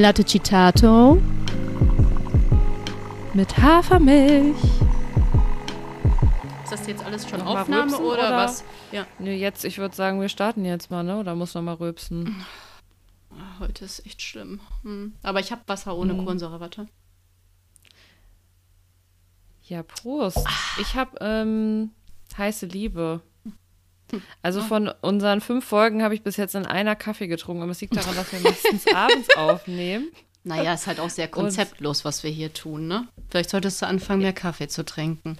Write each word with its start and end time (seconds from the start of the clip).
Latte 0.00 0.22
Citato 0.24 1.20
mit 3.34 3.56
Hafermilch. 3.58 4.56
Ist 6.62 6.72
das 6.72 6.86
jetzt 6.86 7.04
alles 7.04 7.28
schon 7.28 7.40
Mal 7.40 7.62
Aufnahme 7.62 7.82
rülpsen, 7.92 8.04
oder, 8.06 8.28
oder? 8.28 8.36
was? 8.36 8.64
Ja, 8.92 9.06
Nö, 9.18 9.30
jetzt, 9.32 9.64
ich 9.64 9.78
würde 9.78 9.96
sagen, 9.96 10.20
wir 10.20 10.28
starten 10.28 10.64
jetzt 10.64 10.90
mal, 10.92 11.02
ne? 11.02 11.18
Oder 11.18 11.34
muss 11.34 11.54
noch 11.54 11.62
mal 11.62 11.74
rülpsen? 11.74 12.44
Ah, 13.32 13.58
heute 13.58 13.84
ist 13.86 14.06
echt 14.06 14.22
schlimm. 14.22 14.60
Hm. 14.82 15.14
Aber 15.24 15.40
ich 15.40 15.50
habe 15.50 15.62
Wasser 15.66 15.96
ohne 15.96 16.14
Mhm. 16.14 16.18
Kohlensäure, 16.24 16.60
warte. 16.60 16.86
Ja, 19.64 19.82
Prost. 19.82 20.46
Ich 20.80 20.94
habe 20.94 21.16
ähm, 21.20 21.90
heiße 22.36 22.66
Liebe. 22.66 23.20
Also 24.42 24.62
von 24.62 24.88
unseren 25.00 25.40
fünf 25.40 25.64
Folgen 25.64 26.02
habe 26.02 26.14
ich 26.14 26.22
bis 26.22 26.36
jetzt 26.36 26.54
in 26.54 26.66
einer 26.66 26.96
Kaffee 26.96 27.28
getrunken. 27.28 27.62
Aber 27.62 27.72
es 27.72 27.80
liegt 27.80 27.96
daran, 27.96 28.14
dass 28.14 28.32
wir 28.32 28.40
meistens 28.42 28.86
abends 28.92 29.36
aufnehmen. 29.36 30.08
Naja, 30.44 30.74
ist 30.74 30.86
halt 30.86 31.00
auch 31.00 31.10
sehr 31.10 31.28
konzeptlos, 31.28 32.04
was 32.04 32.22
wir 32.22 32.30
hier 32.30 32.52
tun, 32.52 32.86
ne? 32.86 33.06
Vielleicht 33.28 33.50
solltest 33.50 33.82
du 33.82 33.86
anfangen, 33.86 34.22
mehr 34.22 34.32
Kaffee 34.32 34.68
zu 34.68 34.84
trinken. 34.84 35.36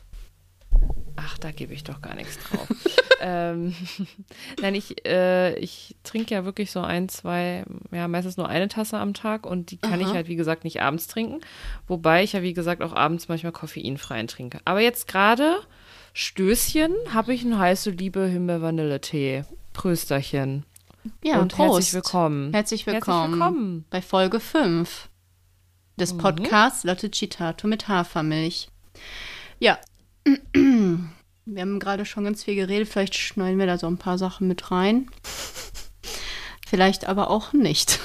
Ach, 1.17 1.39
da 1.39 1.51
gebe 1.51 1.73
ich 1.73 1.83
doch 1.83 2.03
gar 2.03 2.15
nichts 2.15 2.39
drauf. 2.39 2.69
ähm, 3.21 3.75
nein, 4.61 4.75
ich, 4.75 5.07
äh, 5.07 5.57
ich 5.59 5.97
trinke 6.05 6.35
ja 6.35 6.45
wirklich 6.45 6.71
so 6.71 6.81
ein, 6.81 7.09
zwei, 7.09 7.65
ja, 7.91 8.07
meistens 8.07 8.37
nur 8.37 8.49
eine 8.49 8.69
Tasse 8.69 8.99
am 8.99 9.15
Tag 9.15 9.47
und 9.47 9.71
die 9.71 9.79
kann 9.79 10.01
ich 10.01 10.09
Aha. 10.09 10.15
halt, 10.15 10.29
wie 10.29 10.37
gesagt, 10.37 10.65
nicht 10.65 10.83
abends 10.83 11.07
trinken. 11.07 11.41
Wobei 11.87 12.23
ich 12.23 12.35
ja, 12.35 12.43
wie 12.43 12.53
gesagt, 12.55 12.83
auch 12.83 12.93
abends 12.93 13.29
manchmal 13.29 13.53
koffeinfreien 13.53 14.29
trinke. 14.29 14.61
Aber 14.65 14.81
jetzt 14.81 15.09
gerade, 15.09 15.57
Stößchen, 16.13 16.93
habe 17.13 17.35
ich 17.35 17.43
einen 17.43 17.59
heiße 17.59 17.91
Liebe 17.91 18.27
Himbeer-Vanille-Tee. 18.27 19.45
Prösterchen. 19.73 20.65
Ja, 21.23 21.39
und 21.39 21.53
Prost. 21.55 21.75
herzlich 21.77 21.95
willkommen. 21.95 22.53
Herzlich 22.53 22.87
willkommen. 22.87 23.19
Herzlich 23.21 23.41
willkommen. 23.41 23.85
Bei 23.91 24.03
Folge 24.03 24.41
5 24.41 25.09
des 25.97 26.15
Mhm. 26.15 26.19
Podcasts 26.19 26.85
Latte 26.85 27.11
Citato 27.11 27.67
mit 27.69 27.89
Hafermilch. 27.89 28.69
Ja. 29.61 29.79
Wir 30.55 31.63
haben 31.63 31.79
gerade 31.79 32.05
schon 32.05 32.25
ganz 32.25 32.45
viel 32.45 32.57
geredet. 32.57 32.89
Vielleicht 32.89 33.15
schneiden 33.15 33.59
wir 33.59 33.65
da 33.67 33.79
so 33.79 33.87
ein 33.87 33.97
paar 33.97 34.19
Sachen 34.19 34.49
mit 34.49 34.71
rein. 34.71 35.09
Vielleicht 36.67 37.07
aber 37.07 37.31
auch 37.31 37.55
nicht. 37.55 38.01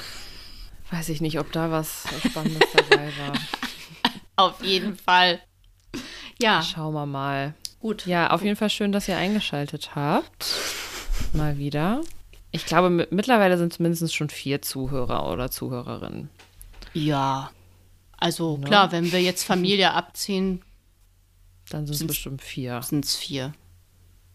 Weiß 0.91 1.09
ich 1.09 1.19
nicht, 1.19 1.37
ob 1.39 1.51
da 1.51 1.69
was 1.69 2.05
Spannendes 2.25 2.69
dabei 2.73 3.11
war. 3.17 3.33
Auf 4.37 4.63
jeden 4.63 4.95
Fall. 4.95 5.41
Ja, 6.39 6.61
Schauen 6.61 6.93
wir 6.93 7.05
mal. 7.05 7.53
Gut. 7.83 8.05
Ja, 8.07 8.31
auf 8.31 8.41
jeden 8.41 8.55
Fall 8.55 8.69
schön, 8.71 8.91
dass 8.91 9.07
ihr 9.07 9.17
eingeschaltet 9.17 9.95
habt. 9.95 10.45
Mal 11.33 11.57
wieder. 11.57 12.01
Ich 12.51 12.65
glaube, 12.65 12.89
mi- 12.89 13.07
mittlerweile 13.11 13.57
sind 13.57 13.73
es 13.73 13.79
mindestens 13.79 14.13
schon 14.13 14.29
vier 14.29 14.61
Zuhörer 14.61 15.31
oder 15.31 15.51
Zuhörerinnen. 15.51 16.29
Ja. 16.93 17.51
Also 18.17 18.57
Ne? 18.57 18.65
klar, 18.65 18.91
wenn 18.91 19.11
wir 19.11 19.21
jetzt 19.21 19.43
Familie 19.43 19.91
abziehen, 19.93 20.61
Dann 21.69 21.85
sind 21.85 21.95
es 21.95 22.07
bestimmt 22.07 22.41
vier. 22.41 22.81
sind 22.81 23.05
es 23.05 23.15
vier. 23.15 23.53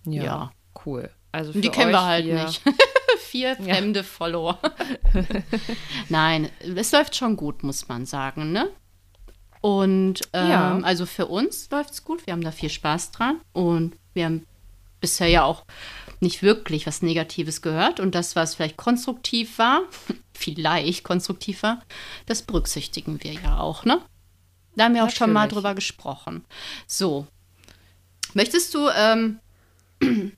Ja, 0.06 0.22
ja. 0.24 0.52
cool. 0.86 1.10
Also 1.32 1.52
die 1.52 1.68
kennen 1.68 1.90
wir 1.92 2.04
halt 2.04 2.24
vier- 2.24 2.44
nicht. 2.44 2.62
Vier 3.28 3.56
fremde 3.56 4.04
Follower. 4.04 4.58
Nein, 6.08 6.48
es 6.76 6.92
läuft 6.92 7.14
schon 7.14 7.36
gut, 7.36 7.62
muss 7.62 7.86
man 7.88 8.06
sagen, 8.06 8.52
ne? 8.52 8.70
Und 9.68 10.22
ähm, 10.32 10.48
Ja. 10.48 10.78
also 10.82 11.04
für 11.04 11.26
uns 11.26 11.68
läuft 11.70 11.90
es 11.90 12.02
gut. 12.02 12.26
Wir 12.26 12.32
haben 12.32 12.40
da 12.42 12.52
viel 12.52 12.70
Spaß 12.70 13.10
dran. 13.10 13.38
Und 13.52 13.94
wir 14.14 14.24
haben 14.24 14.46
bisher 15.02 15.28
ja 15.28 15.44
auch 15.44 15.66
nicht 16.20 16.42
wirklich 16.42 16.86
was 16.86 17.02
Negatives 17.02 17.60
gehört. 17.60 18.00
Und 18.00 18.14
das, 18.14 18.34
was 18.34 18.54
vielleicht 18.54 18.78
konstruktiv 18.78 19.58
war, 19.58 19.82
vielleicht 20.32 21.04
konstruktiv 21.04 21.62
war, 21.62 21.82
das 22.24 22.40
berücksichtigen 22.40 23.22
wir 23.22 23.34
ja 23.34 23.60
auch, 23.60 23.84
ne? 23.84 24.00
Da 24.74 24.84
haben 24.84 24.94
wir 24.94 25.04
auch 25.04 25.10
schon 25.10 25.32
mal 25.34 25.40
Natürlich. 25.42 25.54
drüber 25.64 25.74
gesprochen. 25.74 26.44
So. 26.86 27.26
Möchtest 28.32 28.72
du 28.72 28.88
ähm, 28.96 29.38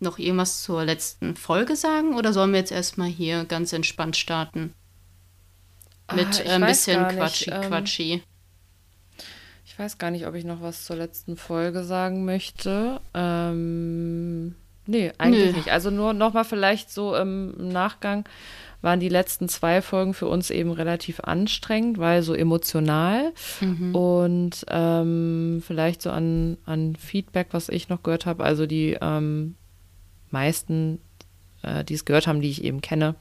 noch 0.00 0.18
irgendwas 0.18 0.64
zur 0.64 0.84
letzten 0.84 1.36
Folge 1.36 1.76
sagen 1.76 2.16
oder 2.16 2.32
sollen 2.32 2.50
wir 2.50 2.58
jetzt 2.58 2.72
erstmal 2.72 3.08
hier 3.08 3.44
ganz 3.44 3.72
entspannt 3.72 4.16
starten? 4.16 4.74
Mit 6.12 6.26
Ah, 6.26 6.30
ich 6.30 6.46
äh, 6.46 6.50
ein 6.54 6.66
bisschen 6.66 7.06
nicht, 7.06 7.16
Quatschi, 7.16 7.50
ähm, 7.50 7.60
Quatschi. 7.62 8.22
Ich 9.72 9.78
weiß 9.78 9.96
gar 9.96 10.10
nicht, 10.10 10.26
ob 10.26 10.34
ich 10.34 10.44
noch 10.44 10.60
was 10.60 10.84
zur 10.84 10.96
letzten 10.96 11.38
Folge 11.38 11.82
sagen 11.82 12.26
möchte. 12.26 13.00
Ähm, 13.14 14.54
nee, 14.86 15.12
eigentlich 15.16 15.52
Nö. 15.52 15.56
nicht. 15.56 15.72
Also 15.72 15.90
nur 15.90 16.12
noch 16.12 16.34
mal 16.34 16.44
vielleicht 16.44 16.90
so 16.90 17.16
im 17.16 17.52
Nachgang 17.70 18.24
waren 18.82 19.00
die 19.00 19.08
letzten 19.08 19.48
zwei 19.48 19.80
Folgen 19.80 20.12
für 20.12 20.26
uns 20.26 20.50
eben 20.50 20.72
relativ 20.72 21.20
anstrengend, 21.20 21.96
weil 21.96 22.22
so 22.22 22.34
emotional 22.34 23.32
Mhm. 23.62 23.94
und 23.94 24.66
ähm, 24.68 25.62
vielleicht 25.66 26.02
so 26.02 26.10
an, 26.10 26.58
an 26.66 26.94
Feedback, 26.94 27.48
was 27.52 27.70
ich 27.70 27.88
noch 27.88 28.02
gehört 28.02 28.26
habe. 28.26 28.44
Also 28.44 28.66
die 28.66 28.98
ähm, 29.00 29.54
meisten, 30.30 30.98
äh, 31.62 31.82
die 31.82 31.94
es 31.94 32.04
gehört 32.04 32.26
haben, 32.26 32.42
die 32.42 32.50
ich 32.50 32.62
eben 32.62 32.82
kenne, 32.82 33.14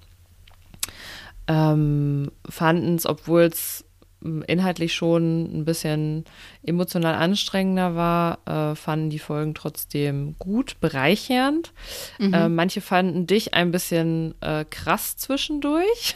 ähm, 1.47 2.29
fanden 2.49 2.95
es, 2.95 3.05
obwohl 3.05 3.43
es 3.43 3.85
inhaltlich 4.21 4.93
schon 4.93 5.61
ein 5.61 5.65
bisschen 5.65 6.25
emotional 6.63 7.15
anstrengender 7.15 7.95
war, 7.95 8.39
äh, 8.45 8.75
fanden 8.75 9.09
die 9.09 9.19
Folgen 9.19 9.55
trotzdem 9.55 10.35
gut, 10.37 10.79
bereichernd. 10.79 11.73
Mhm. 12.19 12.33
Äh, 12.33 12.49
manche 12.49 12.81
fanden 12.81 13.27
dich 13.27 13.53
ein 13.53 13.71
bisschen 13.71 14.35
äh, 14.41 14.65
krass 14.69 15.17
zwischendurch. 15.17 16.15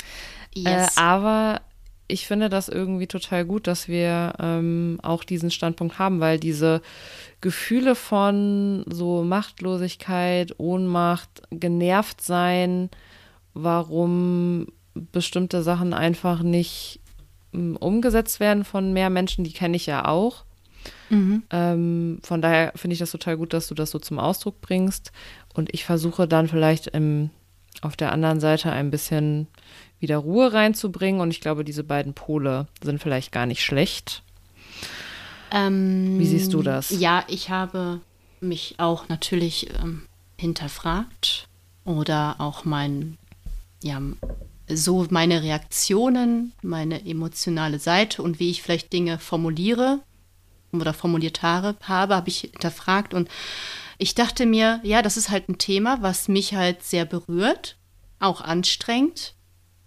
yes. 0.54 0.96
Äh, 0.96 1.00
aber 1.00 1.60
ich 2.06 2.26
finde 2.26 2.48
das 2.48 2.68
irgendwie 2.68 3.06
total 3.06 3.44
gut, 3.44 3.66
dass 3.66 3.88
wir 3.88 4.34
ähm, 4.38 4.98
auch 5.02 5.24
diesen 5.24 5.50
Standpunkt 5.50 5.98
haben, 5.98 6.20
weil 6.20 6.38
diese 6.38 6.82
Gefühle 7.40 7.94
von 7.94 8.84
so 8.88 9.22
Machtlosigkeit, 9.22 10.58
Ohnmacht, 10.58 11.42
genervt 11.50 12.20
sein, 12.20 12.90
warum 13.54 14.66
bestimmte 14.94 15.62
Sachen 15.62 15.92
einfach 15.94 16.42
nicht 16.42 17.00
umgesetzt 17.54 18.40
werden 18.40 18.64
von 18.64 18.92
mehr 18.92 19.10
Menschen, 19.10 19.44
die 19.44 19.52
kenne 19.52 19.76
ich 19.76 19.86
ja 19.86 20.06
auch. 20.06 20.44
mhm. 21.08 21.42
Ähm, 21.50 22.18
von 22.22 22.42
daher 22.42 22.72
finde 22.76 22.94
ich 22.94 23.00
das 23.00 23.10
total 23.10 23.36
gut, 23.36 23.52
dass 23.52 23.68
du 23.68 23.74
das 23.74 23.90
so 23.90 23.98
zum 23.98 24.18
Ausdruck 24.18 24.60
bringst. 24.60 25.12
Und 25.54 25.72
ich 25.72 25.84
versuche 25.84 26.26
dann 26.26 26.48
vielleicht 26.48 26.88
im, 26.88 27.30
auf 27.80 27.96
der 27.96 28.12
anderen 28.12 28.40
Seite 28.40 28.72
ein 28.72 28.90
bisschen 28.90 29.46
wieder 30.00 30.18
Ruhe 30.18 30.52
reinzubringen. 30.52 31.20
Und 31.20 31.30
ich 31.30 31.40
glaube, 31.40 31.64
diese 31.64 31.84
beiden 31.84 32.14
Pole 32.14 32.66
sind 32.82 33.00
vielleicht 33.00 33.32
gar 33.32 33.46
nicht 33.46 33.62
schlecht. 33.62 34.22
Ähm, 35.50 36.18
Wie 36.18 36.26
siehst 36.26 36.52
du 36.52 36.62
das? 36.62 36.90
Ja, 36.90 37.24
ich 37.28 37.50
habe 37.50 38.00
mich 38.40 38.74
auch 38.78 39.08
natürlich 39.08 39.68
ähm, 39.82 40.02
hinterfragt 40.36 41.48
oder 41.84 42.36
auch 42.38 42.64
mein, 42.64 43.18
ja, 43.82 44.00
so 44.68 45.06
meine 45.10 45.42
Reaktionen, 45.42 46.52
meine 46.62 47.06
emotionale 47.06 47.78
Seite 47.78 48.22
und 48.22 48.40
wie 48.40 48.50
ich 48.50 48.62
vielleicht 48.62 48.92
Dinge 48.92 49.18
formuliere 49.18 50.00
oder 50.72 50.94
formuliert 50.94 51.42
habe, 51.42 51.76
habe, 51.82 52.22
ich 52.26 52.40
hinterfragt 52.40 53.14
und 53.14 53.28
ich 53.98 54.14
dachte 54.14 54.46
mir, 54.46 54.80
ja, 54.82 55.02
das 55.02 55.16
ist 55.16 55.30
halt 55.30 55.48
ein 55.48 55.58
Thema, 55.58 56.02
was 56.02 56.28
mich 56.28 56.54
halt 56.54 56.82
sehr 56.82 57.04
berührt, 57.04 57.76
auch 58.18 58.40
anstrengt 58.40 59.34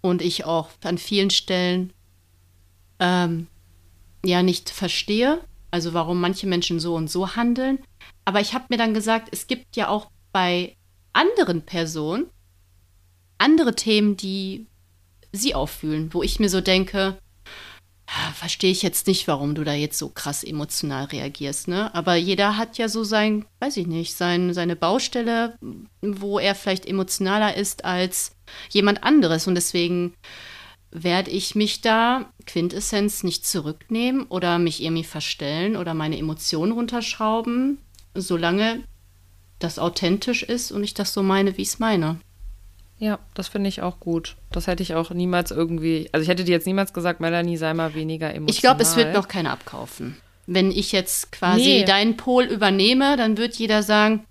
und 0.00 0.22
ich 0.22 0.44
auch 0.44 0.70
an 0.82 0.96
vielen 0.96 1.30
Stellen 1.30 1.92
ähm, 3.00 3.48
ja 4.24 4.42
nicht 4.42 4.70
verstehe, 4.70 5.40
also 5.70 5.92
warum 5.92 6.20
manche 6.20 6.46
Menschen 6.46 6.80
so 6.80 6.94
und 6.94 7.10
so 7.10 7.36
handeln. 7.36 7.80
Aber 8.24 8.40
ich 8.40 8.54
habe 8.54 8.66
mir 8.70 8.78
dann 8.78 8.94
gesagt, 8.94 9.28
es 9.32 9.46
gibt 9.46 9.76
ja 9.76 9.88
auch 9.88 10.10
bei 10.32 10.76
anderen 11.12 11.62
Personen 11.62 12.30
andere 13.38 13.74
Themen, 13.74 14.16
die 14.16 14.66
sie 15.32 15.54
auffühlen, 15.54 16.12
wo 16.12 16.22
ich 16.22 16.40
mir 16.40 16.48
so 16.48 16.60
denke, 16.60 17.18
"Ah, 18.06 18.32
verstehe 18.32 18.70
ich 18.70 18.82
jetzt 18.82 19.06
nicht, 19.06 19.28
warum 19.28 19.54
du 19.54 19.64
da 19.64 19.74
jetzt 19.74 19.98
so 19.98 20.08
krass 20.08 20.42
emotional 20.42 21.04
reagierst, 21.06 21.68
ne? 21.68 21.94
Aber 21.94 22.14
jeder 22.16 22.56
hat 22.56 22.78
ja 22.78 22.88
so 22.88 23.04
sein, 23.04 23.44
weiß 23.60 23.76
ich 23.76 23.86
nicht, 23.86 24.14
sein, 24.16 24.54
seine 24.54 24.76
Baustelle, 24.76 25.56
wo 26.00 26.38
er 26.38 26.54
vielleicht 26.54 26.86
emotionaler 26.86 27.56
ist 27.56 27.84
als 27.84 28.32
jemand 28.70 29.04
anderes. 29.04 29.46
Und 29.46 29.54
deswegen 29.56 30.14
werde 30.90 31.30
ich 31.30 31.54
mich 31.54 31.82
da, 31.82 32.32
Quintessenz, 32.46 33.22
nicht 33.22 33.46
zurücknehmen 33.46 34.22
oder 34.24 34.58
mich 34.58 34.82
irgendwie 34.82 35.04
verstellen 35.04 35.76
oder 35.76 35.92
meine 35.92 36.18
Emotionen 36.18 36.72
runterschrauben, 36.72 37.78
solange 38.14 38.84
das 39.58 39.78
authentisch 39.78 40.42
ist 40.42 40.72
und 40.72 40.82
ich 40.84 40.94
das 40.94 41.12
so 41.12 41.22
meine, 41.22 41.56
wie 41.58 41.62
ich 41.62 41.68
es 41.68 41.78
meine. 41.78 42.18
Ja, 42.98 43.18
das 43.34 43.48
finde 43.48 43.68
ich 43.68 43.80
auch 43.82 44.00
gut. 44.00 44.36
Das 44.50 44.66
hätte 44.66 44.82
ich 44.82 44.94
auch 44.94 45.10
niemals 45.10 45.50
irgendwie, 45.50 46.08
also 46.12 46.22
ich 46.22 46.28
hätte 46.28 46.44
dir 46.44 46.52
jetzt 46.52 46.66
niemals 46.66 46.92
gesagt, 46.92 47.20
Melanie, 47.20 47.56
sei 47.56 47.72
mal 47.74 47.94
weniger 47.94 48.28
emotional. 48.34 48.50
Ich 48.50 48.60
glaube, 48.60 48.82
es 48.82 48.96
wird 48.96 49.14
noch 49.14 49.28
keiner 49.28 49.52
abkaufen. 49.52 50.16
Wenn 50.46 50.70
ich 50.72 50.92
jetzt 50.92 51.30
quasi 51.30 51.60
Nee. 51.60 51.84
deinen 51.84 52.16
Pol 52.16 52.44
übernehme, 52.44 53.16
dann 53.16 53.36
wird 53.36 53.54
jeder 53.54 53.82
sagen, 53.82 54.24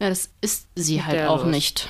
ja, 0.00 0.08
das 0.10 0.28
ist 0.40 0.66
sie 0.74 1.02
halt 1.02 1.16
der 1.16 1.30
auch 1.30 1.44
los. 1.44 1.50
nicht. 1.50 1.88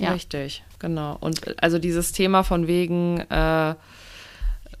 Ja. 0.00 0.12
Richtig, 0.12 0.62
Genau. 0.78 1.16
Und 1.20 1.62
also 1.62 1.78
dieses 1.78 2.10
Thema 2.10 2.42
von 2.42 2.66
wegen, 2.66 3.20
äh, 3.30 3.74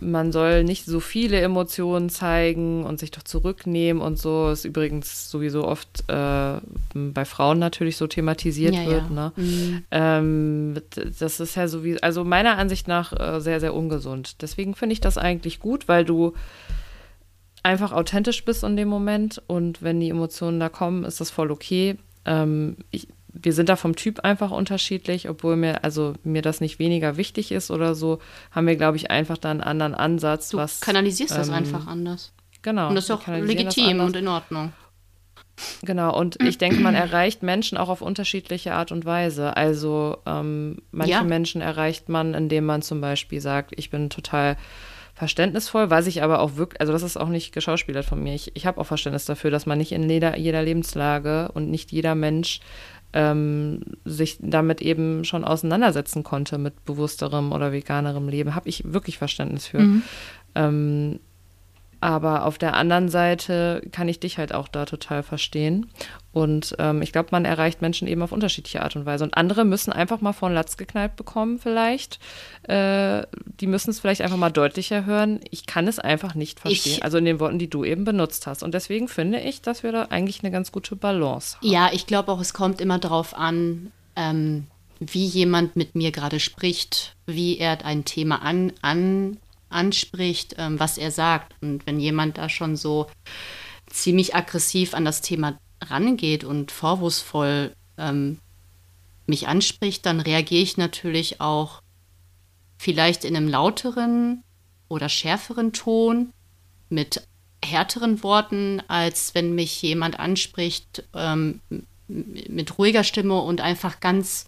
man 0.02 0.32
soll 0.32 0.64
nicht 0.64 0.84
so 0.84 1.00
viele 1.00 1.40
Emotionen 1.40 2.10
zeigen 2.10 2.84
und 2.84 2.98
sich 2.98 3.10
doch 3.10 3.22
zurücknehmen 3.22 4.02
und 4.02 4.18
so, 4.18 4.50
ist 4.50 4.64
übrigens 4.64 5.30
sowieso 5.30 5.66
oft 5.66 6.04
äh, 6.08 6.58
bei 6.94 7.24
Frauen 7.24 7.58
natürlich 7.58 7.96
so 7.96 8.06
thematisiert 8.06 8.74
Ja, 8.74 8.86
wird. 8.86 9.04
ja. 9.04 9.10
Ne? 9.10 9.32
Mhm. 9.36 9.84
Ähm, 9.90 10.74
das 11.18 11.40
ist 11.40 11.54
ja 11.54 11.68
sowieso, 11.68 12.00
also 12.00 12.24
meiner 12.24 12.58
Ansicht 12.58 12.88
nach 12.88 13.12
äh, 13.12 13.40
sehr, 13.40 13.60
sehr 13.60 13.74
ungesund. 13.74 14.42
Deswegen 14.42 14.74
finde 14.74 14.94
ich 14.94 15.00
das 15.00 15.18
eigentlich 15.18 15.60
gut, 15.60 15.88
weil 15.88 16.04
du 16.04 16.34
einfach 17.62 17.92
authentisch 17.92 18.44
bist 18.44 18.64
in 18.64 18.76
dem 18.76 18.88
Moment 18.88 19.40
und 19.46 19.82
wenn 19.82 20.00
die 20.00 20.10
Emotionen 20.10 20.58
da 20.58 20.68
kommen, 20.68 21.04
ist 21.04 21.20
das 21.20 21.30
voll 21.30 21.50
okay. 21.50 21.96
Ähm, 22.24 22.76
ich, 22.90 23.08
wir 23.34 23.52
sind 23.52 23.68
da 23.68 23.76
vom 23.76 23.96
Typ 23.96 24.20
einfach 24.20 24.50
unterschiedlich, 24.50 25.28
obwohl 25.28 25.56
mir, 25.56 25.84
also 25.84 26.14
mir 26.24 26.42
das 26.42 26.60
nicht 26.60 26.78
weniger 26.78 27.16
wichtig 27.16 27.52
ist 27.52 27.70
oder 27.70 27.94
so, 27.94 28.18
haben 28.50 28.66
wir, 28.66 28.76
glaube 28.76 28.96
ich, 28.96 29.10
einfach 29.10 29.38
da 29.38 29.50
einen 29.50 29.60
anderen 29.62 29.94
Ansatz, 29.94 30.50
Du 30.50 30.58
was. 30.58 30.80
kanalisierst 30.80 31.36
das 31.36 31.48
ähm, 31.48 31.54
einfach 31.54 31.86
anders. 31.86 32.32
Genau. 32.62 32.88
Und 32.88 32.94
das 32.94 33.04
ist 33.04 33.10
auch 33.10 33.24
das 33.24 33.40
legitim 33.44 34.00
und 34.00 34.16
in 34.16 34.28
Ordnung. 34.28 34.72
Genau, 35.82 36.18
und 36.18 36.42
ich 36.42 36.58
denke, 36.58 36.80
man 36.80 36.94
erreicht 36.94 37.42
Menschen 37.42 37.76
auch 37.76 37.88
auf 37.88 38.02
unterschiedliche 38.02 38.74
Art 38.74 38.90
und 38.90 39.04
Weise. 39.04 39.56
Also 39.56 40.18
ähm, 40.26 40.78
manche 40.90 41.12
Ja. 41.12 41.22
Menschen 41.22 41.60
erreicht 41.60 42.08
man, 42.08 42.34
indem 42.34 42.64
man 42.64 42.82
zum 42.82 43.00
Beispiel 43.00 43.40
sagt, 43.40 43.72
ich 43.76 43.90
bin 43.90 44.08
total 44.10 44.56
verständnisvoll, 45.14 45.90
was 45.90 46.06
ich 46.06 46.22
aber 46.22 46.40
auch 46.40 46.56
wirklich, 46.56 46.80
also 46.80 46.92
das 46.92 47.02
ist 47.02 47.16
auch 47.18 47.28
nicht 47.28 47.52
geschauspielert 47.52 48.04
von 48.04 48.22
mir. 48.22 48.34
Ich, 48.34 48.52
ich 48.56 48.66
habe 48.66 48.80
auch 48.80 48.86
Verständnis 48.86 49.26
dafür, 49.26 49.50
dass 49.50 49.66
man 49.66 49.78
nicht 49.78 49.92
in 49.92 50.08
jeder, 50.08 50.36
jeder 50.38 50.62
Lebenslage 50.62 51.50
und 51.52 51.70
nicht 51.70 51.92
jeder 51.92 52.14
Mensch 52.14 52.60
ähm, 53.12 53.80
sich 54.04 54.38
damit 54.40 54.80
eben 54.80 55.24
schon 55.24 55.44
auseinandersetzen 55.44 56.22
konnte 56.22 56.58
mit 56.58 56.84
bewussterem 56.84 57.52
oder 57.52 57.72
veganerem 57.72 58.28
Leben. 58.28 58.54
Habe 58.54 58.68
ich 58.68 58.92
wirklich 58.92 59.18
Verständnis 59.18 59.66
für. 59.66 59.78
Ähm, 60.54 61.20
aber 62.00 62.46
auf 62.46 62.58
der 62.58 62.74
anderen 62.74 63.08
Seite 63.08 63.80
kann 63.92 64.08
ich 64.08 64.18
dich 64.18 64.36
halt 64.36 64.52
auch 64.52 64.66
da 64.66 64.86
total 64.86 65.22
verstehen. 65.22 65.86
Und 66.32 66.74
ähm, 66.78 67.02
ich 67.02 67.12
glaube, 67.12 67.28
man 67.32 67.44
erreicht 67.44 67.82
Menschen 67.82 68.08
eben 68.08 68.22
auf 68.22 68.32
unterschiedliche 68.32 68.82
Art 68.82 68.96
und 68.96 69.04
Weise. 69.04 69.22
Und 69.24 69.36
andere 69.36 69.64
müssen 69.66 69.92
einfach 69.92 70.20
mal 70.22 70.32
vor 70.32 70.48
den 70.48 70.54
Latz 70.54 70.76
geknallt 70.78 71.14
bekommen, 71.16 71.58
vielleicht. 71.58 72.18
Äh, 72.62 73.26
die 73.60 73.66
müssen 73.66 73.90
es 73.90 74.00
vielleicht 74.00 74.22
einfach 74.22 74.38
mal 74.38 74.50
deutlicher 74.50 75.04
hören. 75.04 75.40
Ich 75.50 75.66
kann 75.66 75.86
es 75.88 75.98
einfach 75.98 76.34
nicht 76.34 76.58
verstehen. 76.60 76.94
Ich- 76.96 77.04
also 77.04 77.18
in 77.18 77.26
den 77.26 77.38
Worten, 77.38 77.58
die 77.58 77.68
du 77.68 77.84
eben 77.84 78.04
benutzt 78.04 78.46
hast. 78.46 78.62
Und 78.62 78.72
deswegen 78.72 79.08
finde 79.08 79.40
ich, 79.40 79.60
dass 79.60 79.82
wir 79.82 79.92
da 79.92 80.04
eigentlich 80.10 80.42
eine 80.42 80.50
ganz 80.50 80.72
gute 80.72 80.96
Balance 80.96 81.56
haben. 81.58 81.66
Ja, 81.68 81.90
ich 81.92 82.06
glaube 82.06 82.32
auch, 82.32 82.40
es 82.40 82.54
kommt 82.54 82.80
immer 82.80 82.98
darauf 82.98 83.36
an, 83.36 83.92
ähm, 84.16 84.66
wie 85.00 85.26
jemand 85.26 85.76
mit 85.76 85.94
mir 85.94 86.12
gerade 86.12 86.40
spricht, 86.40 87.14
wie 87.26 87.58
er 87.58 87.84
ein 87.84 88.04
Thema 88.04 88.40
an, 88.42 88.72
an, 88.80 89.36
anspricht, 89.68 90.54
ähm, 90.58 90.78
was 90.78 90.96
er 90.96 91.10
sagt. 91.10 91.52
Und 91.60 91.86
wenn 91.86 91.98
jemand 91.98 92.38
da 92.38 92.48
schon 92.48 92.76
so 92.76 93.08
ziemlich 93.86 94.34
aggressiv 94.34 94.94
an 94.94 95.04
das 95.04 95.20
Thema 95.20 95.58
rangeht 95.82 96.44
und 96.44 96.70
vorwurfsvoll 96.70 97.74
ähm, 97.98 98.38
mich 99.26 99.48
anspricht, 99.48 100.04
dann 100.06 100.20
reagiere 100.20 100.62
ich 100.62 100.76
natürlich 100.76 101.40
auch 101.40 101.82
vielleicht 102.78 103.24
in 103.24 103.36
einem 103.36 103.48
lauteren 103.48 104.42
oder 104.88 105.08
schärferen 105.08 105.72
Ton 105.72 106.32
mit 106.88 107.26
härteren 107.64 108.22
Worten, 108.22 108.82
als 108.88 109.34
wenn 109.34 109.54
mich 109.54 109.80
jemand 109.82 110.18
anspricht 110.18 111.04
ähm, 111.14 111.60
mit 112.08 112.78
ruhiger 112.78 113.04
Stimme 113.04 113.40
und 113.40 113.60
einfach 113.60 114.00
ganz 114.00 114.46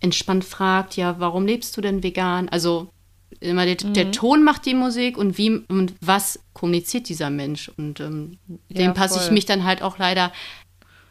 entspannt 0.00 0.44
fragt, 0.44 0.96
ja, 0.96 1.20
warum 1.20 1.46
lebst 1.46 1.76
du 1.76 1.80
denn 1.82 2.02
vegan? 2.02 2.48
Also 2.48 2.90
immer 3.38 3.64
der, 3.64 3.76
Mhm. 3.84 3.94
der 3.94 4.10
Ton 4.12 4.42
macht 4.42 4.66
die 4.66 4.74
Musik 4.74 5.16
und 5.16 5.38
wie 5.38 5.50
und 5.68 5.94
was 6.00 6.40
kommuniziert 6.52 7.08
dieser 7.08 7.30
Mensch 7.30 7.70
und 7.76 8.00
ähm, 8.00 8.38
Ja, 8.68 8.78
dem 8.82 8.94
passe 8.94 9.20
ich 9.24 9.30
mich 9.30 9.46
dann 9.46 9.64
halt 9.64 9.82
auch 9.82 9.98
leider 9.98 10.32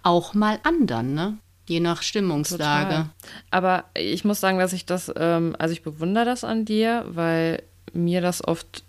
auch 0.03 0.33
mal 0.33 0.59
an 0.63 0.85
dann, 0.87 1.13
ne? 1.13 1.37
Je 1.67 1.79
nach 1.79 2.01
Stimmungslage. 2.01 2.89
Total. 2.89 3.09
Aber 3.51 3.83
ich 3.93 4.25
muss 4.25 4.39
sagen, 4.39 4.57
dass 4.59 4.73
ich 4.73 4.85
das, 4.85 5.11
ähm, 5.15 5.55
also 5.59 5.71
ich 5.71 5.83
bewundere 5.83 6.25
das 6.25 6.43
an 6.43 6.65
dir, 6.65 7.05
weil 7.09 7.61
mir 7.93 8.21
das 8.21 8.45
oft 8.47 8.83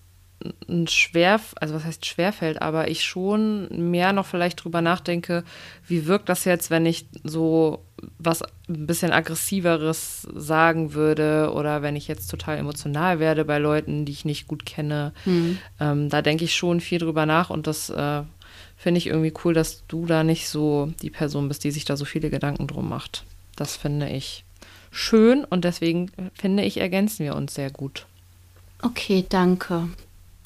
ein 0.69 0.87
schwer, 0.87 1.41
also 1.61 1.75
was 1.75 1.85
heißt 1.85 2.07
schwerfällt, 2.07 2.63
aber 2.63 2.89
ich 2.89 3.05
schon 3.05 3.91
mehr 3.91 4.13
noch 4.13 4.27
vielleicht 4.27 4.65
drüber 4.65 4.81
nachdenke, 4.81 5.45
wie 5.87 6.07
wirkt 6.07 6.29
das 6.29 6.45
jetzt, 6.45 6.71
wenn 6.71 6.87
ich 6.87 7.07
so 7.25 7.83
was 8.19 8.43
ein 8.43 8.87
bisschen 8.87 9.13
aggressiveres 9.13 10.27
sagen 10.35 10.95
würde 10.95 11.53
oder 11.55 11.83
wenn 11.83 11.97
ich 11.97 12.09
jetzt 12.09 12.29
total 12.29 12.57
emotional 12.57 13.21
werde 13.21 13.45
bei 13.45 13.59
Leuten, 13.59 14.07
die 14.07 14.13
ich 14.13 14.25
nicht 14.25 14.49
gut 14.49 14.65
kenne. 14.65 15.13
Ähm, 15.79 16.09
da 16.09 16.23
denke 16.23 16.45
ich 16.45 16.55
schon 16.55 16.81
viel 16.81 16.99
drüber 16.99 17.27
nach 17.27 17.51
und 17.51 17.67
das 17.67 17.91
äh, 17.91 18.23
finde 18.77 18.99
ich 18.99 19.09
irgendwie 19.09 19.35
cool, 19.45 19.53
dass 19.53 19.87
du 19.89 20.07
da 20.07 20.25
nicht 20.25 20.49
so 20.49 20.93
die 21.03 21.11
Person 21.11 21.49
bist, 21.49 21.65
die 21.65 21.71
sich 21.71 21.85
da 21.85 21.97
so 21.97 22.07
viele 22.07 22.31
Gedanken 22.31 22.67
drum 22.67 22.89
macht. 22.89 23.25
Das 23.57 23.77
finde 23.77 24.09
ich 24.09 24.45
schön 24.91 25.45
und 25.45 25.65
deswegen 25.65 26.09
äh, 26.17 26.31
finde 26.33 26.65
ich, 26.65 26.79
ergänzen 26.79 27.25
wir 27.25 27.37
uns 27.37 27.55
sehr 27.55 27.71
gut. 27.71 28.07
Okay, 28.83 29.27
danke. 29.29 29.89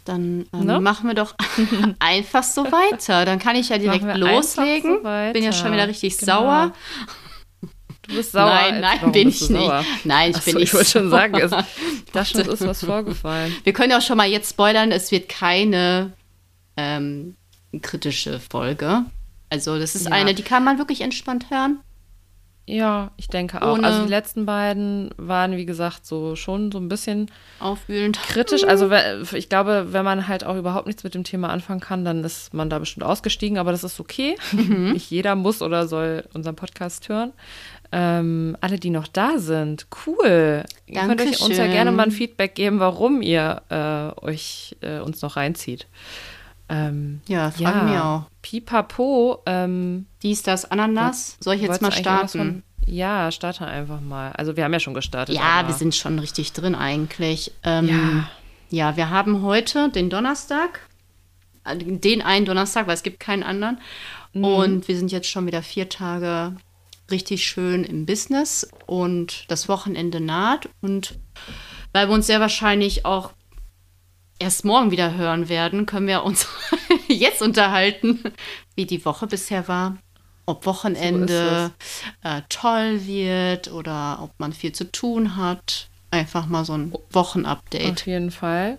Dann 0.04 0.44
ähm, 0.52 0.64
Ne? 0.66 0.80
machen 0.80 1.08
wir 1.08 1.14
doch 1.14 1.34
einfach 1.98 2.42
so 2.42 2.64
weiter. 2.64 3.24
Dann 3.24 3.38
kann 3.38 3.56
ich 3.56 3.70
ja 3.70 3.78
direkt 3.78 4.04
loslegen. 4.16 4.96
so. 5.02 5.32
Bin 5.32 5.42
ja 5.42 5.52
schon 5.52 5.72
wieder 5.72 5.88
richtig 5.88 6.18
Genau. 6.18 6.40
sauer. 6.40 6.72
Du 8.06 8.14
bist 8.16 8.32
sauer. 8.32 8.44
Nein, 8.50 8.80
nein, 8.82 8.98
warum 9.00 9.12
bin 9.12 9.28
ich 9.30 9.48
nicht. 9.48 9.60
sauer? 9.62 9.82
Nein, 10.04 10.30
ich 10.32 10.36
Ach 10.36 10.44
bin 10.44 10.54
nicht 10.56 10.64
Ich 10.64 10.74
wollte 10.74 10.90
schon 10.90 11.08
sagen, 11.10 11.36
es, 11.40 11.50
da 12.12 12.24
schon 12.24 12.42
ist 12.42 12.66
was 12.66 12.84
vorgefallen. 12.84 13.54
Wir 13.64 13.72
können 13.72 13.92
ja 13.92 13.98
auch 13.98 14.02
schon 14.02 14.18
mal 14.18 14.28
jetzt 14.28 14.50
spoilern, 14.50 14.92
es 14.92 15.10
wird 15.10 15.30
keine 15.30 16.12
ähm, 16.76 17.36
kritische 17.80 18.40
Folge. 18.40 19.06
Also 19.48 19.78
das 19.78 19.94
ist 19.94 20.04
Ja. 20.06 20.12
eine, 20.12 20.34
die 20.34 20.42
kann 20.42 20.64
man 20.64 20.76
wirklich 20.76 21.00
entspannt 21.00 21.46
hören. 21.48 21.78
Ja, 22.66 23.10
ich 23.18 23.28
denke 23.28 23.60
auch. 23.60 23.74
Ohne- 23.76 23.86
Also 23.86 24.04
die 24.04 24.08
letzten 24.08 24.46
beiden 24.46 25.10
waren, 25.18 25.56
wie 25.56 25.66
gesagt, 25.66 26.06
so 26.06 26.34
schon 26.34 26.72
so 26.72 26.78
ein 26.78 26.88
bisschen 26.88 27.30
Aufwühlend. 27.60 28.18
kritisch. 28.22 28.62
Also 28.68 28.90
ich 29.36 29.48
glaube, 29.50 29.88
wenn 29.92 30.04
man 30.04 30.28
halt 30.28 30.44
auch 30.44 30.56
überhaupt 30.56 30.86
nichts 30.86 31.04
mit 31.04 31.14
dem 31.14 31.24
Thema 31.24 31.50
anfangen 31.50 31.80
kann, 31.80 32.04
dann 32.06 32.24
ist 32.24 32.54
man 32.54 32.70
da 32.70 32.78
bestimmt 32.78 33.04
ausgestiegen, 33.04 33.58
aber 33.58 33.70
das 33.72 33.84
ist 33.84 34.00
okay. 34.00 34.36
Mhm. 34.52 34.92
Nicht 34.92 35.10
jeder 35.10 35.34
muss 35.34 35.60
oder 35.60 35.86
soll 35.86 36.24
unseren 36.32 36.56
Podcast 36.56 37.08
hören. 37.10 37.32
Ähm, 37.92 38.56
alle, 38.60 38.78
die 38.78 38.90
noch 38.90 39.06
da 39.08 39.38
sind, 39.38 39.86
cool. 40.06 40.64
Ihr 40.86 41.00
könnt 41.00 41.20
euch 41.20 41.42
uns 41.42 41.56
ja 41.58 41.66
gerne 41.66 41.92
mal 41.92 42.04
ein 42.04 42.10
Feedback 42.10 42.54
geben, 42.54 42.80
warum 42.80 43.20
ihr 43.22 43.62
äh, 43.68 44.20
euch 44.24 44.74
äh, 44.80 44.98
uns 45.00 45.20
noch 45.22 45.36
reinzieht. 45.36 45.86
Ähm, 46.68 47.20
Ja, 47.26 47.50
fragen 47.50 47.92
wir 47.92 48.04
auch. 48.04 48.22
Pipapo. 48.42 49.42
Ähm, 49.46 50.06
Dies, 50.22 50.42
das, 50.42 50.70
Ananas. 50.70 51.36
Soll 51.40 51.56
ich 51.56 51.62
jetzt 51.62 51.82
mal 51.82 51.92
starten? 51.92 52.62
Ja, 52.86 53.30
starte 53.30 53.66
einfach 53.66 54.00
mal. 54.00 54.32
Also 54.32 54.56
wir 54.56 54.64
haben 54.64 54.72
ja 54.72 54.80
schon 54.80 54.94
gestartet. 54.94 55.34
Ja, 55.34 55.42
aber, 55.42 55.68
wir 55.68 55.74
sind 55.74 55.94
schon 55.94 56.18
richtig 56.18 56.52
drin 56.52 56.74
eigentlich. 56.74 57.52
Ähm, 57.62 57.88
Ja. 57.88 58.30
ja, 58.70 58.96
wir 58.96 59.10
haben 59.10 59.42
heute 59.42 59.88
den 59.90 60.10
Donnerstag, 60.10 60.80
den 61.74 62.22
einen 62.22 62.44
Donnerstag, 62.44 62.86
weil 62.86 62.94
es 62.94 63.02
gibt 63.02 63.20
keinen 63.20 63.42
anderen. 63.42 63.78
Mhm. 64.34 64.44
Und 64.44 64.88
wir 64.88 64.96
sind 64.96 65.12
jetzt 65.12 65.28
schon 65.28 65.46
wieder 65.46 65.62
vier 65.62 65.88
Tage 65.88 66.56
richtig 67.10 67.44
schön 67.44 67.84
im 67.84 68.06
Business 68.06 68.68
und 68.86 69.44
das 69.48 69.68
Wochenende 69.68 70.20
naht. 70.20 70.68
Und 70.80 71.14
weil 71.92 72.08
wir 72.08 72.14
uns 72.14 72.26
sehr 72.26 72.40
wahrscheinlich 72.40 73.04
auch 73.06 73.32
erst 74.38 74.64
morgen 74.64 74.90
wieder 74.90 75.14
hören 75.16 75.48
werden, 75.48 75.86
können 75.86 76.06
wir 76.06 76.24
uns 76.24 76.48
jetzt 77.08 77.42
unterhalten, 77.42 78.22
wie 78.74 78.86
die 78.86 79.04
Woche 79.04 79.26
bisher 79.26 79.68
war. 79.68 79.96
Ob 80.46 80.66
Wochenende 80.66 81.72
äh, 82.22 82.42
toll 82.50 83.06
wird 83.06 83.72
oder 83.72 84.18
ob 84.22 84.38
man 84.38 84.52
viel 84.52 84.72
zu 84.72 84.90
tun 84.90 85.36
hat. 85.36 85.88
Einfach 86.10 86.46
mal 86.46 86.64
so 86.64 86.74
ein 86.74 86.92
Wochenupdate. 87.10 87.92
Auf 87.92 88.06
jeden 88.06 88.30
Fall. 88.30 88.78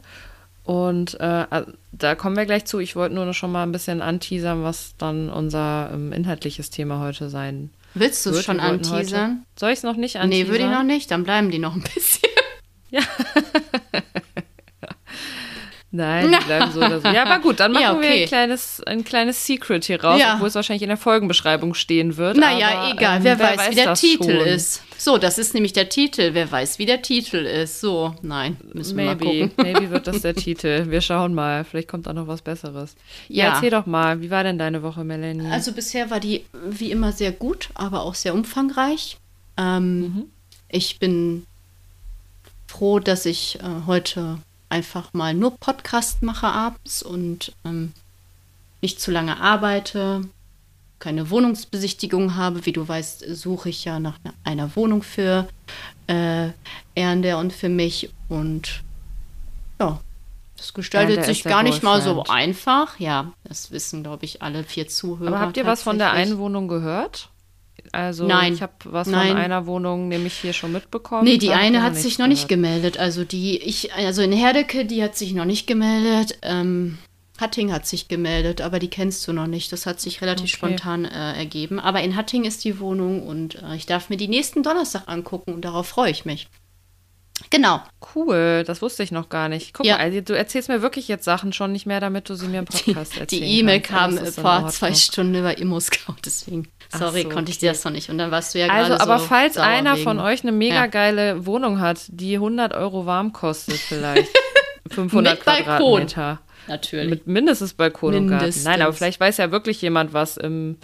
Und 0.64 1.20
äh, 1.20 1.66
da 1.92 2.16
kommen 2.16 2.38
wir 2.38 2.46
gleich 2.46 2.66
zu. 2.66 2.80
Ich 2.80 2.96
wollte 2.96 3.16
nur 3.16 3.26
noch 3.26 3.34
schon 3.34 3.52
mal 3.52 3.64
ein 3.64 3.72
bisschen 3.72 4.02
anteasern, 4.02 4.64
was 4.64 4.94
dann 4.98 5.30
unser 5.30 5.90
ähm, 5.92 6.12
inhaltliches 6.12 6.70
Thema 6.70 7.00
heute 7.00 7.30
sein 7.30 7.72
Willst 7.96 8.26
du 8.26 8.32
es 8.32 8.44
schon 8.44 8.60
anteasern? 8.60 9.32
Heute, 9.32 9.60
soll 9.60 9.72
ich 9.72 9.78
es 9.78 9.84
noch 9.84 9.96
nicht 9.96 10.18
anteasern? 10.18 10.48
Nee, 10.48 10.52
würde 10.52 10.66
ich 10.66 10.70
noch 10.70 10.84
nicht. 10.84 11.10
Dann 11.10 11.24
bleiben 11.24 11.50
die 11.50 11.60
noch 11.60 11.76
ein 11.76 11.82
bisschen. 11.82 12.30
Nein, 15.96 16.32
die 16.40 16.46
bleiben 16.46 16.72
so 16.72 16.80
oder 16.80 17.00
so. 17.02 17.08
Ja, 17.08 17.24
aber 17.26 17.40
gut, 17.42 17.60
dann 17.60 17.72
machen 17.74 17.84
Ja, 17.84 17.92
wir 17.94 17.98
okay. 18.00 18.24
ein 18.24 18.28
kleines, 18.28 18.82
ein 18.86 19.04
kleines 19.04 19.46
Secret 19.46 19.86
hier 19.86 20.04
raus, 20.04 20.20
Ja. 20.20 20.36
obwohl 20.36 20.48
es 20.50 20.56
wahrscheinlich 20.56 20.84
in 20.84 20.90
der 20.90 20.98
Folgenbeschreibung 20.98 21.74
stehen 21.74 22.18
wird. 22.18 22.38
Naja, 22.38 22.92
egal. 22.92 23.18
ähm, 23.18 23.24
wer, 23.24 23.40
weiß, 23.40 23.72
wie 23.72 23.76
der 23.76 23.94
Titel 23.94 24.38
schon. 24.38 24.48
ist. 24.48 24.82
So, 24.98 25.18
das 25.18 25.38
ist 25.38 25.54
nämlich 25.54 25.74
der 25.74 25.90
Titel. 25.90 26.30
Wer 26.34 26.52
weiß, 26.52 26.80
wie 26.80 26.86
der 26.86 27.02
Titel 27.02 27.38
ist. 27.38 27.82
So, 27.82 28.16
nein, 28.22 28.58
müssen 28.74 28.98
wir 28.98 29.06
mal 29.06 29.18
gucken. 29.18 29.52
maybe 29.58 29.90
wird 29.92 30.08
das 30.08 30.22
der 30.22 30.36
Titel. 30.36 30.90
Wir 30.90 31.02
schauen 31.02 31.34
mal. 31.34 31.64
Vielleicht 31.66 31.88
kommt 31.90 32.08
da 32.08 32.14
noch 32.14 32.28
was 32.28 32.42
Besseres. 32.42 32.96
Ja, 33.28 33.46
Ja. 33.46 33.54
erzähl 33.56 33.70
doch 33.72 33.86
mal, 33.86 34.22
wie 34.22 34.32
war 34.32 34.44
denn 34.44 34.58
deine 34.58 34.84
Woche, 34.84 35.04
Melanie? 35.04 35.50
Also 35.52 35.74
bisher 35.74 36.10
war 36.12 36.20
die 36.20 36.46
wie 36.70 36.92
immer 36.92 37.12
sehr 37.12 37.32
gut, 37.32 37.70
aber 37.74 38.04
auch 38.04 38.16
sehr 38.16 38.34
umfangreich. 38.34 39.18
Ähm, 39.58 40.26
ich 40.70 40.98
bin 41.00 41.46
froh, 42.68 43.00
dass 43.00 43.26
ich 43.26 43.60
äh, 43.62 43.86
heute 43.86 44.38
einfach 44.70 45.14
mal 45.14 45.34
nur 45.34 45.58
Podcast 45.58 46.22
mache 46.24 46.48
abends 46.48 47.04
und 47.04 47.54
ähm, 47.64 47.94
nicht 48.82 49.00
zu 49.00 49.12
lange 49.12 49.40
arbeite, 49.40 50.22
keine 51.00 51.30
Wohnungsbesichtigung 51.30 52.36
habe. 52.36 52.66
Wie 52.66 52.72
du 52.72 52.88
weißt, 52.88 53.26
suche 53.36 53.70
ich 53.70 53.86
ja 53.86 54.00
nach 54.00 54.20
einer 54.44 54.76
Wohnung 54.76 55.04
für 55.04 55.48
äh, 56.08 56.50
Ernde 56.96 57.38
und 57.38 57.54
für 57.54 57.70
mich. 57.70 58.12
Und 58.30 58.84
ja, 59.80 60.00
das 60.58 60.74
gestaltet 60.74 61.18
Ernde 61.18 61.34
sich 61.34 61.44
gar 61.44 61.64
nicht 61.64 61.84
mal 61.84 62.02
so 62.02 62.24
einfach. 62.24 63.00
Ja, 63.00 63.34
das 63.44 63.72
wissen, 63.72 64.04
glaube 64.04 64.26
ich, 64.26 64.42
alle 64.42 64.64
vier 64.64 64.88
Zuhörer. 64.88 65.30
Aber 65.30 65.40
habt 65.40 65.58
ihr 65.58 65.66
was 65.66 65.84
von 65.84 65.98
der 65.98 66.12
einen 66.12 66.38
Wohnung 66.38 66.68
gehört? 66.68 67.30
Also 67.92 68.26
Nein. 68.28 68.54
ich 68.54 68.62
habe 68.62 68.74
was 68.86 69.08
Nein. 69.08 69.30
von 69.30 69.38
einer 69.38 69.66
Wohnung 69.68 70.08
nämlich 70.08 70.34
hier 70.34 70.54
schon 70.54 70.72
mitbekommen. 70.72 71.24
Nee, 71.24 71.38
die 71.38 71.52
eine 71.52 71.82
hat 71.84 71.96
sich 71.96 72.18
noch 72.20 72.28
nicht 72.28 72.48
gehört. 72.48 72.64
gemeldet. 72.64 72.98
Also 72.98 73.24
die, 73.24 73.58
ich, 73.58 73.94
also 73.94 74.22
in 74.22 74.32
Herdecke, 74.32 74.86
die 74.86 75.02
hat 75.04 75.16
sich 75.16 75.34
noch 75.34 75.46
nicht 75.46 75.66
gemeldet. 75.68 76.38
Ähm, 76.42 76.98
Hatting 77.40 77.72
hat 77.74 77.86
sich 77.86 78.08
gemeldet, 78.08 78.62
aber 78.62 78.80
die 78.80 78.90
kennst 78.90 79.28
du 79.28 79.34
noch 79.34 79.48
nicht. 79.48 79.72
Das 79.72 79.86
hat 79.86 80.00
sich 80.00 80.22
relativ 80.22 80.46
Okay. 80.46 80.56
spontan 80.56 81.06
äh, 81.06 81.34
ergeben. 81.38 81.80
Aber 81.80 82.02
in 82.02 82.16
Hatting 82.16 82.44
ist 82.46 82.64
die 82.64 82.80
Wohnung 82.80 83.28
und 83.28 83.56
äh, 83.62 83.76
ich 83.76 83.86
darf 83.86 84.10
mir 84.10 84.18
die 84.18 84.28
nächsten 84.30 84.64
Donnerstag 84.64 85.04
angucken 85.08 85.54
und 85.54 85.64
darauf 85.66 85.88
freue 85.88 86.12
ich 86.12 86.26
mich. 86.26 86.48
Genau. 87.50 87.82
Cool, 88.16 88.64
das 88.66 88.82
wusste 88.82 89.04
ich 89.04 89.12
noch 89.12 89.28
gar 89.28 89.50
nicht. 89.50 89.74
Guck 89.74 89.86
Ja. 89.86 89.98
mal, 89.98 90.04
also 90.04 90.22
du 90.22 90.36
erzählst 90.38 90.70
mir 90.70 90.82
wirklich 90.82 91.10
jetzt 91.10 91.26
Sachen 91.26 91.52
schon 91.52 91.74
nicht 91.74 91.86
mehr, 91.86 92.00
damit 92.00 92.30
du 92.30 92.36
sie 92.36 92.48
mir 92.48 92.60
im 92.60 92.66
Podcast 92.66 93.18
erzählst. 93.18 93.32
die 93.32 93.60
E-Mail 93.60 93.82
kam 93.82 94.18
vor 94.18 94.68
zwei 94.70 94.94
Stunden 94.94 95.36
über 95.36 95.58
Immo-Scout, 95.58 96.16
deswegen. 96.24 96.70
Sorry, 96.94 97.24
so, 97.24 97.30
konnte 97.30 97.52
ich 97.52 97.58
okay. 97.58 97.68
dir 97.68 97.72
das 97.72 97.84
noch 97.84 97.92
nicht. 97.92 98.10
Und 98.10 98.18
dann 98.18 98.32
warst 98.32 98.54
du 98.56 98.60
ja 98.60 98.68
Also, 98.68 98.90
gerade 98.92 99.02
aber 99.02 99.20
so 99.20 99.26
falls 99.26 99.58
einer 99.58 99.94
wegen- 99.96 100.04
von 100.04 100.20
euch 100.20 100.44
eine 100.44 100.52
mega 100.52 100.76
Ja. 100.76 100.88
geile 100.88 101.46
Wohnung 101.46 101.80
hat, 101.80 102.00
die 102.08 102.38
100 102.38 102.74
Euro 102.74 103.06
warm 103.06 103.34
kostet 103.34 103.76
vielleicht, 103.78 104.30
500 104.92 105.36
Mit 105.38 105.46
Balkon. 105.46 105.66
Quadratmeter. 106.08 106.40
Natürlich. 106.68 107.10
Mit 107.12 107.28
mindestens 107.28 107.74
Balkon 107.76 108.16
und 108.16 108.28
Garten. 108.28 108.38
Mindestens. 108.46 108.64
Nein, 108.66 108.82
aber 108.82 108.92
vielleicht 108.94 109.20
weiß 109.20 109.38
ja 109.38 109.52
wirklich 109.52 109.82
jemand 109.84 110.14
was 110.14 110.38
im, 110.38 110.78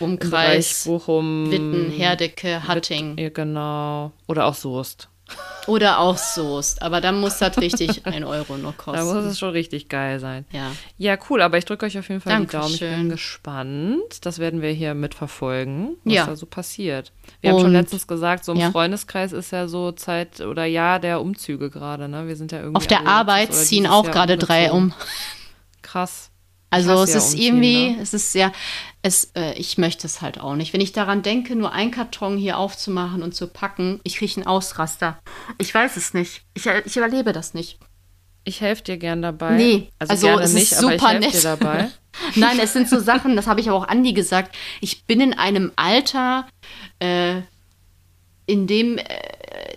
Umkreis, 0.00 0.84
Bochum. 0.84 1.50
Witten, 1.50 1.90
Herdecke, 1.90 2.66
Hatting. 2.66 3.18
Ja, 3.18 3.28
genau. 3.30 4.12
Oder 4.28 4.46
auch 4.46 4.54
Soest. 4.54 5.08
Oder 5.66 5.98
auch 5.98 6.16
Soest. 6.16 6.80
Aber 6.82 7.00
dann 7.00 7.18
muss 7.20 7.38
das 7.38 7.58
richtig 7.58 8.06
ein 8.06 8.22
Euro 8.22 8.56
nur 8.56 8.72
Da 8.86 8.92
muss 9.02 9.12
kosten. 9.14 9.26
es 9.30 9.38
schon 9.38 9.50
richtig 9.50 9.88
geil 9.88 10.20
sein. 10.20 10.44
Ja. 10.52 10.70
Ja, 10.96 11.16
cool, 11.28 11.42
aber 11.42 11.58
ich 11.58 11.64
drücke 11.64 11.86
euch 11.86 11.98
auf 11.98 12.08
jeden 12.08 12.20
Fall 12.20 12.40
die 12.40 12.46
Daumen. 12.46 12.72
Ich 12.72 12.78
bin 12.78 12.88
Dankeschön. 12.88 13.08
gespannt. 13.10 14.24
Das 14.24 14.38
werden 14.38 14.62
wir 14.62 14.70
hier 14.70 14.94
mitverfolgen, 14.94 15.96
was 16.04 16.14
Ja. 16.14 16.26
da 16.26 16.36
so 16.36 16.46
passiert. 16.46 17.10
Wir 17.40 17.50
haben 17.50 17.58
schon 17.58 17.66
Und- 17.68 17.72
letztens 17.72 18.06
gesagt, 18.06 18.44
so 18.44 18.52
im 18.52 18.58
ja. 18.58 18.70
Freundeskreis 18.70 19.32
ist 19.32 19.50
ja 19.50 19.66
so 19.66 19.90
Zeit 19.90 20.40
oder 20.40 20.64
Jahr 20.66 21.00
der 21.00 21.20
Umzüge 21.20 21.68
gerade, 21.70 22.08
ne? 22.08 22.28
Wir 22.28 22.36
sind 22.36 22.52
ja 22.52 22.58
irgendwie. 22.58 22.76
Auf 22.76 22.86
der 22.86 23.08
Arbeit 23.08 23.52
ziehen 23.52 23.88
auch 23.88 24.04
gerade 24.08 24.36
drei 24.36 24.70
um. 24.70 24.94
Krass. 25.82 26.30
Also 26.70 27.02
es 27.02 27.12
ja 27.12 27.18
ist 27.18 27.34
irgendwie, 27.34 27.90
ne? 27.90 27.98
es 28.00 28.12
ist 28.12 28.32
sehr, 28.32 28.52
es, 29.02 29.30
äh, 29.36 29.52
ich 29.54 29.78
möchte 29.78 30.06
es 30.06 30.20
halt 30.20 30.40
auch 30.40 30.56
nicht. 30.56 30.72
Wenn 30.72 30.80
ich 30.80 30.92
daran 30.92 31.22
denke, 31.22 31.54
nur 31.54 31.72
einen 31.72 31.90
Karton 31.90 32.36
hier 32.36 32.58
aufzumachen 32.58 33.22
und 33.22 33.34
zu 33.34 33.46
packen, 33.46 34.00
ich 34.02 34.16
kriege 34.16 34.32
einen 34.36 34.46
Ausraster. 34.46 35.18
Ich 35.58 35.72
weiß 35.72 35.96
es 35.96 36.12
nicht. 36.12 36.42
Ich, 36.54 36.66
äh, 36.66 36.82
ich 36.84 36.96
überlebe 36.96 37.32
das 37.32 37.54
nicht. 37.54 37.78
Ich 38.44 38.60
helfe 38.60 38.82
dir 38.82 38.96
gern 38.96 39.22
dabei. 39.22 39.56
Nee, 39.56 39.88
also, 39.98 40.28
also 40.28 40.40
es 40.40 40.50
ist 40.50 40.54
nicht, 40.54 40.72
ich 40.72 40.78
super 40.78 41.18
nett. 41.18 41.34
dir 41.34 41.42
dabei. 41.42 41.88
Nein, 42.34 42.58
es 42.60 42.72
sind 42.72 42.88
so 42.88 42.98
Sachen, 42.98 43.36
das 43.36 43.46
habe 43.46 43.60
ich 43.60 43.68
aber 43.68 43.78
auch 43.78 43.88
Andi 43.88 44.12
gesagt. 44.12 44.54
Ich 44.80 45.04
bin 45.04 45.20
in 45.20 45.34
einem 45.34 45.72
Alter, 45.76 46.46
äh, 46.98 47.40
in 48.46 48.66
dem 48.66 48.98
äh, 48.98 49.04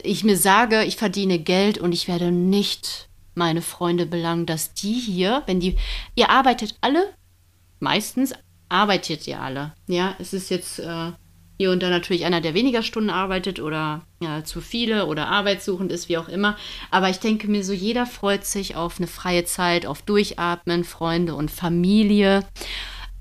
ich 0.04 0.24
mir 0.24 0.38
sage, 0.38 0.84
ich 0.84 0.98
verdiene 0.98 1.40
Geld 1.40 1.78
und 1.78 1.92
ich 1.92 2.08
werde 2.08 2.32
nicht 2.32 3.09
meine 3.40 3.64
Freunde 3.64 4.06
belangen, 4.06 4.46
dass 4.46 4.76
die 4.76 4.94
hier, 4.94 5.42
wenn 5.48 5.60
die, 5.60 5.78
ihr 6.14 6.30
arbeitet 6.30 6.76
alle, 6.82 7.14
meistens 7.80 8.34
arbeitet 8.70 9.26
ihr 9.28 9.42
alle. 9.42 9.74
Ja, 9.88 10.16
es 10.20 10.34
ist 10.34 10.52
jetzt 10.52 10.78
äh, 10.78 11.12
hier 11.58 11.72
und 11.72 11.82
da 11.82 11.90
natürlich 11.90 12.26
einer, 12.26 12.40
der 12.40 12.54
weniger 12.54 12.84
Stunden 12.84 13.10
arbeitet 13.10 13.60
oder 13.60 14.04
ja, 14.22 14.44
zu 14.44 14.62
viele 14.62 15.08
oder 15.08 15.28
arbeitssuchend 15.28 15.92
ist, 15.92 16.08
wie 16.08 16.18
auch 16.18 16.30
immer. 16.30 16.56
Aber 16.92 17.10
ich 17.10 17.20
denke 17.20 17.50
mir 17.50 17.64
so, 17.64 17.74
jeder 17.74 18.06
freut 18.06 18.46
sich 18.46 18.76
auf 18.76 18.98
eine 18.98 19.08
freie 19.08 19.44
Zeit, 19.46 19.86
auf 19.86 20.02
Durchatmen, 20.04 20.84
Freunde 20.84 21.36
und 21.36 21.50
Familie. 21.50 22.46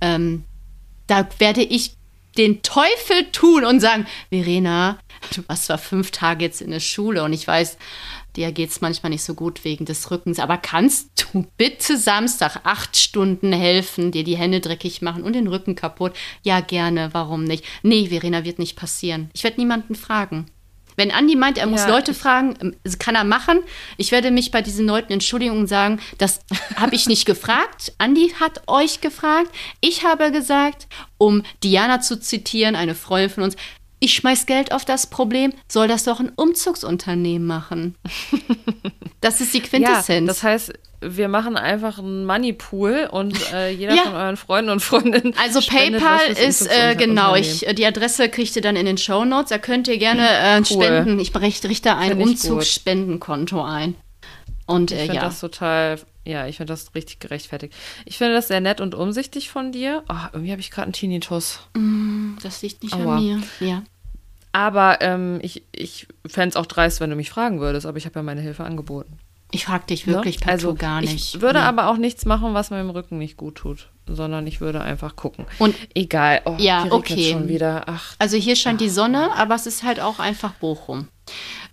Ähm, 0.00 0.44
da 1.06 1.26
werde 1.38 1.62
ich 1.62 1.96
den 2.36 2.62
Teufel 2.62 3.30
tun 3.32 3.64
und 3.64 3.80
sagen, 3.80 4.06
Verena, 4.30 4.98
du 5.34 5.42
warst 5.48 5.64
zwar 5.64 5.78
fünf 5.78 6.12
Tage 6.12 6.44
jetzt 6.44 6.62
in 6.62 6.70
der 6.70 6.80
Schule 6.80 7.24
und 7.24 7.32
ich 7.32 7.46
weiß, 7.46 7.76
dir 8.38 8.52
geht 8.52 8.70
es 8.70 8.80
manchmal 8.80 9.10
nicht 9.10 9.24
so 9.24 9.34
gut 9.34 9.64
wegen 9.64 9.84
des 9.84 10.10
Rückens, 10.10 10.38
aber 10.38 10.56
kannst 10.56 11.10
du 11.32 11.46
bitte 11.56 11.98
Samstag 11.98 12.60
acht 12.64 12.96
Stunden 12.96 13.52
helfen, 13.52 14.12
dir 14.12 14.24
die 14.24 14.36
Hände 14.36 14.60
dreckig 14.60 15.02
machen 15.02 15.22
und 15.22 15.34
den 15.34 15.48
Rücken 15.48 15.74
kaputt? 15.74 16.12
Ja, 16.42 16.60
gerne, 16.60 17.10
warum 17.12 17.44
nicht? 17.44 17.64
Nee, 17.82 18.08
Verena, 18.08 18.44
wird 18.44 18.58
nicht 18.58 18.76
passieren. 18.76 19.30
Ich 19.34 19.44
werde 19.44 19.60
niemanden 19.60 19.94
fragen. 19.94 20.46
Wenn 20.96 21.12
Andi 21.12 21.36
meint, 21.36 21.58
er 21.58 21.68
muss 21.68 21.82
Ja, 21.82 21.90
Leute 21.90 22.12
fragen, 22.12 22.56
ähm, 22.60 22.74
kann 22.98 23.14
er 23.14 23.22
machen. 23.22 23.60
Ich 23.98 24.10
werde 24.10 24.32
mich 24.32 24.50
bei 24.50 24.62
diesen 24.62 24.86
Leuten 24.86 25.12
entschuldigen 25.12 25.56
und 25.56 25.68
sagen, 25.68 26.00
das 26.18 26.40
habe 26.74 26.96
ich 26.96 27.06
nicht 27.06 27.24
gefragt. 27.26 27.92
Andi 27.98 28.34
hat 28.40 28.62
euch 28.66 29.00
gefragt. 29.00 29.50
Ich 29.80 30.04
habe 30.04 30.32
gesagt, 30.32 30.88
um 31.16 31.44
Diana 31.62 32.00
zu 32.00 32.18
zitieren, 32.18 32.74
eine 32.74 32.96
Freundin 32.96 33.30
von 33.30 33.44
uns, 33.44 33.56
ich 34.00 34.14
schmeiß 34.14 34.46
Geld 34.46 34.72
auf 34.72 34.84
das 34.84 35.06
Problem, 35.08 35.52
soll 35.68 35.88
das 35.88 36.04
doch 36.04 36.20
ein 36.20 36.30
Umzugsunternehmen 36.36 37.46
machen. 37.46 37.94
Das 39.20 39.40
ist 39.40 39.52
die 39.52 39.58
Ja, 39.58 39.64
Quintessenz. 39.64 40.28
das 40.28 40.42
heißt, 40.44 40.72
wir 41.00 41.26
machen 41.26 41.56
einfach 41.56 41.98
einen 41.98 42.24
Moneypool 42.24 43.08
und 43.10 43.36
äh, 43.52 43.70
jeder 43.70 43.94
Ja. 43.96 44.02
von 44.04 44.14
euren 44.14 44.36
Freunden 44.36 44.70
und 44.70 44.80
Freundinnen. 44.80 45.34
Also 45.42 45.60
PayPal 45.60 46.20
ist 46.40 46.68
äh, 46.70 46.94
genau, 46.94 47.34
ich, 47.34 47.66
die 47.76 47.84
Adresse 47.84 48.28
kriegt 48.28 48.54
ihr 48.54 48.62
dann 48.62 48.76
in 48.76 48.86
den 48.86 48.96
Show 48.96 49.24
Notes. 49.24 49.48
Da 49.50 49.58
könnt 49.58 49.88
ihr 49.88 49.98
gerne 49.98 50.22
äh, 50.28 50.58
Cool. 50.58 50.66
spenden. 50.84 51.18
Ich 51.18 51.32
richte 51.34 51.96
ein. 51.96 52.22
Umzugsspendenkonto 52.22 53.60
ein. 53.60 53.96
Und 54.66 54.92
Ich 54.92 54.98
äh, 54.98 55.00
finde 55.00 55.16
ja, 55.16 55.22
das 55.22 55.40
total, 55.40 55.98
ja, 56.28 56.46
ich 56.46 56.58
finde 56.58 56.72
das 56.72 56.94
richtig 56.94 57.20
gerechtfertigt. 57.20 57.74
Ich 58.04 58.18
finde 58.18 58.34
das 58.34 58.48
sehr 58.48 58.60
nett 58.60 58.80
und 58.80 58.94
umsichtig 58.94 59.48
von 59.50 59.72
dir. 59.72 60.04
Oh, 60.08 60.14
irgendwie 60.32 60.50
habe 60.52 60.60
ich 60.60 60.70
gerade 60.70 60.84
einen 60.86 60.92
Tinnitus. 60.92 61.60
das 62.42 62.62
liegt 62.62 62.82
nicht 62.82 62.94
Aua. 62.94 63.16
an 63.16 63.22
mir. 63.24 63.42
Ja. 63.60 63.82
Aber 64.52 65.00
ähm, 65.00 65.38
ich, 65.42 65.62
ich 65.72 66.06
fände 66.26 66.50
es 66.50 66.56
auch 66.56 66.66
dreist, 66.66 67.00
wenn 67.00 67.10
du 67.10 67.16
mich 67.16 67.30
fragen 67.30 67.60
würdest, 67.60 67.86
aber 67.86 67.98
ich 67.98 68.06
habe 68.06 68.18
ja 68.18 68.22
meine 68.22 68.40
Hilfe 68.40 68.64
angeboten. 68.64 69.18
Ich 69.50 69.64
frage 69.64 69.86
dich 69.86 70.06
ne? 70.06 70.12
wirklich 70.14 70.40
partout 70.40 70.52
also, 70.52 70.74
gar 70.74 71.00
nicht. 71.00 71.14
Ich 71.34 71.40
würde 71.40 71.60
Nee. 71.60 71.64
aber 71.64 71.88
auch 71.88 71.96
nichts 71.96 72.26
machen, 72.26 72.52
was 72.52 72.68
meinem 72.70 72.90
Rücken 72.90 73.16
nicht 73.16 73.38
gut 73.38 73.54
tut, 73.56 73.88
sondern 74.06 74.46
ich 74.46 74.60
würde 74.60 74.82
einfach 74.82 75.16
gucken. 75.16 75.46
Und- 75.58 75.74
egal. 75.94 76.42
Oh, 76.44 76.56
Ja, 76.58 76.86
okay. 76.90 77.32
schon 77.32 77.48
wieder. 77.48 77.84
Ach, 77.86 78.14
Also 78.18 78.36
hier 78.36 78.56
scheint 78.56 78.80
die 78.82 78.90
Sonne, 78.90 79.30
aber 79.36 79.54
es 79.54 79.66
ist 79.66 79.82
halt 79.84 80.00
auch 80.00 80.18
einfach 80.18 80.52
Bochum. 80.52 81.08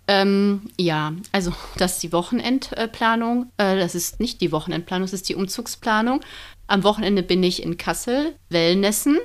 Ähm, 0.08 0.62
ja, 0.78 1.12
also 1.32 1.52
das 1.76 1.94
ist 1.94 2.02
die 2.02 2.12
Wochenendplanung. 2.12 3.50
Äh, 3.56 3.76
das 3.78 3.94
ist 3.94 4.20
nicht 4.20 4.40
die 4.40 4.52
Wochenendplanung, 4.52 5.04
das 5.06 5.12
ist 5.12 5.28
die 5.28 5.34
Umzugsplanung. 5.34 6.20
Am 6.68 6.84
Wochenende 6.84 7.22
bin 7.22 7.42
ich 7.42 7.62
in 7.62 7.76
Kassel, 7.76 8.34
Wellnessen. 8.48 9.18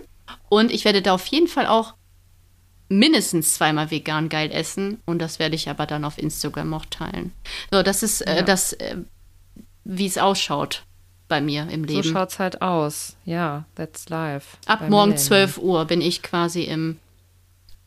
Und 0.49 0.71
ich 0.71 0.85
werde 0.85 1.01
da 1.01 1.13
auf 1.13 1.25
jeden 1.27 1.47
Fall 1.47 1.67
auch 1.67 1.93
mindestens 2.89 3.53
zweimal 3.55 3.89
vegan 3.91 4.27
geil 4.29 4.51
essen. 4.51 4.99
Und 5.05 5.19
das 5.19 5.39
werde 5.39 5.55
ich 5.55 5.69
aber 5.69 5.85
dann 5.85 6.03
auf 6.05 6.17
Instagram 6.17 6.73
auch 6.73 6.85
teilen. 6.89 7.31
So, 7.71 7.83
das 7.83 8.03
ist 8.03 8.21
äh, 8.21 8.37
Ja. 8.37 8.41
das, 8.41 8.73
äh, 8.73 8.97
wie 9.83 10.05
es 10.05 10.17
ausschaut 10.17 10.83
bei 11.27 11.41
mir 11.41 11.67
im 11.69 11.87
so 11.87 11.93
Leben. 11.95 12.11
schaut's 12.11 12.39
halt 12.39 12.61
aus. 12.61 13.15
Ja, 13.25 13.65
that's 13.75 14.09
life. 14.09 14.57
Ab 14.65 14.81
morgen 14.89 15.11
Millennium. 15.11 15.17
12 15.17 15.57
Uhr 15.59 15.85
bin 15.85 16.01
ich 16.01 16.21
quasi 16.21 16.63
im, 16.63 16.97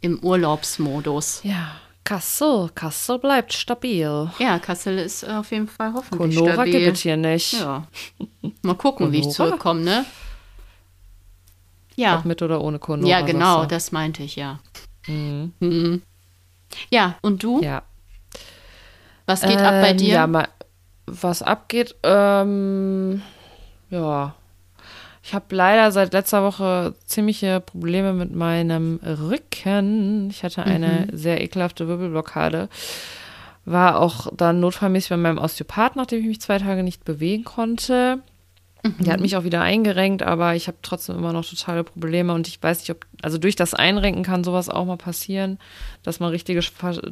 im 0.01 0.19
Urlaubsmodus. 0.21 1.41
Ja, 1.45 1.73
Kassel, 2.05 2.69
Kassel 2.75 3.19
bleibt 3.19 3.53
stabil. 3.55 4.31
Ja, 4.39 4.59
Kassel 4.59 4.99
ist 4.99 5.27
auf 5.27 5.51
jeden 5.51 5.69
Fall 5.69 5.95
hoffentlich 5.95 6.37
Conora 6.37 6.53
stabil. 6.55 6.73
gibt 6.85 6.97
es 6.97 7.03
hier 7.03 7.17
nicht. 7.17 7.55
Ja. 7.55 7.87
Mal 8.63 8.75
gucken, 8.75 9.11
wie 9.11 9.21
ich 9.21 9.31
zurückkomme, 9.31 9.81
ne? 9.81 10.05
Ja. 11.97 12.19
Ob 12.19 12.25
mit 12.27 12.43
oder 12.43 12.61
ohne 12.61 12.79
Conora. 12.79 13.09
Ja, 13.09 13.21
genau, 13.23 13.61
sagst 13.61 13.73
das 13.73 13.93
meinte 13.93 14.23
ich, 14.23 14.37
ja. 14.37 14.59
Mhm. 15.07 15.53
Mhm. 15.61 16.03
Ja, 16.91 17.17
und 17.23 17.43
du? 17.43 17.63
Ja. 17.63 17.83
Was 19.27 19.41
geht 19.41 19.59
ab 19.59 19.81
bei 19.81 19.91
Ähm, 19.91 19.97
dir? 19.97 20.15
Ja, 20.15 20.27
mal, 20.27 20.49
was 21.07 21.41
abgeht, 21.43 21.95
ähm, 22.03 23.23
ja. 23.89 24.35
Ich 25.27 25.33
habe 25.33 25.47
leider 25.57 25.91
seit 25.91 26.13
letzter 26.13 26.43
Woche 26.43 26.95
ziemliche 27.07 27.61
Probleme 27.61 28.13
mit 28.13 28.35
meinem 28.35 29.01
Rücken. 29.03 30.29
Ich 30.29 30.45
hatte 30.45 30.65
eine 30.65 31.09
Mhm. 31.11 31.17
sehr 31.17 31.41
ekelhafte 31.41 31.89
Wirbelblockade. 31.89 32.69
War 33.65 33.99
auch 34.01 34.27
dann 34.37 34.61
notfallmäßig 34.61 35.09
bei 35.09 35.17
meinem 35.17 35.39
Osteopath, 35.39 35.97
nachdem 35.97 36.21
ich 36.21 36.27
mich 36.27 36.41
zwei 36.43 36.59
Tage 36.59 36.83
nicht 36.83 37.05
bewegen 37.07 37.45
konnte. 37.45 38.19
Die 38.99 39.11
hat 39.11 39.21
mich 39.21 39.35
auch 39.35 39.45
wieder 39.45 39.63
eingerenkt, 39.63 40.23
aber 40.23 40.55
ich 40.57 40.67
habe 40.67 40.77
trotzdem 40.83 41.17
immer 41.17 41.33
noch 41.33 41.49
totale 41.49 41.85
Probleme 41.85 42.35
und 42.35 42.47
ich 42.47 42.63
weiß 42.63 42.81
nicht, 42.81 42.91
ob, 42.91 43.07
also 43.23 43.39
durch 43.39 43.57
das 43.57 43.73
Einrenken 43.73 44.25
kann 44.25 44.45
sowas 44.45 44.69
auch 44.69 44.85
mal 44.85 44.99
passieren, 44.99 45.59
dass 46.03 46.21
man 46.21 46.29
richtige 46.29 46.61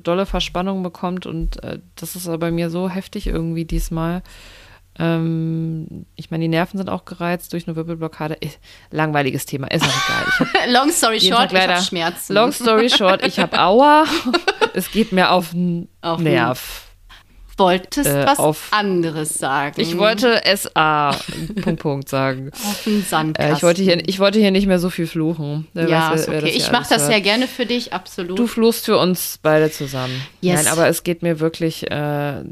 dolle 0.02 0.26
Verspannung 0.26 0.82
bekommt 0.82 1.24
und 1.24 1.64
äh, 1.64 1.78
das 1.96 2.14
ist 2.14 2.28
aber 2.28 2.36
bei 2.36 2.50
mir 2.50 2.68
so 2.68 2.90
heftig 2.90 3.26
irgendwie 3.26 3.64
diesmal. 3.64 4.22
Ähm, 4.98 6.06
ich 6.16 6.30
meine, 6.30 6.42
die 6.42 6.48
Nerven 6.48 6.76
sind 6.76 6.90
auch 6.90 7.04
gereizt 7.04 7.52
durch 7.52 7.66
eine 7.66 7.76
Wirbelblockade. 7.76 8.34
Ist, 8.34 8.58
langweiliges 8.90 9.46
Thema, 9.46 9.70
ist 9.70 9.84
auch 9.84 10.44
egal. 10.44 10.70
long 10.72 10.90
story 10.90 11.20
short, 11.20 11.52
ich 11.52 11.58
habe 11.60 11.82
Schmerzen. 11.82 12.34
Long 12.34 12.52
story 12.52 12.90
short, 12.90 13.24
ich 13.24 13.38
habe 13.38 13.58
Aua. 13.58 14.04
es 14.74 14.90
geht 14.90 15.12
mir 15.12 15.30
auf 15.30 15.50
den 15.50 15.88
Nerv 16.18 16.91
wolltest 17.56 18.08
äh, 18.08 18.26
was 18.26 18.38
auf, 18.38 18.68
anderes 18.70 19.34
sagen. 19.34 19.80
Ich 19.80 19.98
wollte 19.98 20.40
SA 20.56 21.16
Punkt, 21.62 21.82
Punkt 21.82 22.08
sagen. 22.08 22.50
Auf 22.64 22.84
den 22.84 23.02
Sandkasten. 23.02 23.52
Äh, 23.52 23.56
ich, 23.56 23.62
wollte 23.62 23.82
hier, 23.82 24.08
ich 24.08 24.18
wollte 24.18 24.38
hier 24.38 24.50
nicht 24.50 24.66
mehr 24.66 24.78
so 24.78 24.90
viel 24.90 25.06
fluchen. 25.06 25.68
Wer 25.74 25.88
ja, 25.88 26.10
weiß, 26.10 26.28
wer, 26.28 26.42
okay. 26.42 26.52
ich 26.54 26.70
mache 26.70 26.88
das 26.88 27.06
sehr 27.06 27.20
gerne 27.20 27.46
für 27.46 27.66
dich, 27.66 27.92
absolut. 27.92 28.38
Du 28.38 28.46
fluchst 28.46 28.86
für 28.86 28.98
uns 28.98 29.38
beide 29.42 29.70
zusammen. 29.70 30.20
Yes. 30.40 30.64
Nein, 30.64 30.72
aber 30.72 30.88
es 30.88 31.04
geht 31.04 31.22
mir 31.22 31.40
wirklich 31.40 31.90
äh, 31.90 32.42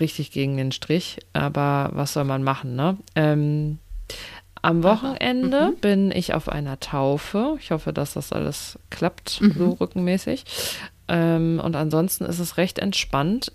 richtig 0.00 0.30
gegen 0.32 0.56
den 0.56 0.72
Strich. 0.72 1.18
Aber 1.32 1.90
was 1.92 2.12
soll 2.12 2.24
man 2.24 2.42
machen, 2.42 2.76
ne? 2.76 2.96
Ähm, 3.14 3.78
am 4.62 4.82
Wochenende 4.82 5.70
mhm. 5.70 5.76
bin 5.76 6.10
ich 6.10 6.34
auf 6.34 6.48
einer 6.48 6.80
Taufe. 6.80 7.56
Ich 7.60 7.70
hoffe, 7.70 7.92
dass 7.92 8.14
das 8.14 8.32
alles 8.32 8.78
klappt, 8.90 9.40
mhm. 9.40 9.54
so 9.56 9.70
rückenmäßig. 9.80 10.44
Ähm, 11.08 11.60
und 11.62 11.76
ansonsten 11.76 12.24
ist 12.24 12.40
es 12.40 12.56
recht 12.56 12.80
entspannt. 12.80 13.52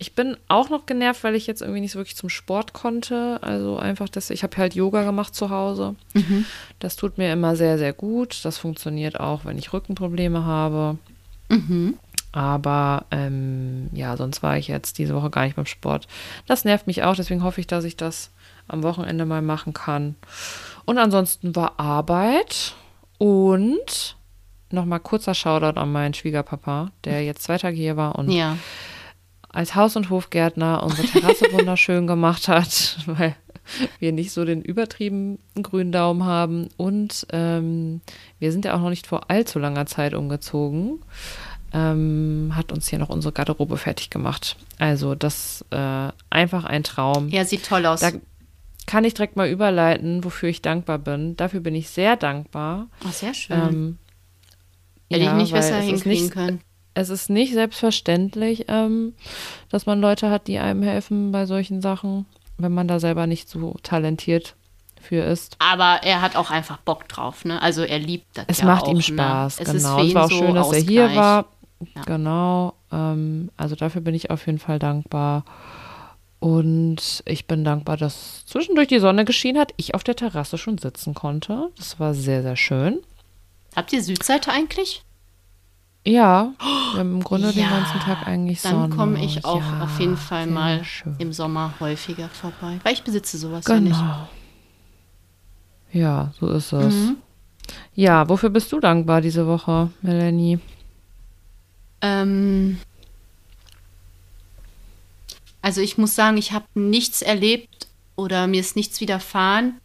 Ich 0.00 0.14
bin 0.14 0.38
auch 0.48 0.70
noch 0.70 0.86
genervt, 0.86 1.22
weil 1.24 1.34
ich 1.34 1.46
jetzt 1.46 1.60
irgendwie 1.60 1.82
nicht 1.82 1.92
so 1.92 1.98
wirklich 1.98 2.16
zum 2.16 2.30
Sport 2.30 2.72
konnte. 2.72 3.38
Also 3.42 3.76
einfach, 3.76 4.08
dass 4.08 4.30
ich 4.30 4.42
habe 4.42 4.56
halt 4.56 4.74
Yoga 4.74 5.04
gemacht 5.04 5.34
zu 5.34 5.50
Hause. 5.50 5.94
Mhm. 6.14 6.46
Das 6.78 6.96
tut 6.96 7.18
mir 7.18 7.30
immer 7.30 7.54
sehr, 7.54 7.76
sehr 7.76 7.92
gut. 7.92 8.42
Das 8.46 8.56
funktioniert 8.56 9.20
auch, 9.20 9.44
wenn 9.44 9.58
ich 9.58 9.74
Rückenprobleme 9.74 10.42
habe. 10.46 10.96
Mhm. 11.50 11.98
Aber 12.32 13.04
ähm, 13.10 13.90
ja, 13.92 14.16
sonst 14.16 14.42
war 14.42 14.56
ich 14.56 14.68
jetzt 14.68 14.96
diese 14.96 15.14
Woche 15.14 15.28
gar 15.28 15.44
nicht 15.44 15.56
beim 15.56 15.66
Sport. 15.66 16.08
Das 16.46 16.64
nervt 16.64 16.86
mich 16.86 17.02
auch, 17.02 17.14
deswegen 17.14 17.42
hoffe 17.42 17.60
ich, 17.60 17.66
dass 17.66 17.84
ich 17.84 17.98
das 17.98 18.30
am 18.68 18.82
Wochenende 18.82 19.26
mal 19.26 19.42
machen 19.42 19.74
kann. 19.74 20.14
Und 20.86 20.96
ansonsten 20.96 21.54
war 21.54 21.78
Arbeit 21.78 22.74
und 23.18 24.16
nochmal 24.70 25.00
kurzer 25.00 25.34
Shoutout 25.34 25.78
an 25.78 25.92
meinen 25.92 26.14
Schwiegerpapa, 26.14 26.90
der 27.04 27.22
jetzt 27.22 27.42
zwei 27.42 27.58
Tage 27.58 27.76
hier 27.76 27.98
war 27.98 28.16
und 28.16 28.30
ja 28.30 28.56
als 29.52 29.74
Haus- 29.74 29.96
und 29.96 30.10
Hofgärtner 30.10 30.82
unsere 30.82 31.06
Terrasse 31.06 31.46
wunderschön 31.52 32.06
gemacht 32.06 32.48
hat, 32.48 32.98
weil 33.06 33.36
wir 33.98 34.12
nicht 34.12 34.32
so 34.32 34.44
den 34.44 34.62
übertrieben 34.62 35.38
grünen 35.60 35.92
Daumen 35.92 36.24
haben. 36.24 36.68
Und 36.76 37.26
ähm, 37.32 38.00
wir 38.38 38.52
sind 38.52 38.64
ja 38.64 38.74
auch 38.74 38.80
noch 38.80 38.90
nicht 38.90 39.06
vor 39.06 39.30
allzu 39.30 39.58
langer 39.58 39.86
Zeit 39.86 40.14
umgezogen. 40.14 41.00
Ähm, 41.72 42.52
hat 42.56 42.72
uns 42.72 42.88
hier 42.88 42.98
noch 42.98 43.10
unsere 43.10 43.32
Garderobe 43.32 43.76
fertig 43.76 44.10
gemacht. 44.10 44.56
Also 44.78 45.14
das 45.14 45.64
äh, 45.70 46.08
einfach 46.28 46.64
ein 46.64 46.82
Traum. 46.82 47.28
Ja, 47.28 47.44
sieht 47.44 47.64
toll 47.64 47.86
aus. 47.86 48.00
Da 48.00 48.10
kann 48.86 49.04
ich 49.04 49.14
direkt 49.14 49.36
mal 49.36 49.48
überleiten, 49.48 50.24
wofür 50.24 50.48
ich 50.48 50.62
dankbar 50.62 50.98
bin. 50.98 51.36
Dafür 51.36 51.60
bin 51.60 51.76
ich 51.76 51.90
sehr 51.90 52.16
dankbar. 52.16 52.88
Oh, 53.04 53.10
sehr 53.12 53.34
schön. 53.34 53.56
Ähm, 53.56 53.98
Hätte 55.08 55.24
ja, 55.24 55.30
ich 55.30 55.36
nicht 55.36 55.52
besser 55.52 55.78
hinkriegen 55.80 56.22
nicht, 56.24 56.32
können 56.32 56.60
es 56.94 57.08
ist 57.08 57.30
nicht 57.30 57.52
selbstverständlich, 57.52 58.66
ähm, 58.68 59.14
dass 59.68 59.86
man 59.86 60.00
Leute 60.00 60.30
hat, 60.30 60.46
die 60.46 60.58
einem 60.58 60.82
helfen 60.82 61.32
bei 61.32 61.46
solchen 61.46 61.80
Sachen, 61.80 62.26
wenn 62.58 62.72
man 62.72 62.88
da 62.88 63.00
selber 63.00 63.26
nicht 63.26 63.48
so 63.48 63.76
talentiert 63.82 64.54
für 65.00 65.24
ist. 65.24 65.56
Aber 65.58 66.00
er 66.02 66.20
hat 66.20 66.36
auch 66.36 66.50
einfach 66.50 66.78
Bock 66.78 67.08
drauf, 67.08 67.44
ne? 67.44 67.60
Also 67.62 67.82
er 67.82 67.98
liebt 67.98 68.26
das. 68.36 68.44
Es 68.48 68.60
ja 68.60 68.66
macht 68.66 68.84
auch, 68.84 68.90
ihm 68.90 68.96
ne? 68.96 69.02
Spaß, 69.02 69.60
ne? 69.60 69.64
genau. 69.66 70.00
Es, 70.00 70.08
es 70.08 70.14
war 70.14 70.24
auch 70.24 70.30
so 70.30 70.36
schön, 70.36 70.54
dass 70.54 70.66
Ausgleich. 70.66 70.84
er 70.84 71.08
hier 71.08 71.16
war. 71.16 71.46
Ja. 71.94 72.02
Genau. 72.02 72.74
Ähm, 72.92 73.50
also 73.56 73.74
dafür 73.76 74.02
bin 74.02 74.14
ich 74.14 74.30
auf 74.30 74.46
jeden 74.46 74.58
Fall 74.58 74.78
dankbar. 74.78 75.44
Und 76.38 77.22
ich 77.26 77.46
bin 77.46 77.64
dankbar, 77.64 77.98
dass 77.98 78.46
zwischendurch 78.46 78.88
die 78.88 78.98
Sonne 78.98 79.24
geschienen 79.26 79.60
hat, 79.60 79.72
ich 79.76 79.94
auf 79.94 80.04
der 80.04 80.16
Terrasse 80.16 80.56
schon 80.56 80.78
sitzen 80.78 81.14
konnte. 81.14 81.70
Das 81.76 82.00
war 82.00 82.14
sehr, 82.14 82.42
sehr 82.42 82.56
schön. 82.56 83.00
Habt 83.76 83.92
ihr 83.92 84.02
Südseite 84.02 84.50
eigentlich? 84.50 85.02
Ja, 86.04 86.54
im 86.98 87.22
Grunde 87.22 87.48
ja, 87.48 87.52
den 87.52 87.68
ganzen 87.68 88.00
Tag 88.00 88.26
eigentlich 88.26 88.60
Sonne. 88.60 88.88
Dann 88.88 88.96
komme 88.96 89.22
ich 89.24 89.44
auch 89.44 89.60
ja, 89.60 89.80
auf 89.84 90.00
jeden 90.00 90.16
Fall 90.16 90.46
mal 90.46 90.82
schön. 90.82 91.14
im 91.18 91.32
Sommer 91.32 91.74
häufiger 91.78 92.28
vorbei, 92.28 92.80
weil 92.82 92.94
ich 92.94 93.02
besitze 93.02 93.36
sowas 93.36 93.64
genau. 93.64 93.76
ja 93.76 93.80
nicht. 93.80 93.98
Genau. 93.98 94.28
Ja, 95.92 96.32
so 96.38 96.48
ist 96.48 96.72
es. 96.72 96.94
Mhm. 96.94 97.16
Ja, 97.94 98.28
wofür 98.28 98.50
bist 98.50 98.72
du 98.72 98.80
dankbar 98.80 99.20
diese 99.20 99.46
Woche, 99.46 99.90
Melanie? 100.00 100.58
Ähm, 102.00 102.78
also 105.60 105.80
ich 105.80 105.98
muss 105.98 106.14
sagen, 106.14 106.36
ich 106.36 106.52
habe 106.52 106.64
nichts 106.74 107.22
erlebt 107.22 107.88
oder 108.16 108.46
mir 108.46 108.60
ist 108.60 108.76
nichts 108.76 109.00
widerfahren, 109.00 109.78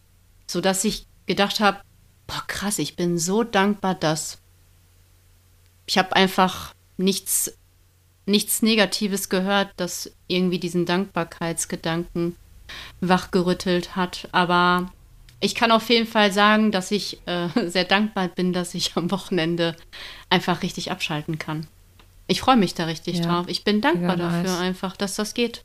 sodass 0.48 0.86
ich 0.86 1.06
gedacht 1.26 1.60
habe, 1.60 1.80
boah 2.28 2.44
krass, 2.48 2.80
ich 2.80 2.96
bin 2.96 3.18
so 3.18 3.44
dankbar, 3.44 3.96
dass 3.96 4.40
ich 5.86 5.98
habe 5.98 6.16
einfach 6.16 6.74
nichts, 6.98 7.58
nichts 8.26 8.62
Negatives 8.62 9.30
gehört, 9.30 9.70
das 9.78 10.12
irgendwie 10.28 10.60
diesen 10.60 10.86
Dankbarkeitsgedanken 10.86 12.36
wachgerüttelt 13.02 13.96
hat. 13.96 14.28
Aber 14.32 14.92
ich 15.40 15.56
kann 15.56 15.72
auf 15.72 15.90
jeden 15.90 16.08
Fall 16.08 16.32
sagen, 16.32 16.72
dass 16.72 16.92
ich 16.92 17.20
äh, 17.26 17.50
sehr 17.68 17.86
dankbar 17.86 18.28
bin, 18.28 18.54
dass 18.54 18.74
ich 18.74 18.94
am 18.96 19.12
Wochenende 19.12 19.76
einfach 20.30 20.64
richtig 20.64 20.92
abschalten 20.92 21.38
kann. 21.38 21.68
Ich 22.28 22.42
freue 22.42 22.58
mich 22.58 22.74
da 22.74 22.86
richtig 22.86 23.20
ja, 23.20 23.26
drauf. 23.26 23.46
Ich 23.48 23.64
bin 23.64 23.82
dankbar 23.82 24.18
dafür 24.18 24.52
nice. 24.52 24.60
einfach, 24.60 24.98
dass 24.98 25.16
das 25.16 25.36
geht. 25.36 25.64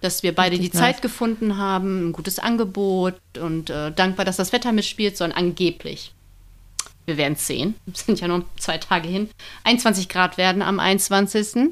Dass 0.00 0.22
wir 0.22 0.32
beide 0.32 0.52
richtig 0.52 0.70
die 0.70 0.76
nice. 0.76 0.86
Zeit 0.86 1.02
gefunden 1.02 1.56
haben, 1.56 2.08
ein 2.08 2.12
gutes 2.12 2.38
Angebot 2.38 3.20
und 3.40 3.70
äh, 3.70 3.90
dankbar, 3.90 4.24
dass 4.24 4.36
das 4.36 4.52
Wetter 4.52 4.70
mitspielt, 4.70 5.16
sondern 5.16 5.38
angeblich 5.38 6.12
wir 7.06 7.16
werden 7.16 7.34
es 7.34 7.46
sehen. 7.46 7.74
Es 7.92 8.04
sind 8.06 8.20
ja 8.20 8.28
nur 8.28 8.44
zwei 8.58 8.78
Tage 8.78 9.08
hin. 9.08 9.30
21 9.64 10.08
Grad 10.08 10.36
werden 10.36 10.62
am 10.62 10.80
21. 10.80 11.70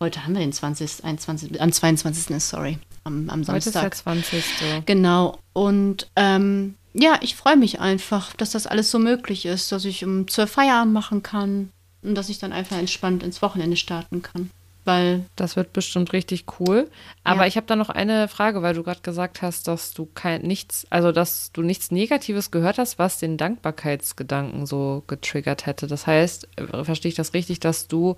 Heute 0.00 0.24
haben 0.24 0.34
wir 0.34 0.40
den 0.40 0.52
20. 0.52 1.04
21, 1.04 1.60
am 1.60 1.72
22. 1.72 2.36
ist, 2.36 2.48
sorry, 2.48 2.78
am, 3.04 3.30
am 3.30 3.44
Samstag. 3.44 3.84
Heute 3.84 4.18
ist 4.18 4.60
der 4.60 4.72
20. 4.72 4.86
Genau. 4.86 5.38
Und 5.52 6.10
ähm, 6.16 6.74
ja, 6.92 7.18
ich 7.20 7.36
freue 7.36 7.56
mich 7.56 7.78
einfach, 7.80 8.34
dass 8.34 8.50
das 8.50 8.66
alles 8.66 8.90
so 8.90 8.98
möglich 8.98 9.46
ist, 9.46 9.70
dass 9.70 9.84
ich 9.84 10.04
um 10.04 10.26
12 10.26 10.50
Feierabend 10.50 10.92
machen 10.92 11.22
kann 11.22 11.70
und 12.02 12.16
dass 12.16 12.28
ich 12.28 12.38
dann 12.38 12.52
einfach 12.52 12.76
entspannt 12.76 13.22
ins 13.22 13.42
Wochenende 13.42 13.76
starten 13.76 14.22
kann 14.22 14.50
weil 14.84 15.24
das 15.36 15.56
wird 15.56 15.72
bestimmt 15.72 16.12
richtig 16.12 16.44
cool. 16.58 16.90
Aber 17.24 17.42
ja. 17.42 17.46
ich 17.46 17.56
habe 17.56 17.66
da 17.66 17.76
noch 17.76 17.88
eine 17.88 18.28
Frage, 18.28 18.62
weil 18.62 18.74
du 18.74 18.82
gerade 18.82 19.00
gesagt 19.00 19.42
hast, 19.42 19.68
dass 19.68 19.92
du 19.94 20.06
kein 20.06 20.42
nichts, 20.42 20.86
also 20.90 21.12
dass 21.12 21.52
du 21.52 21.62
nichts 21.62 21.90
Negatives 21.90 22.50
gehört 22.50 22.78
hast, 22.78 22.98
was 22.98 23.18
den 23.18 23.36
Dankbarkeitsgedanken 23.36 24.66
so 24.66 25.04
getriggert 25.06 25.66
hätte. 25.66 25.86
Das 25.86 26.06
heißt, 26.06 26.48
äh, 26.56 26.84
verstehe 26.84 27.10
ich 27.10 27.14
das 27.14 27.34
richtig, 27.34 27.60
dass 27.60 27.86
du, 27.86 28.16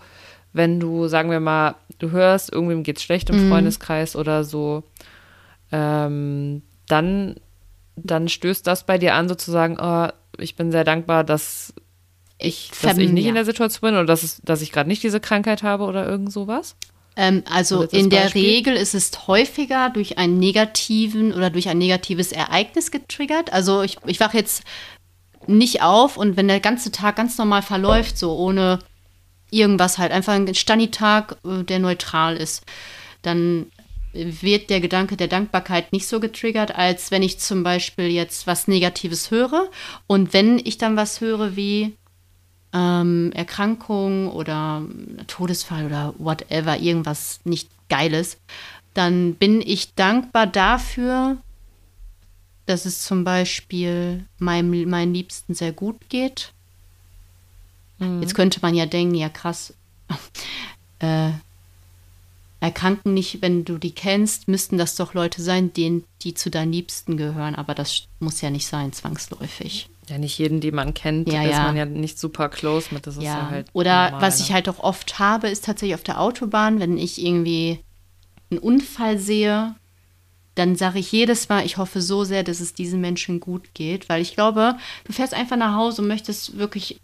wenn 0.53 0.81
du, 0.81 1.09
sagen 1.09 1.31
wir 1.31 1.40
mal, 1.40 1.74
du 1.98 2.11
hörst, 2.11 2.53
irgendwem 2.53 2.83
geht 2.83 2.96
es 2.96 3.03
schlecht 3.03 3.29
im 3.29 3.44
mhm. 3.44 3.50
Freundeskreis 3.50 4.16
oder 4.16 4.44
so, 4.44 4.85
ähm, 5.70 6.62
dann, 6.88 7.37
dann 7.96 8.29
stößt 8.29 8.66
das 8.66 8.85
bei 8.85 8.96
dir 8.96 9.14
an, 9.14 9.29
sozusagen, 9.29 9.77
oh, 9.79 10.09
ich 10.38 10.57
bin 10.57 10.72
sehr 10.72 10.85
dankbar, 10.85 11.24
dass 11.24 11.74
ich, 12.38 12.70
dass 12.83 12.99
ich 12.99 13.11
nicht 13.11 13.27
in 13.27 13.35
der 13.35 13.44
Situation 13.44 13.90
bin 13.90 13.94
oder 13.94 14.07
dass, 14.07 14.23
es, 14.23 14.40
dass 14.42 14.62
ich 14.62 14.73
gerade 14.73 14.88
nicht 14.88 15.03
diese 15.03 15.20
Krankheit 15.20 15.62
habe 15.62 15.85
oder 15.85 16.07
irgend 16.07 16.33
sowas? 16.33 16.77
Ähm, 17.16 17.44
also 17.49 17.83
in 17.85 18.11
der 18.11 18.35
Regel 18.35 18.75
ist 18.75 18.94
es 18.94 19.29
häufiger 19.29 19.90
durch 19.90 20.18
einen 20.18 20.38
negativen 20.38 21.33
oder 21.33 21.51
durch 21.51 21.68
ein 21.68 21.79
negatives 21.79 22.33
Ereignis 22.33 22.90
getriggert. 22.90 23.53
Also 23.53 23.83
ich, 23.83 23.99
ich 24.07 24.20
wache 24.20 24.37
jetzt 24.37 24.64
nicht 25.47 25.83
auf 25.83 26.16
und 26.16 26.37
wenn 26.37 26.49
der 26.49 26.61
ganze 26.61 26.90
Tag 26.90 27.16
ganz 27.16 27.38
normal 27.38 27.62
verläuft, 27.62 28.18
so 28.18 28.37
ohne 28.37 28.81
irgendwas 29.51 29.99
halt, 29.99 30.11
einfach 30.11 30.33
ein 30.33 30.53
Stani-Tag, 30.55 31.37
äh, 31.44 31.62
der 31.62 31.79
neutral 31.79 32.37
ist, 32.37 32.64
dann 33.23 33.66
wird 34.12 34.70
der 34.70 34.81
Gedanke 34.81 35.16
der 35.16 35.29
Dankbarkeit 35.29 35.92
nicht 35.92 36.07
so 36.07 36.20
getriggert, 36.20 36.77
als 36.77 37.11
wenn 37.11 37.23
ich 37.23 37.40
zum 37.40 37.64
Beispiel 37.64 38.07
jetzt 38.07 38.47
was 38.47 38.68
Negatives 38.68 39.31
höre. 39.31 39.68
Und 40.07 40.33
wenn 40.33 40.59
ich 40.59 40.79
dann 40.79 40.97
was 40.97 41.20
höre 41.20 41.57
wie, 41.57 41.97
ähm, 42.74 43.32
Erkrankung 43.32 44.28
oder 44.30 44.82
Todesfall 45.28 45.87
oder 45.87 46.14
whatever, 46.18 46.78
irgendwas 46.78 47.40
nicht 47.44 47.70
Geiles, 47.88 48.38
dann 48.92 49.34
bin 49.34 49.60
ich 49.60 49.94
dankbar 49.94 50.46
dafür, 50.46 51.38
dass 52.66 52.84
es 52.84 53.04
zum 53.04 53.24
Beispiel 53.24 54.24
meinem, 54.38 54.88
meinen 54.88 55.14
Liebsten 55.14 55.54
sehr 55.54 55.72
gut 55.72 56.08
geht. 56.08 56.52
Mhm. 57.98 58.20
Jetzt 58.20 58.34
könnte 58.34 58.60
man 58.60 58.74
ja 58.74 58.87
denken, 58.87 59.14
ja 59.14 59.28
krass, 59.28 59.74
äh, 60.98 61.30
Erkranken 62.60 63.12
nicht, 63.12 63.42
wenn 63.42 63.66
du 63.66 63.76
die 63.76 63.90
kennst, 63.90 64.48
müssten 64.48 64.78
das 64.78 64.96
doch 64.96 65.12
Leute 65.12 65.42
sein, 65.42 65.74
denen, 65.74 66.04
die 66.22 66.32
zu 66.32 66.50
deinen 66.50 66.72
Liebsten 66.72 67.18
gehören. 67.18 67.54
Aber 67.54 67.74
das 67.74 68.04
muss 68.20 68.40
ja 68.40 68.48
nicht 68.48 68.66
sein, 68.66 68.90
zwangsläufig. 68.94 69.90
Ja, 70.08 70.18
nicht 70.18 70.38
jeden, 70.38 70.60
den 70.60 70.74
man 70.74 70.92
kennt, 70.94 71.32
Ja, 71.32 71.42
ist 71.42 71.50
ja. 71.52 71.62
man 71.64 71.76
ja 71.76 71.84
nicht 71.84 72.18
super 72.18 72.48
close 72.48 72.92
mit. 72.92 73.06
Das 73.06 73.16
ist 73.16 73.22
ja, 73.22 73.38
Ja. 73.38 73.50
halt. 73.50 73.68
Oder 73.72 74.10
normal, 74.10 74.22
was 74.22 74.38
ne? 74.38 74.44
ich 74.46 74.52
halt 74.52 74.68
auch 74.68 74.80
oft 74.80 75.18
habe, 75.18 75.48
ist 75.48 75.64
tatsächlich 75.64 75.94
auf 75.94 76.02
der 76.02 76.20
Autobahn, 76.20 76.80
wenn 76.80 76.98
ich 76.98 77.24
irgendwie 77.24 77.80
einen 78.50 78.60
Unfall 78.60 79.18
sehe, 79.18 79.74
dann 80.54 80.76
sage 80.76 80.98
ich 81.00 81.10
jedes 81.10 81.48
Mal, 81.48 81.64
ich 81.64 81.78
hoffe 81.78 82.00
so 82.00 82.24
sehr, 82.24 82.44
dass 82.44 82.60
es 82.60 82.74
diesen 82.74 83.00
Menschen 83.00 83.40
gut 83.40 83.74
geht, 83.74 84.08
weil 84.08 84.22
ich 84.22 84.34
glaube, 84.34 84.76
du 85.04 85.12
fährst 85.12 85.34
einfach 85.34 85.56
nach 85.56 85.74
Hause 85.74 86.02
und 86.02 86.08
möchtest 86.08 86.58
wirklich 86.58 87.00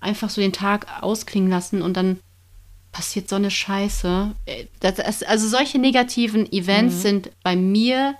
einfach 0.00 0.28
so 0.28 0.40
den 0.40 0.52
Tag 0.52 0.86
ausklingen 1.02 1.48
lassen 1.48 1.80
und 1.80 1.96
dann 1.96 2.18
passiert 2.92 3.28
so 3.28 3.36
eine 3.36 3.50
Scheiße. 3.50 4.32
Äh, 4.46 4.64
Das, 4.80 5.22
also 5.22 5.48
solche 5.48 5.78
negativen 5.78 6.50
Events 6.52 7.02
sind 7.02 7.30
bei 7.42 7.56
mir 7.56 8.16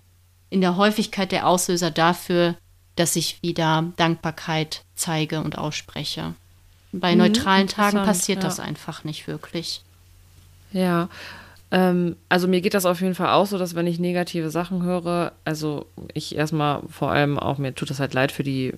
in 0.48 0.60
der 0.60 0.76
Häufigkeit 0.76 1.32
der 1.32 1.46
Auslöser 1.46 1.90
dafür, 1.90 2.56
dass 2.96 3.16
ich 3.16 3.42
wieder 3.42 3.92
Dankbarkeit 3.96 4.82
zeige 4.94 5.40
und 5.40 5.58
ausspreche. 5.58 6.34
Bei 6.92 7.12
Mhm, 7.12 7.18
neutralen 7.18 7.68
Tagen 7.68 7.98
passiert 7.98 8.42
ja. 8.42 8.48
das 8.48 8.58
einfach 8.60 9.04
nicht 9.04 9.28
wirklich. 9.28 9.82
Ja, 10.72 11.08
ähm, 11.70 12.16
also 12.28 12.46
mir 12.46 12.60
geht 12.60 12.74
das 12.74 12.86
auf 12.86 13.00
jeden 13.00 13.14
Fall 13.14 13.30
auch 13.30 13.46
so, 13.46 13.58
dass 13.58 13.74
wenn 13.74 13.86
ich 13.86 13.98
negative 13.98 14.50
Sachen 14.50 14.82
höre, 14.82 15.32
also 15.44 15.86
ich 16.14 16.36
erstmal 16.36 16.82
vor 16.88 17.10
allem 17.10 17.38
auch, 17.38 17.58
mir 17.58 17.74
tut 17.74 17.90
das 17.90 17.98
halt 17.98 18.14
leid 18.14 18.30
für 18.30 18.44
die 18.44 18.72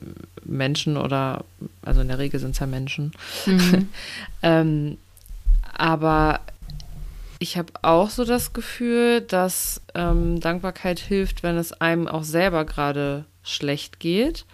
Menschen 0.44 0.96
oder, 0.96 1.44
also 1.83 2.00
in 2.00 2.09
der 2.09 2.18
Regel 2.18 2.40
sind 2.40 2.52
es 2.52 2.59
ja 2.59 2.66
Menschen. 2.66 3.12
ähm, 4.42 4.96
aber 5.76 6.40
ich 7.38 7.57
habe 7.57 7.72
auch 7.83 8.11
so 8.11 8.24
das 8.24 8.52
Gefühl, 8.52 9.20
dass 9.20 9.83
ähm, 9.94 10.40
Dankbarkeit 10.40 10.98
hilft, 10.98 11.42
wenn 11.42 11.57
es 11.57 11.72
einem 11.72 12.09
auch 12.09 12.24
selber 12.24 12.64
gerade 12.64 13.26
schlecht 13.42 14.01
geht. 14.01 14.44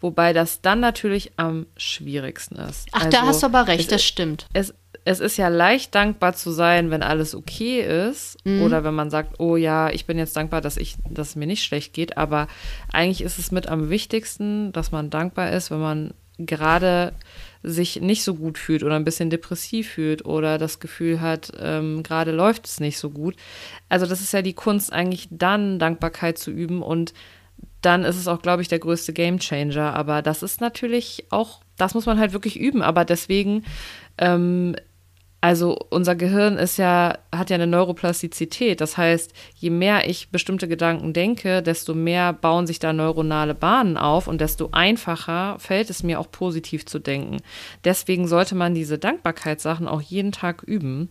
Wobei 0.00 0.32
das 0.32 0.60
dann 0.60 0.80
natürlich 0.80 1.32
am 1.36 1.66
schwierigsten 1.76 2.56
ist. 2.56 2.88
Ach, 2.92 3.06
da 3.06 3.18
Also, 3.20 3.28
hast 3.28 3.42
du 3.42 3.46
aber 3.46 3.68
recht, 3.68 3.92
das 3.92 4.02
stimmt. 4.02 4.46
es, 4.52 4.74
es 5.04 5.20
ist 5.20 5.36
ja 5.36 5.48
leicht 5.48 5.94
dankbar 5.94 6.34
zu 6.34 6.50
sein, 6.50 6.90
wenn 6.90 7.02
alles 7.02 7.34
okay 7.34 8.08
ist. 8.08 8.36
Oder 8.44 8.82
wenn 8.84 8.94
man 8.94 9.10
sagt, 9.10 9.38
oh 9.40 9.56
ja, 9.56 9.90
ich 9.90 10.06
bin 10.06 10.18
jetzt 10.18 10.36
dankbar, 10.36 10.60
dass, 10.60 10.76
ich, 10.76 10.96
dass 11.08 11.30
es 11.30 11.36
mir 11.36 11.46
nicht 11.46 11.64
schlecht 11.64 11.92
geht. 11.92 12.16
Aber 12.16 12.48
eigentlich 12.92 13.22
ist 13.22 13.38
es 13.38 13.52
mit 13.52 13.68
am 13.68 13.90
wichtigsten, 13.90 14.72
dass 14.72 14.90
man 14.92 15.10
dankbar 15.10 15.52
ist, 15.52 15.70
wenn 15.70 15.80
man 15.80 16.14
gerade 16.38 17.12
sich 17.62 18.00
nicht 18.00 18.24
so 18.24 18.34
gut 18.34 18.58
fühlt 18.58 18.82
oder 18.82 18.96
ein 18.96 19.04
bisschen 19.04 19.30
depressiv 19.30 19.90
fühlt 19.90 20.24
oder 20.24 20.58
das 20.58 20.80
Gefühl 20.80 21.20
hat, 21.20 21.52
ähm, 21.60 22.02
gerade 22.02 22.32
läuft 22.32 22.66
es 22.66 22.80
nicht 22.80 22.98
so 22.98 23.10
gut. 23.10 23.36
Also 23.88 24.06
das 24.06 24.20
ist 24.20 24.32
ja 24.32 24.42
die 24.42 24.54
Kunst, 24.54 24.92
eigentlich 24.92 25.28
dann 25.30 25.78
Dankbarkeit 25.78 26.38
zu 26.38 26.50
üben 26.50 26.82
und 26.82 27.12
dann 27.82 28.04
ist 28.04 28.16
es 28.16 28.28
auch, 28.28 28.40
glaube 28.40 28.62
ich, 28.62 28.68
der 28.68 28.78
größte 28.78 29.12
Gamechanger. 29.12 29.94
Aber 29.94 30.22
das 30.22 30.42
ist 30.42 30.60
natürlich 30.60 31.26
auch, 31.30 31.60
das 31.76 31.94
muss 31.94 32.06
man 32.06 32.18
halt 32.18 32.32
wirklich 32.32 32.58
üben. 32.58 32.82
Aber 32.82 33.04
deswegen, 33.04 33.64
ähm, 34.18 34.76
also 35.42 35.76
unser 35.90 36.14
Gehirn 36.14 36.56
ist 36.56 36.76
ja, 36.76 37.18
hat 37.34 37.50
ja 37.50 37.56
eine 37.56 37.66
Neuroplastizität. 37.66 38.80
Das 38.80 38.96
heißt, 38.96 39.32
je 39.56 39.70
mehr 39.70 40.08
ich 40.08 40.30
bestimmte 40.30 40.68
Gedanken 40.68 41.12
denke, 41.12 41.62
desto 41.62 41.94
mehr 41.94 42.32
bauen 42.32 42.68
sich 42.68 42.78
da 42.78 42.92
neuronale 42.92 43.56
Bahnen 43.56 43.96
auf 43.96 44.28
und 44.28 44.40
desto 44.40 44.68
einfacher 44.70 45.58
fällt 45.58 45.90
es 45.90 46.04
mir 46.04 46.20
auch 46.20 46.30
positiv 46.30 46.86
zu 46.86 47.00
denken. 47.00 47.38
Deswegen 47.84 48.28
sollte 48.28 48.54
man 48.54 48.72
diese 48.72 48.98
Dankbarkeitssachen 48.98 49.88
auch 49.88 50.00
jeden 50.00 50.30
Tag 50.30 50.62
üben. 50.62 51.10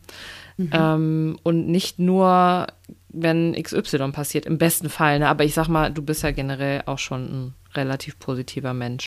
Ähm, 0.72 1.38
und 1.44 1.67
nicht 1.67 2.00
nur, 2.00 2.67
wenn 3.10 3.54
XY 3.62 4.12
passiert, 4.12 4.46
im 4.46 4.58
besten 4.58 4.89
Fall. 4.89 5.20
Ne? 5.20 5.28
Aber 5.28 5.44
ich 5.44 5.54
sag 5.54 5.67
mal, 5.67 5.91
du 5.91 6.02
bist 6.02 6.24
ja 6.24 6.32
generell 6.32 6.84
auch 6.86 7.00
schon 7.00 7.24
ein 7.24 7.54
relativ 7.76 8.20
positiver 8.20 8.74
Mensch. 8.74 9.06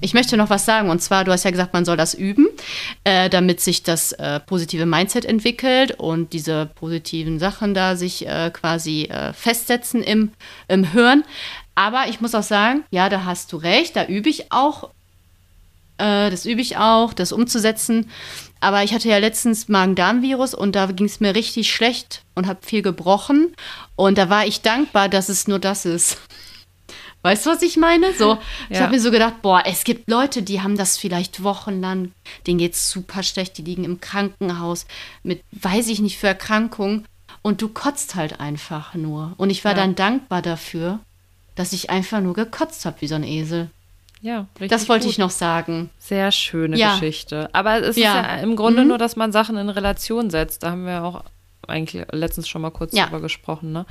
Ich 0.00 0.14
möchte 0.14 0.36
noch 0.36 0.50
was 0.50 0.64
sagen, 0.64 0.88
und 0.88 1.00
zwar, 1.00 1.24
du 1.24 1.32
hast 1.32 1.44
ja 1.44 1.50
gesagt, 1.50 1.72
man 1.72 1.84
soll 1.84 1.96
das 1.96 2.14
üben, 2.14 2.48
äh, 3.04 3.28
damit 3.28 3.60
sich 3.60 3.82
das 3.82 4.12
äh, 4.12 4.40
positive 4.40 4.86
Mindset 4.86 5.24
entwickelt 5.24 5.92
und 5.98 6.32
diese 6.32 6.66
positiven 6.74 7.38
Sachen 7.38 7.74
da 7.74 7.96
sich 7.96 8.26
äh, 8.26 8.50
quasi 8.50 9.04
äh, 9.04 9.32
festsetzen 9.32 10.02
im, 10.02 10.32
im 10.68 10.84
Hirn. 10.84 11.24
Aber 11.74 12.08
ich 12.08 12.20
muss 12.20 12.34
auch 12.34 12.42
sagen, 12.42 12.84
ja, 12.90 13.08
da 13.08 13.24
hast 13.24 13.52
du 13.52 13.56
recht, 13.56 13.96
da 13.96 14.06
übe 14.06 14.28
ich 14.28 14.52
auch, 14.52 14.90
äh, 15.98 16.30
das 16.30 16.46
übe 16.46 16.60
ich 16.60 16.78
auch, 16.78 17.12
das 17.12 17.32
umzusetzen. 17.32 18.10
Aber 18.60 18.82
ich 18.82 18.92
hatte 18.92 19.08
ja 19.08 19.18
letztens 19.18 19.68
Magen-Darm-Virus 19.68 20.54
und 20.54 20.76
da 20.76 20.86
ging 20.86 21.06
es 21.06 21.20
mir 21.20 21.34
richtig 21.34 21.72
schlecht 21.72 22.22
und 22.34 22.46
habe 22.46 22.60
viel 22.62 22.82
gebrochen. 22.82 23.54
Und 23.96 24.18
da 24.18 24.28
war 24.28 24.46
ich 24.46 24.60
dankbar, 24.60 25.08
dass 25.08 25.28
es 25.28 25.48
nur 25.48 25.58
das 25.58 25.84
ist. 25.86 26.18
Weißt 27.22 27.44
du, 27.44 27.50
was 27.50 27.60
ich 27.62 27.76
meine? 27.76 28.14
So, 28.14 28.38
ich 28.70 28.76
Ja. 28.76 28.82
habe 28.84 28.92
mir 28.94 29.00
so 29.00 29.10
gedacht, 29.10 29.42
boah, 29.42 29.62
es 29.66 29.84
gibt 29.84 30.08
Leute, 30.10 30.42
die 30.42 30.62
haben 30.62 30.76
das 30.76 30.96
vielleicht 30.96 31.42
wochenlang, 31.42 32.12
denen 32.46 32.58
geht's 32.58 32.90
super 32.90 33.22
schlecht, 33.22 33.58
die 33.58 33.62
liegen 33.62 33.84
im 33.84 34.00
Krankenhaus 34.00 34.86
mit, 35.22 35.42
weiß 35.52 35.88
ich 35.88 36.00
nicht, 36.00 36.18
für 36.18 36.28
Erkrankungen 36.28 37.06
und 37.42 37.60
du 37.60 37.68
kotzt 37.68 38.14
halt 38.14 38.40
einfach 38.40 38.94
nur. 38.94 39.34
Und 39.36 39.50
ich 39.50 39.64
war 39.64 39.72
Ja. 39.72 39.78
dann 39.78 39.94
dankbar 39.94 40.40
dafür, 40.40 41.00
dass 41.56 41.72
ich 41.74 41.90
einfach 41.90 42.20
nur 42.20 42.32
gekotzt 42.34 42.86
habe 42.86 43.00
wie 43.00 43.06
so 43.06 43.16
ein 43.16 43.24
Esel. 43.24 43.68
Ja, 44.22 44.46
richtig. 44.54 44.68
Das 44.70 44.88
wollte 44.88 45.04
gut. 45.04 45.12
ich 45.12 45.18
noch 45.18 45.30
sagen. 45.30 45.90
Sehr 45.98 46.30
schöne 46.32 46.76
Ja. 46.78 46.94
Geschichte. 46.94 47.48
Aber 47.54 47.80
es 47.82 47.96
ist 47.96 48.02
ja 48.02 48.36
im 48.36 48.54
Grunde 48.56 48.82
Mhm. 48.82 48.88
nur, 48.88 48.98
dass 48.98 49.16
man 49.16 49.32
Sachen 49.32 49.56
in 49.56 49.68
Relation 49.70 50.30
setzt. 50.30 50.62
Da 50.62 50.70
haben 50.72 50.84
wir 50.86 51.04
auch 51.04 51.24
eigentlich 51.66 52.04
letztens 52.12 52.48
schon 52.48 52.60
mal 52.62 52.70
kurz 52.70 52.92
drüber 52.92 53.20
gesprochen, 53.20 53.72
ne? 53.72 53.86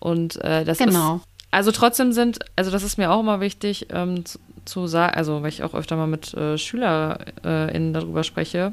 Und 0.00 0.36
äh, 0.42 0.64
das 0.64 0.78
Genau. 0.78 1.16
ist, 1.16 1.22
also 1.54 1.70
trotzdem 1.70 2.12
sind, 2.12 2.40
also 2.56 2.70
das 2.70 2.82
ist 2.82 2.98
mir 2.98 3.10
auch 3.10 3.20
immer 3.20 3.40
wichtig 3.40 3.86
ähm, 3.90 4.24
zu, 4.24 4.38
zu 4.64 4.86
sagen, 4.86 5.14
also 5.14 5.42
weil 5.42 5.50
ich 5.50 5.62
auch 5.62 5.74
öfter 5.74 5.96
mal 5.96 6.06
mit 6.06 6.34
äh, 6.34 6.58
SchülerInnen 6.58 7.92
darüber 7.92 8.24
spreche, 8.24 8.72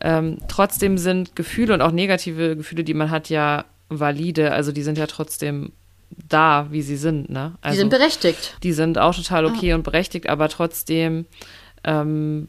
ähm, 0.00 0.38
trotzdem 0.48 0.98
sind 0.98 1.36
Gefühle 1.36 1.74
und 1.74 1.80
auch 1.80 1.92
negative 1.92 2.56
Gefühle, 2.56 2.82
die 2.82 2.94
man 2.94 3.10
hat, 3.10 3.28
ja 3.28 3.64
valide. 3.88 4.52
Also 4.52 4.72
die 4.72 4.82
sind 4.82 4.98
ja 4.98 5.06
trotzdem 5.06 5.72
da, 6.28 6.66
wie 6.70 6.82
sie 6.82 6.96
sind, 6.96 7.30
ne? 7.30 7.54
Also, 7.60 7.74
die 7.74 7.78
sind 7.78 7.90
berechtigt. 7.90 8.56
die 8.62 8.72
sind 8.72 8.98
auch 8.98 9.14
total 9.14 9.46
okay 9.46 9.74
und 9.74 9.82
berechtigt, 9.82 10.28
aber 10.28 10.48
trotzdem 10.48 11.26
ähm, 11.84 12.48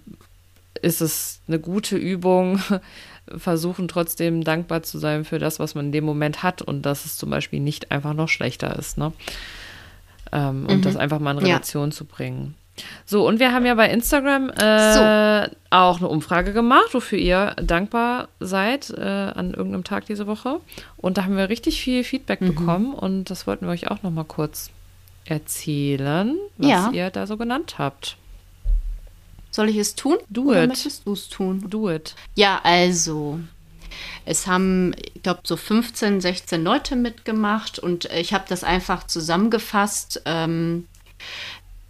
ist 0.81 1.01
es 1.01 1.41
eine 1.47 1.59
gute 1.59 1.97
Übung, 1.97 2.59
versuchen 3.37 3.87
trotzdem 3.87 4.43
dankbar 4.43 4.81
zu 4.81 4.97
sein 4.97 5.25
für 5.25 5.37
das, 5.37 5.59
was 5.59 5.75
man 5.75 5.87
in 5.87 5.91
dem 5.91 6.05
Moment 6.05 6.41
hat 6.41 6.61
und 6.61 6.83
dass 6.83 7.05
es 7.05 7.17
zum 7.17 7.29
Beispiel 7.29 7.59
nicht 7.59 7.91
einfach 7.91 8.13
noch 8.13 8.29
schlechter 8.29 8.77
ist, 8.79 8.97
ne? 8.97 9.13
Ähm, 10.31 10.65
und 10.69 10.85
das 10.85 10.95
einfach 10.95 11.19
mal 11.19 11.31
in 11.31 11.39
Ja. 11.45 11.53
Relation 11.55 11.91
zu 11.91 12.05
bringen. 12.05 12.55
So, 13.05 13.27
und 13.27 13.39
wir 13.41 13.51
haben 13.51 13.65
ja 13.65 13.75
bei 13.75 13.89
Instagram 13.89 14.49
äh, 14.51 15.49
auch 15.69 15.97
eine 15.97 16.07
Umfrage 16.07 16.53
gemacht, 16.53 16.93
wofür 16.93 17.17
ihr 17.17 17.53
dankbar 17.61 18.29
seid 18.39 18.89
äh, 18.91 19.01
an 19.01 19.53
irgendeinem 19.53 19.83
Tag 19.83 20.05
diese 20.05 20.27
Woche. 20.27 20.61
Und 20.95 21.17
da 21.17 21.25
haben 21.25 21.35
wir 21.35 21.49
richtig 21.49 21.81
viel 21.81 22.05
Feedback 22.05 22.39
Mhm. 22.39 22.47
bekommen 22.55 22.93
und 22.93 23.25
das 23.29 23.47
wollten 23.47 23.65
wir 23.65 23.71
euch 23.73 23.91
auch 23.91 24.01
noch 24.01 24.11
mal 24.11 24.23
kurz 24.23 24.69
erzählen, 25.25 26.37
was 26.57 26.67
Ja. 26.69 26.91
ihr 26.91 27.09
da 27.09 27.27
so 27.27 27.35
genannt 27.37 27.75
habt. 27.77 28.15
Soll 29.51 29.67
ich 29.69 29.77
es 29.77 29.95
tun? 29.95 30.17
Do 30.29 30.51
Oder 30.51 30.63
it. 30.63 30.69
möchtest 30.69 31.05
du 31.05 31.13
es 31.13 31.27
tun? 31.27 31.65
Do 31.69 31.89
it. 31.89 32.15
Ja, 32.35 32.59
also. 32.63 33.39
Es 34.25 34.47
haben, 34.47 34.93
ich 35.13 35.23
glaube, 35.23 35.41
so 35.43 35.57
15, 35.57 36.21
16 36.21 36.63
Leute 36.63 36.95
mitgemacht 36.95 37.79
und 37.79 38.05
ich 38.05 38.33
habe 38.33 38.45
das 38.47 38.63
einfach 38.63 39.07
zusammengefasst. 39.07 40.21
Ähm, 40.25 40.87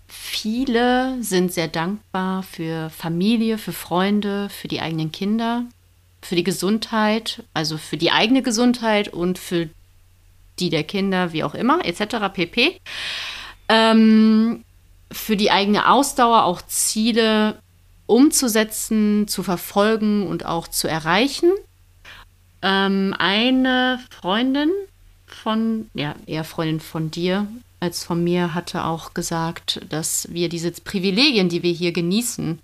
viele 0.08 1.22
sind 1.22 1.54
sehr 1.54 1.68
dankbar 1.68 2.44
für 2.44 2.90
Familie, 2.90 3.58
für 3.58 3.74
Freunde, 3.74 4.50
für 4.50 4.68
die 4.68 4.82
eigenen 4.82 5.12
Kinder, 5.12 5.66
für 6.22 6.36
die 6.36 6.44
Gesundheit, 6.44 7.44
also 7.54 7.78
für 7.78 7.98
die 7.98 8.12
eigene 8.12 8.42
Gesundheit 8.42 9.10
und 9.10 9.40
für 9.40 9.70
die 10.60 10.70
der 10.70 10.84
Kinder, 10.84 11.34
wie 11.34 11.44
auch 11.44 11.56
immer, 11.56 11.86
etc. 11.86 12.34
pp. 12.34 12.80
Ähm, 13.70 14.64
für 15.12 15.38
die 15.38 15.52
eigene 15.52 15.90
Ausdauer 15.90 16.44
auch 16.44 16.62
Ziele 16.62 17.60
umzusetzen, 18.06 19.28
zu 19.28 19.44
verfolgen 19.44 20.28
und 20.28 20.46
auch 20.46 20.68
zu 20.68 20.88
erreichen. 20.88 21.52
Ähm, 22.62 23.16
eine 23.18 24.00
Freundin 24.10 24.70
von, 25.26 25.90
ja, 25.94 26.16
eher 26.26 26.44
Freundin 26.44 26.80
von 26.80 27.12
dir 27.12 27.48
als 27.80 28.04
von 28.04 28.24
mir, 28.24 28.54
hatte 28.54 28.84
auch 28.84 29.14
gesagt, 29.14 29.82
dass 29.90 30.28
wir 30.32 30.50
diese 30.50 30.72
Privilegien, 30.72 31.48
die 31.48 31.64
wir 31.64 31.72
hier 31.72 31.94
genießen, 31.94 32.60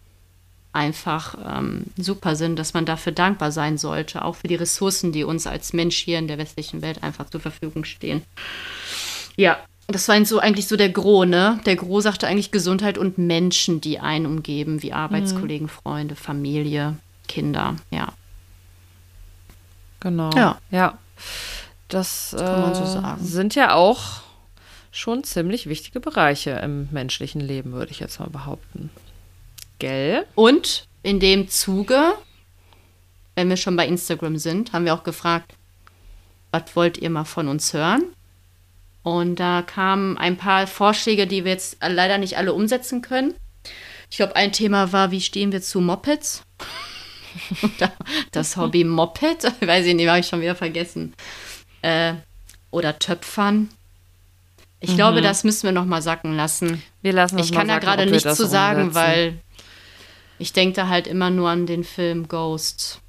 einfach 0.73 1.38
ähm, 1.47 1.86
super 1.97 2.36
sind, 2.36 2.60
dass 2.60 2.73
man 2.73 2.86
dafür 2.86 3.13
dankbar 3.13 3.51
sein 3.53 3.77
sollte, 3.77 4.25
auch 4.25 4.36
für 4.36 4.49
die 4.49 4.55
Ressourcen, 4.55 5.13
die 5.13 5.23
uns 5.23 5.47
als 5.47 5.71
Mensch 5.71 5.95
hier 5.95 6.19
in 6.19 6.27
der 6.27 6.38
westlichen 6.38 6.81
Welt 6.81 7.01
einfach 7.01 7.29
zur 7.29 7.39
Verfügung 7.39 7.86
stehen. 7.86 8.23
Ja, 9.38 9.58
das 9.88 10.08
war 10.10 10.25
so 10.25 10.39
eigentlich 10.39 10.67
so 10.67 10.75
der 10.75 10.89
Gros, 10.89 11.27
ne? 11.27 11.62
Der 11.65 11.77
Gros 11.77 12.03
sagte 12.03 12.27
eigentlich 12.27 12.51
Gesundheit 12.51 12.97
und 12.97 13.17
Menschen, 13.17 13.79
die 13.79 13.99
einen 13.99 14.25
umgeben, 14.25 14.81
wie 14.84 14.91
Arbeitskollegen, 14.93 15.69
Freunde, 15.69 16.15
Familie, 16.15 16.97
Kinder, 17.27 17.75
ja. 17.91 18.12
Genau. 19.99 20.31
Ja. 20.36 20.60
Ja. 20.71 20.97
Das, 21.88 22.36
kann 22.38 22.62
man 22.62 22.75
so 22.75 22.84
äh, 22.84 22.88
sagen. 22.88 23.23
sind 23.23 23.55
ja 23.55 23.73
auch 23.73 24.21
schon 24.91 25.23
ziemlich 25.23 25.67
wichtige 25.67 25.99
Bereiche 25.99 26.51
im 26.51 26.88
menschlichen 26.91 27.41
Leben, 27.41 27.73
würde 27.73 27.91
ich 27.91 27.99
jetzt 27.99 28.19
mal 28.19 28.29
behaupten. 28.29 28.89
Gell? 29.79 30.25
Und 30.36 30.88
in 31.03 31.19
dem 31.19 31.49
Zuge, 31.49 32.13
wenn 33.36 33.49
wir 33.49 33.58
schon 33.58 33.75
bei 33.75 33.88
Instagram 33.88 34.38
sind, 34.38 34.73
haben 34.73 34.86
wir 34.86 34.93
auch 34.93 35.03
gefragt, 35.03 35.53
was 36.51 36.75
wollt 36.75 36.97
ihr 36.97 37.10
mal 37.10 37.25
von 37.25 37.47
uns 37.47 37.73
hören? 37.73 38.03
Und 39.03 39.39
da 39.39 39.62
kamen 39.62 40.17
ein 40.17 40.38
paar 40.38 40.65
Vorschläge, 40.65 41.27
die 41.27 41.43
wir 41.43 41.51
jetzt 41.51 41.77
leider 41.81 42.17
nicht 42.17 42.38
alle 42.38 42.53
umsetzen 42.53 43.01
können. 43.01 43.36
Ich 44.10 44.17
glaube, 44.17 44.36
ein 44.36 44.51
Thema 44.51 44.93
war, 44.93 45.12
wie 45.12 45.21
stehen 45.21 45.51
wir 45.51 45.62
zu 45.62 45.81
Mopeds? 45.81 46.43
Das 48.32 48.58
Hobby 48.58 48.84
Moped, 48.84 49.43
weiß 49.62 49.86
ich 49.86 49.95
nicht, 49.95 50.08
habe 50.08 50.19
ich 50.19 50.28
schon 50.28 50.41
wieder 50.41 50.56
vergessen. 50.56 51.13
Äh, 51.82 52.13
oder 52.71 53.00
Töpfern. 53.00 53.69
Ich 54.80 54.95
glaube, 54.95 55.21
das 55.21 55.43
müssen 55.43 55.63
wir 55.63 55.71
noch 55.71 55.86
mal 55.86 56.02
sacken 56.02 56.36
lassen. 56.36 56.82
Wir 57.02 57.13
lassen 57.13 57.39
Ich 57.39 57.52
kann 57.52 57.67
da 57.67 57.80
gerade 57.80 58.06
nichts 58.06 58.36
zu 58.36 58.45
sagen, 58.45 58.88
umsetzen. 58.88 58.95
weil 58.95 59.38
ich 60.38 60.54
denke 60.54 60.76
da 60.76 60.88
halt 60.89 61.08
immer 61.08 61.30
nur 61.30 61.50
an 61.50 61.65
den 61.65 61.84
Film 61.84 62.28
Ghost. 62.28 63.00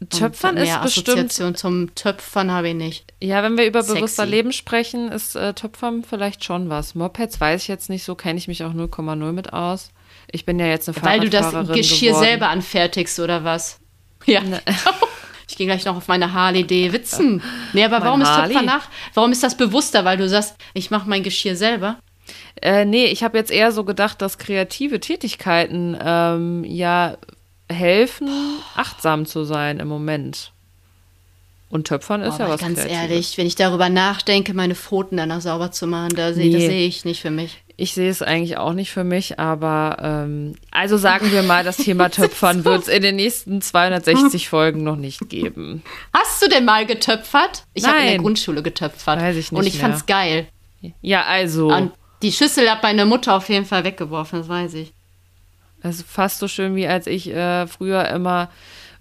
Und 0.00 0.10
Töpfern 0.10 0.56
ist 0.56 0.82
bestimmt 0.82 1.08
Assoziation 1.08 1.54
zum 1.54 1.94
Töpfern 1.94 2.50
habe 2.50 2.68
ich 2.68 2.74
nicht. 2.74 3.12
Ja, 3.22 3.42
wenn 3.42 3.56
wir 3.56 3.66
über 3.66 3.82
Sexy. 3.82 3.96
bewusster 3.96 4.26
Leben 4.26 4.52
sprechen, 4.52 5.10
ist 5.10 5.34
äh, 5.34 5.54
Töpfern 5.54 6.04
vielleicht 6.04 6.44
schon 6.44 6.68
was. 6.68 6.94
Mopeds 6.94 7.40
weiß 7.40 7.62
ich 7.62 7.68
jetzt 7.68 7.88
nicht 7.88 8.04
so, 8.04 8.14
kenne 8.14 8.38
ich 8.38 8.48
mich 8.48 8.64
auch 8.64 8.74
0,0 8.74 9.32
mit 9.32 9.52
aus. 9.52 9.90
Ich 10.34 10.44
bin 10.44 10.58
ja 10.58 10.66
jetzt 10.66 10.88
eine 10.88 11.00
Weil 11.00 11.20
du 11.20 11.30
das 11.30 11.52
Geschirr 11.68 12.08
geworden. 12.10 12.24
selber 12.24 12.48
anfertigst 12.48 13.20
oder 13.20 13.44
was? 13.44 13.78
Ja. 14.26 14.40
Ne. 14.42 14.60
Ich 15.46 15.58
gehe 15.58 15.66
gleich 15.66 15.84
noch 15.84 15.94
auf 15.96 16.08
meine 16.08 16.32
Harley 16.32 16.66
Davidson. 16.66 17.40
Nee, 17.74 17.84
aber 17.84 17.98
Mein 17.98 18.06
warum 18.08 18.22
ist 18.22 18.28
Harley? 18.28 18.54
Töpfern 18.54 18.64
nach? 18.66 18.88
Warum 19.12 19.30
ist 19.30 19.42
das 19.42 19.56
bewusster? 19.56 20.04
Weil 20.04 20.16
du 20.16 20.26
sagst, 20.28 20.56
ich 20.72 20.90
mache 20.90 21.08
mein 21.08 21.22
Geschirr 21.22 21.54
selber. 21.54 21.98
Äh, 22.60 22.86
nee, 22.86 23.04
ich 23.04 23.22
habe 23.22 23.36
jetzt 23.38 23.50
eher 23.52 23.70
so 23.70 23.84
gedacht, 23.84 24.22
dass 24.22 24.38
kreative 24.38 24.98
Tätigkeiten 25.00 25.96
ähm, 26.02 26.64
ja 26.64 27.18
helfen, 27.70 28.28
achtsam 28.74 29.26
zu 29.26 29.44
sein 29.44 29.78
im 29.80 29.86
Moment. 29.86 30.50
Und 31.68 31.86
Töpfern 31.88 32.22
ist 32.22 32.38
Boah, 32.38 32.44
ja 32.46 32.48
was 32.54 32.60
ganz 32.62 32.78
Kreatives. 32.80 32.98
ehrlich, 33.02 33.38
wenn 33.38 33.46
ich 33.46 33.54
darüber 33.54 33.90
nachdenke, 33.90 34.54
meine 34.54 34.74
Pfoten 34.74 35.18
danach 35.18 35.42
sauber 35.42 35.70
zu 35.72 35.86
machen, 35.86 36.16
da 36.16 36.32
sehe 36.32 36.46
Nee. 36.46 36.52
das 36.52 36.62
sehe 36.62 36.86
ich 36.88 37.04
nicht 37.04 37.20
für 37.20 37.30
mich. 37.30 37.62
Ich 37.76 37.92
sehe 37.94 38.08
es 38.08 38.22
eigentlich 38.22 38.56
auch 38.56 38.72
nicht 38.72 38.92
für 38.92 39.02
mich, 39.02 39.40
aber 39.40 39.96
ähm, 40.00 40.54
also 40.70 40.96
sagen 40.96 41.32
wir 41.32 41.42
mal, 41.42 41.64
das 41.64 41.76
Thema 41.76 42.08
Töpfern 42.10 42.64
wird 42.64 42.82
es 42.82 42.88
in 42.88 43.02
den 43.02 43.16
nächsten 43.16 43.60
260 43.60 44.48
Folgen 44.48 44.84
noch 44.84 44.94
nicht 44.96 45.28
geben. 45.28 45.82
Hast 46.12 46.40
du 46.40 46.48
denn 46.48 46.64
mal 46.64 46.86
getöpfert? 46.86 47.64
Ich 47.74 47.84
habe 47.84 47.98
in 47.98 48.06
der. 48.06 48.18
Grundschule 48.18 48.62
getöpfert. 48.62 49.20
Weiß 49.20 49.36
ich 49.36 49.50
Und 49.50 49.64
nicht 49.64 49.74
ich 49.74 49.80
fand's 49.80 50.06
geil. 50.06 50.46
Ja, 51.00 51.22
also, 51.24 51.68
Und 51.68 51.92
die 52.22 52.30
Schüssel 52.30 52.70
hat 52.70 52.82
meine 52.82 53.06
Mutter 53.06 53.34
auf 53.34 53.48
jeden 53.48 53.66
Fall 53.66 53.84
weggeworfen, 53.84 54.38
das 54.40 54.48
weiß 54.48 54.74
ich. 54.74 54.92
es 55.82 55.96
ist 55.96 56.08
fast 56.08 56.38
so 56.38 56.46
schön, 56.48 56.76
wie 56.76 56.86
als 56.86 57.06
ich 57.06 57.28
äh, 57.28 57.66
früher 57.66 58.08
immer 58.08 58.50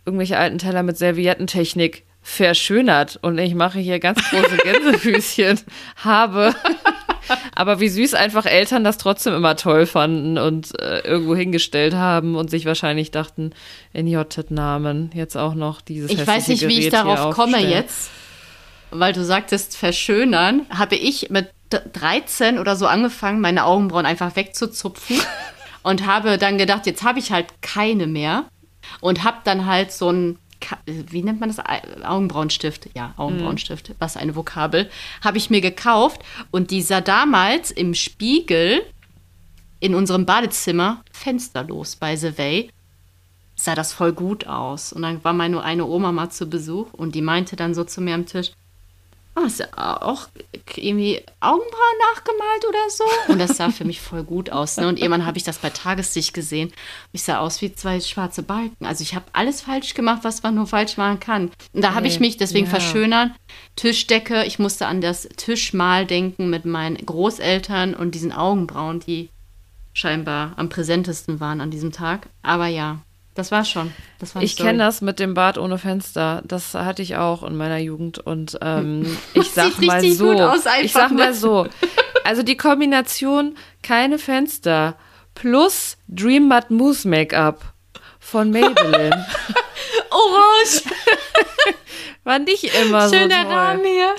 irgendwelche 0.05 0.37
alten 0.37 0.57
Teller 0.57 0.81
mit 0.83 0.97
Serviettentechnik 0.97 2.03
verschönert 2.21 3.19
und 3.21 3.37
ich 3.37 3.53
mache 3.53 3.79
hier 3.79 3.99
ganz 3.99 4.19
große 4.29 4.57
Gänsefüßchen 4.63 5.59
habe. 5.97 6.55
Aber 7.55 7.79
wie 7.79 7.89
süß 7.89 8.13
einfach 8.13 8.45
Eltern 8.45 8.83
das 8.83 8.97
trotzdem 8.97 9.33
immer 9.33 9.55
toll 9.55 9.85
fanden 9.85 10.37
und 10.37 10.79
äh, 10.79 10.99
irgendwo 10.99 11.35
hingestellt 11.35 11.93
haben 11.93 12.35
und 12.35 12.49
sich 12.49 12.65
wahrscheinlich 12.65 13.11
dachten, 13.11 13.51
in 13.93 14.07
J-Namen 14.07 15.11
jetzt 15.13 15.35
auch 15.37 15.53
noch 15.55 15.81
dieses 15.81 16.11
Ich 16.11 16.19
weiß 16.19 16.47
nicht, 16.47 16.61
hässliche 16.63 16.67
wie 16.67 16.79
ich 16.79 16.89
Gerät 16.91 16.93
darauf 16.93 17.35
komme 17.35 17.59
jetzt, 17.59 18.09
weil 18.91 19.13
du 19.13 19.23
sagtest 19.23 19.77
verschönern, 19.77 20.65
habe 20.69 20.95
ich 20.95 21.29
mit 21.29 21.49
d- 21.71 21.79
13 21.93 22.59
oder 22.59 22.75
so 22.75 22.87
angefangen, 22.87 23.41
meine 23.41 23.65
Augenbrauen 23.65 24.05
einfach 24.05 24.35
wegzuzupfen 24.35 25.19
und 25.83 26.05
habe 26.05 26.37
dann 26.37 26.57
gedacht, 26.57 26.85
jetzt 26.85 27.03
habe 27.03 27.19
ich 27.19 27.31
halt 27.31 27.47
keine 27.61 28.07
mehr 28.07 28.45
und 29.01 29.23
habe 29.23 29.37
dann 29.43 29.65
halt 29.65 29.91
so 29.91 30.09
ein 30.11 30.37
wie 30.85 31.23
nennt 31.23 31.39
man 31.39 31.49
das? 31.49 31.59
Au- 31.59 32.03
Augenbrauenstift. 32.03 32.89
Ja, 32.95 33.13
Augenbrauenstift. 33.17 33.93
Was 33.99 34.17
eine 34.17 34.35
Vokabel. 34.35 34.89
Habe 35.23 35.37
ich 35.37 35.49
mir 35.49 35.61
gekauft 35.61 36.21
und 36.51 36.71
die 36.71 36.81
sah 36.81 37.01
damals 37.01 37.71
im 37.71 37.93
Spiegel 37.93 38.81
in 39.79 39.95
unserem 39.95 40.25
Badezimmer 40.25 41.03
fensterlos 41.11 41.95
bei 41.97 42.15
The 42.15 42.37
Way 42.37 42.69
sah 43.55 43.75
das 43.75 43.93
voll 43.93 44.13
gut 44.13 44.47
aus. 44.47 44.93
Und 44.93 45.03
dann 45.03 45.23
war 45.23 45.33
meine 45.33 45.61
eine 45.63 45.85
Oma 45.85 46.11
mal 46.11 46.29
zu 46.29 46.47
Besuch 46.49 46.93
und 46.93 47.15
die 47.15 47.21
meinte 47.21 47.55
dann 47.55 47.73
so 47.73 47.83
zu 47.83 48.01
mir 48.01 48.15
am 48.15 48.25
Tisch, 48.25 48.51
hast 49.35 49.59
du 49.59 49.77
auch 49.77 50.27
irgendwie 50.75 51.21
Augenbrauen 51.39 51.97
nachgemalt 52.13 52.65
oder 52.67 52.89
so? 52.89 53.03
Und 53.31 53.39
das 53.39 53.57
sah 53.57 53.69
für 53.71 53.85
mich 53.85 54.01
voll 54.01 54.23
gut 54.23 54.49
aus. 54.49 54.77
Ne? 54.77 54.87
Und 54.87 54.99
irgendwann 54.99 55.25
habe 55.25 55.37
ich 55.37 55.43
das 55.43 55.57
bei 55.57 55.69
Tageslicht 55.69 56.33
gesehen. 56.33 56.71
Ich 57.11 57.23
sah 57.23 57.39
aus 57.39 57.61
wie 57.61 57.73
zwei 57.73 57.99
schwarze 57.99 58.43
Balken. 58.43 58.85
Also 58.85 59.01
ich 59.01 59.15
habe 59.15 59.25
alles 59.33 59.61
falsch 59.61 59.93
gemacht, 59.93 60.23
was 60.23 60.43
man 60.43 60.55
nur 60.55 60.67
falsch 60.67 60.97
machen 60.97 61.19
kann. 61.19 61.51
Und 61.73 61.83
da 61.83 61.93
habe 61.93 62.07
ich 62.07 62.19
mich 62.19 62.37
deswegen 62.37 62.65
ja. 62.65 62.71
verschönern. 62.71 63.35
Tischdecke, 63.75 64.43
ich 64.45 64.59
musste 64.59 64.87
an 64.87 65.01
das 65.01 65.27
Tischmal 65.35 66.05
denken 66.05 66.49
mit 66.49 66.65
meinen 66.65 66.97
Großeltern 66.97 67.95
und 67.95 68.15
diesen 68.15 68.31
Augenbrauen, 68.31 68.99
die 68.99 69.29
scheinbar 69.93 70.53
am 70.57 70.69
präsentesten 70.69 71.39
waren 71.39 71.61
an 71.61 71.71
diesem 71.71 71.91
Tag. 71.91 72.27
Aber 72.41 72.67
ja, 72.67 72.99
das 73.35 73.51
war 73.51 73.65
schon. 73.65 73.91
Das 74.19 74.35
war 74.35 74.43
Ich 74.43 74.55
kenne 74.55 74.77
das 74.77 75.01
mit 75.01 75.19
dem 75.19 75.33
Bad 75.33 75.57
ohne 75.57 75.77
Fenster. 75.77 76.43
Das 76.45 76.73
hatte 76.73 77.01
ich 77.01 77.15
auch 77.15 77.43
in 77.43 77.55
meiner 77.55 77.79
Jugend. 77.79 78.19
Und 78.19 78.57
ähm, 78.61 79.17
ich 79.33 79.51
sag 79.51 79.81
mal 79.81 80.03
so. 80.03 80.29
gut 80.29 80.41
aus 80.41 80.67
einfach, 80.67 80.83
ich 80.83 80.91
sag 80.91 81.11
ne? 81.11 81.17
mal 81.17 81.33
so. 81.33 81.67
Also 82.23 82.43
die 82.43 82.57
Kombination 82.57 83.55
keine 83.81 84.19
Fenster 84.19 84.95
plus 85.35 85.97
Dream 86.07 86.47
Matte 86.47 86.73
Mousse 86.73 87.07
Make-up 87.07 87.73
von 88.19 88.51
Maybelline 88.51 89.25
Orange, 90.11 90.83
war 92.23 92.39
nicht 92.39 92.63
immer 92.63 93.09
so 93.09 93.15
schöner. 93.15 93.47
Rahmen 93.47 93.83
hier. 93.85 94.15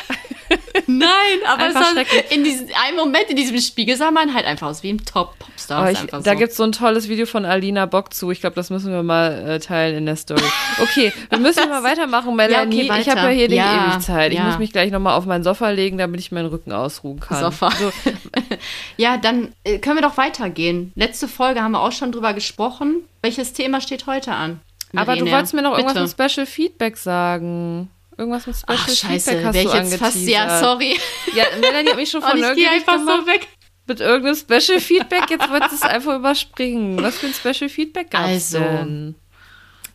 Nein, 0.87 1.09
aber 1.47 1.69
es 1.69 1.75
war, 1.75 2.05
in 2.31 2.45
diesem 2.45 2.69
einen 2.85 2.97
Moment 2.97 3.31
in 3.31 3.37
diesem 3.37 3.59
Spiegel 3.61 3.97
sah 3.97 4.11
man 4.11 4.35
halt 4.35 4.45
einfach 4.45 4.67
aus 4.67 4.83
wie 4.83 4.93
ein 4.93 5.05
Top-Popstar. 5.05 5.91
Ich, 5.91 5.99
einfach 5.99 6.23
da 6.23 6.33
so. 6.33 6.39
gibt 6.39 6.51
es 6.51 6.57
so 6.57 6.65
ein 6.65 6.73
tolles 6.73 7.09
Video 7.09 7.27
von 7.27 7.45
Alina 7.45 7.87
Bock 7.87 8.13
zu. 8.13 8.31
Ich 8.31 8.41
glaube, 8.41 8.57
das 8.57 8.71
müssen 8.71 8.93
wir 8.93 9.03
mal 9.03 9.49
äh, 9.49 9.59
teilen 9.59 9.97
in 9.97 10.07
der 10.07 10.17
Story. 10.17 10.43
Okay, 10.83 11.13
wir 11.31 11.39
müssen 11.39 11.69
mal 11.69 11.83
weitermachen, 11.83 12.37
Melanie. 12.37 12.91
okay, 12.91 13.01
ich 13.01 13.09
habe 13.09 13.21
ja 13.21 13.27
weiter. 13.27 13.33
hier 13.33 13.51
Ja, 13.51 13.95
Ewigkeit. 13.95 14.33
Ich 14.33 14.39
ja. 14.39 14.45
muss 14.45 14.59
mich 14.59 14.73
gleich 14.73 14.91
nochmal 14.91 15.15
auf 15.15 15.25
mein 15.25 15.43
Sofa 15.43 15.71
legen, 15.71 15.99
damit 15.99 16.21
ich 16.21 16.31
meinen 16.31 16.49
Rücken 16.49 16.73
ausruhen 16.73 17.21
kann. 17.21 17.41
Sofa. 17.41 17.71
So, 17.71 17.91
Ja, 18.97 19.17
dann 19.17 19.53
äh, 19.65 19.79
können 19.79 19.97
wir 19.97 20.03
doch 20.03 20.17
weitergehen. 20.17 20.93
Letzte 20.95 21.29
Folge 21.29 21.63
haben 21.63 21.73
wir 21.73 21.81
auch 21.81 21.93
schon 21.93 22.13
drüber 22.13 22.35
gesprochen. 22.35 23.05
Welches 23.23 23.53
Thema 23.53 23.81
steht 23.81 24.07
heute 24.07 24.33
an? 24.33 24.61
aber 24.97 25.17
du 25.17 25.29
wolltest 25.31 25.55
mir 25.55 25.63
noch 25.63 25.77
Bitte. 25.77 25.89
irgendwas 25.89 26.17
mit 26.17 26.31
Special 26.31 26.47
Feedback 26.47 26.97
sagen. 26.97 27.91
Irgendwas 28.17 28.47
mit 28.47 28.57
Special 28.57 28.79
Ach, 28.81 28.89
scheiße, 28.89 29.31
Feedback 29.31 29.45
hast 29.45 29.55
du 29.57 29.77
jetzt 29.79 29.97
fast. 29.97 30.17
Ja, 30.29 30.61
sorry. 30.61 30.99
Ja, 31.35 31.45
Melanie 31.61 31.91
hat 31.91 31.97
mich 31.97 32.11
schon 32.11 32.23
von 32.23 32.39
neugierig 32.41 32.69
einfach 32.73 32.99
gemacht 32.99 33.21
so 33.23 33.27
weg. 33.27 33.49
mit 33.87 34.01
irgendeinem 34.01 34.37
Special 34.37 34.81
Feedback. 34.81 35.31
Jetzt 35.31 35.51
wolltest 35.51 35.73
du 35.73 35.77
es 35.77 35.83
einfach 35.83 36.17
überspringen. 36.17 37.03
Was 37.03 37.19
für 37.19 37.27
ein 37.27 37.35
Special 37.35 37.69
Feedback 37.69 38.11
gab 38.11 38.27
es 38.27 38.55
Also, 38.55 38.59
denn? 38.61 39.15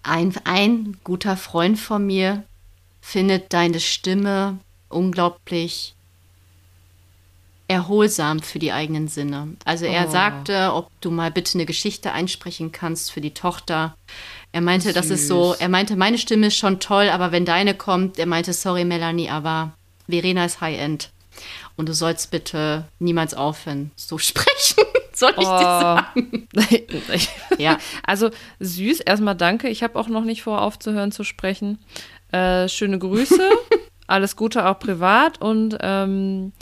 Ein, 0.04 0.34
ein 0.46 0.98
guter 1.04 1.38
Freund 1.38 1.78
von 1.80 2.06
mir 2.06 2.44
findet 3.02 3.54
deine 3.54 3.80
Stimme 3.80 4.60
unglaublich 4.90 5.94
erholsam 7.68 8.40
für 8.42 8.58
die 8.58 8.72
eigenen 8.72 9.08
Sinne. 9.08 9.50
Also 9.64 9.86
er 9.86 10.08
Oh. 10.08 10.12
sagte, 10.12 10.74
ob 10.74 10.90
du 11.02 11.12
mal 11.12 11.30
bitte 11.30 11.54
eine 11.56 11.66
Geschichte 11.68 12.12
einsprechen 12.12 12.72
kannst 12.72 13.12
für 13.12 13.22
die 13.22 13.34
Tochter. 13.34 13.96
Er 14.52 14.62
meinte, 14.62 14.94
das 14.94 15.10
ist 15.10 15.22
Süß. 15.22 15.28
so, 15.28 15.56
er 15.60 15.70
meinte, 15.70 15.96
meine 15.96 16.18
Stimme 16.18 16.48
ist 16.48 16.58
schon 16.58 16.80
toll, 16.80 17.10
aber 17.10 17.32
wenn 17.32 17.46
deine 17.46 17.76
kommt, 17.76 18.18
er 18.18 18.26
meinte, 18.26 18.54
sorry 18.54 18.84
Melanie, 18.84 19.30
aber 19.30 19.74
Verena 20.08 20.46
ist 20.46 20.60
High-End. 20.62 21.12
Und 21.76 21.88
du 21.88 21.94
sollst 21.94 22.32
bitte 22.32 22.86
niemals 23.00 23.34
aufhören, 23.34 23.92
so 23.96 24.18
sprechen. 24.18 24.84
Soll 25.14 25.32
ich 25.32 25.38
dir 25.40 25.46
sagen? 25.46 26.48
Oh. 26.56 26.60
Ja. 27.58 27.78
Also 28.04 28.30
süß, 28.62 29.02
erstmal 29.02 29.36
danke. 29.36 29.68
Ich 29.68 29.84
habe 29.84 30.00
auch 30.00 30.08
noch 30.08 30.24
nicht 30.24 30.44
vor, 30.44 30.62
aufzuhören 30.62 31.12
zu 31.12 31.26
sprechen. 31.26 31.78
Äh, 32.32 32.70
schöne 32.70 32.98
Grüße, 33.00 33.38
alles 34.08 34.38
Gute 34.38 34.66
auch 34.66 34.80
privat 34.80 35.42
und 35.42 35.78
ähm, 35.82 36.54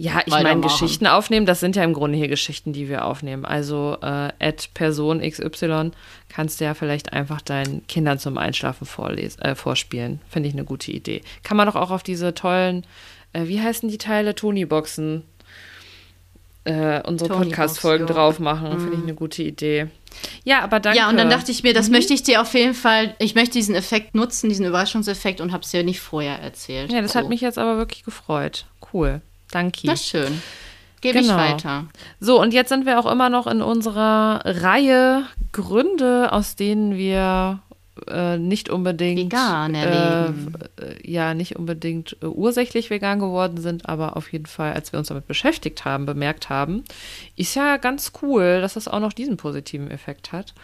ja, 0.00 0.20
ich 0.24 0.32
meine. 0.32 0.60
Geschichten 0.60 1.06
aufnehmen, 1.08 1.44
das 1.44 1.58
sind 1.60 1.74
ja 1.76 1.82
im 1.82 1.92
Grunde 1.92 2.16
hier 2.16 2.28
Geschichten, 2.28 2.72
die 2.72 2.88
wir 2.88 3.04
aufnehmen. 3.04 3.44
Also 3.44 3.98
äh, 4.00 4.30
at 4.38 4.72
Person 4.72 5.20
XY 5.20 5.90
kannst 6.28 6.60
du 6.60 6.64
ja 6.64 6.74
vielleicht 6.74 7.12
einfach 7.12 7.40
deinen 7.42 7.84
Kindern 7.88 8.18
zum 8.20 8.38
Einschlafen 8.38 8.86
vorlesen, 8.86 9.42
äh, 9.42 9.54
vorspielen. 9.56 10.20
Finde 10.30 10.48
ich 10.48 10.54
eine 10.54 10.64
gute 10.64 10.92
Idee. 10.92 11.22
Kann 11.42 11.56
man 11.56 11.66
doch 11.66 11.74
auch 11.74 11.90
auf 11.90 12.04
diese 12.04 12.32
tollen, 12.32 12.86
äh, 13.32 13.46
wie 13.48 13.60
heißen 13.60 13.88
die 13.88 13.98
Teile? 13.98 14.34
Tony-Boxen 14.36 15.24
äh, 16.64 17.00
unsere 17.06 17.30
Podcast-Folgen 17.34 18.06
drauf 18.06 18.38
machen. 18.40 18.72
Finde 18.72 18.92
ich 18.92 18.98
Mhm. 18.98 19.02
eine 19.04 19.14
gute 19.14 19.42
Idee. 19.42 19.86
Ja, 20.44 20.60
aber 20.62 20.80
danke. 20.80 20.98
Ja, 20.98 21.08
und 21.08 21.16
dann 21.16 21.30
dachte 21.30 21.50
ich 21.50 21.62
mir, 21.62 21.72
das 21.72 21.88
möchte 21.88 22.12
ich 22.12 22.22
dir 22.22 22.42
auf 22.42 22.52
jeden 22.54 22.74
Fall, 22.74 23.14
ich 23.18 23.34
möchte 23.34 23.52
diesen 23.54 23.74
Effekt 23.74 24.14
nutzen, 24.14 24.48
diesen 24.48 24.66
Überraschungseffekt 24.66 25.40
und 25.40 25.52
habe 25.52 25.62
es 25.62 25.70
dir 25.70 25.82
nicht 25.82 26.00
vorher 26.00 26.38
erzählt. 26.40 26.92
Ja, 26.92 27.00
das 27.00 27.12
so. 27.12 27.20
hat 27.20 27.28
mich 27.28 27.40
jetzt 27.40 27.58
aber 27.58 27.78
wirklich 27.78 28.04
gefreut. 28.04 28.66
Cool. 28.92 29.22
Danke. 29.50 29.86
Das 29.86 30.00
ist 30.00 30.08
schön. 30.08 30.42
Gebe 31.00 31.20
Genau. 31.20 31.34
ich 31.34 31.52
weiter. 31.52 31.86
So, 32.20 32.40
und 32.40 32.52
jetzt 32.52 32.70
sind 32.70 32.84
wir 32.86 32.98
auch 32.98 33.10
immer 33.10 33.30
noch 33.30 33.46
in 33.46 33.62
unserer 33.62 34.40
Reihe 34.44 35.24
Gründe, 35.52 36.32
aus 36.32 36.56
denen 36.56 36.96
wir 36.96 37.60
äh, 38.08 38.36
nicht 38.36 38.68
unbedingt 38.68 39.18
Vegan 39.32 39.74
äh, 39.74 39.84
erleben. 39.84 40.52
äh, 40.80 41.10
ja, 41.10 41.34
nicht 41.34 41.56
unbedingt 41.56 42.16
äh, 42.22 42.26
ursächlich 42.26 42.90
vegan 42.90 43.18
geworden 43.20 43.60
sind, 43.60 43.88
aber 43.88 44.16
auf 44.16 44.32
jeden 44.32 44.46
Fall, 44.46 44.72
als 44.72 44.92
wir 44.92 44.98
uns 44.98 45.08
damit 45.08 45.26
beschäftigt 45.26 45.84
haben, 45.84 46.04
bemerkt 46.06 46.48
haben, 46.48 46.84
ist 47.36 47.54
ja 47.54 47.76
ganz 47.76 48.12
cool, 48.22 48.60
dass 48.60 48.74
das 48.74 48.88
auch 48.88 49.00
noch 49.00 49.12
diesen 49.12 49.36
positiven 49.36 49.90
Effekt 49.90 50.32
hat. 50.32 50.54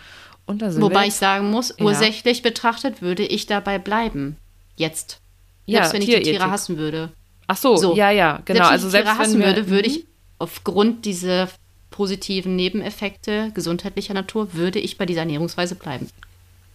Und 0.46 0.62
da 0.62 0.70
sind 0.70 0.80
wir 0.82 0.86
Wobei 0.90 1.00
ich 1.02 1.06
jetzt, 1.06 1.18
sagen 1.20 1.50
muss, 1.50 1.74
Ja. 1.78 1.84
ursächlich 1.86 2.42
betrachtet 2.42 3.02
würde 3.02 3.24
ich 3.24 3.46
dabei 3.46 3.78
bleiben. 3.78 4.36
Jetzt. 4.76 5.20
ja, 5.66 5.78
Selbst 5.84 5.92
wenn 5.94 6.02
ich 6.02 6.08
die. 6.24 6.30
Tiere 6.30 6.50
hassen 6.50 6.76
würde. 6.76 7.10
Ach 7.46 7.56
so, 7.56 7.76
So. 7.76 7.94
ja, 7.94 8.10
ja, 8.10 8.40
genau. 8.44 8.68
selbst 8.68 8.72
also 8.72 8.84
wenn 8.84 8.86
ich 8.86 8.90
die 8.90 8.90
selbst 8.90 9.08
Tiere 9.12 9.18
hassen 9.18 9.40
wenn 9.40 9.46
würde, 9.46 9.70
würde 9.70 9.88
ich 9.88 10.06
aufgrund 10.38 11.04
dieser 11.04 11.48
positiven 11.90 12.56
Nebeneffekte 12.56 13.52
gesundheitlicher 13.54 14.14
Natur, 14.14 14.54
würde 14.54 14.80
ich 14.80 14.98
bei 14.98 15.06
dieser 15.06 15.20
Ernährungsweise 15.20 15.74
bleiben. 15.76 16.08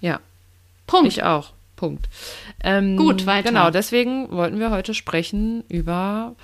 ja, 0.01 0.19
Punkt. 0.87 1.07
Ich 1.07 1.23
auch. 1.23 1.51
Punkt. 1.75 2.09
Ähm, 2.61 2.97
Gut, 2.97 3.25
weiter. 3.25 3.49
Genau, 3.49 3.69
deswegen 3.69 4.29
wollten 4.31 4.59
wir 4.59 4.69
heute 4.69 4.93
sprechen 4.93 5.63
über, 5.69 6.35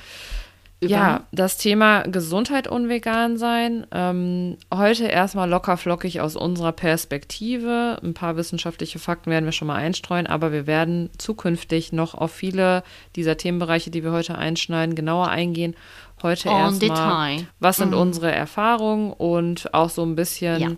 Über- 0.85 0.93
ja, 0.95 1.23
das 1.31 1.57
Thema 1.57 2.01
Gesundheit 2.03 2.67
und 2.67 2.89
vegan 2.89 3.37
sein. 3.37 3.85
Ähm, 3.91 4.57
heute 4.73 5.05
erstmal 5.05 5.49
locker 5.49 5.77
flockig 5.77 6.21
aus 6.21 6.35
unserer 6.35 6.71
Perspektive. 6.71 7.97
Ein 8.03 8.13
paar 8.13 8.35
wissenschaftliche 8.37 8.99
Fakten 8.99 9.29
werden 9.31 9.45
wir 9.45 9.51
schon 9.51 9.67
mal 9.67 9.75
einstreuen, 9.75 10.27
aber 10.27 10.51
wir 10.51 10.67
werden 10.67 11.09
zukünftig 11.17 11.91
noch 11.93 12.13
auf 12.15 12.31
viele 12.31 12.83
dieser 13.15 13.37
Themenbereiche, 13.37 13.89
die 13.91 14.03
wir 14.03 14.11
heute 14.11 14.37
einschneiden, 14.37 14.95
genauer 14.95 15.29
eingehen. 15.29 15.75
Heute 16.23 16.49
erstmal, 16.93 17.47
was 17.59 17.77
sind 17.77 17.93
unsere 17.93 18.31
Erfahrungen 18.31 19.11
und 19.11 19.73
auch 19.73 19.89
so 19.89 20.03
ein 20.03 20.15
bisschen 20.15 20.61
Ja. 20.61 20.69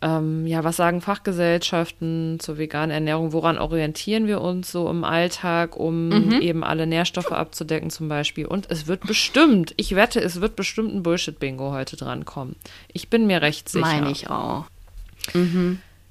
Ähm, 0.00 0.46
ja, 0.46 0.62
was 0.64 0.76
sagen 0.76 1.00
Fachgesellschaften 1.00 2.38
zur 2.40 2.58
veganen 2.58 2.90
Ernährung? 2.90 3.32
Woran 3.32 3.58
orientieren 3.58 4.26
wir 4.26 4.40
uns 4.40 4.70
so 4.70 4.88
im 4.88 5.02
Alltag, 5.04 5.76
um 5.76 6.08
Mhm. 6.08 6.40
eben 6.40 6.64
alle 6.64 6.86
Nährstoffe 6.86 7.32
abzudecken 7.32 7.90
zum 7.90 8.08
Beispiel? 8.08 8.46
Und 8.46 8.70
es 8.70 8.86
wird 8.86 9.06
bestimmt, 9.06 9.74
ich 9.76 9.94
wette, 9.94 10.20
es 10.20 10.40
wird 10.40 10.56
bestimmt 10.56 10.94
ein 10.94 11.02
Bullshit-Bingo 11.02 11.72
heute 11.72 11.96
drankommen. 11.96 12.54
Ich 12.92 13.08
bin 13.08 13.26
mir 13.26 13.42
recht 13.42 13.68
sicher. 13.68 13.86
Meine 13.86 14.10
ich 14.10 14.30
auch. 14.30 14.64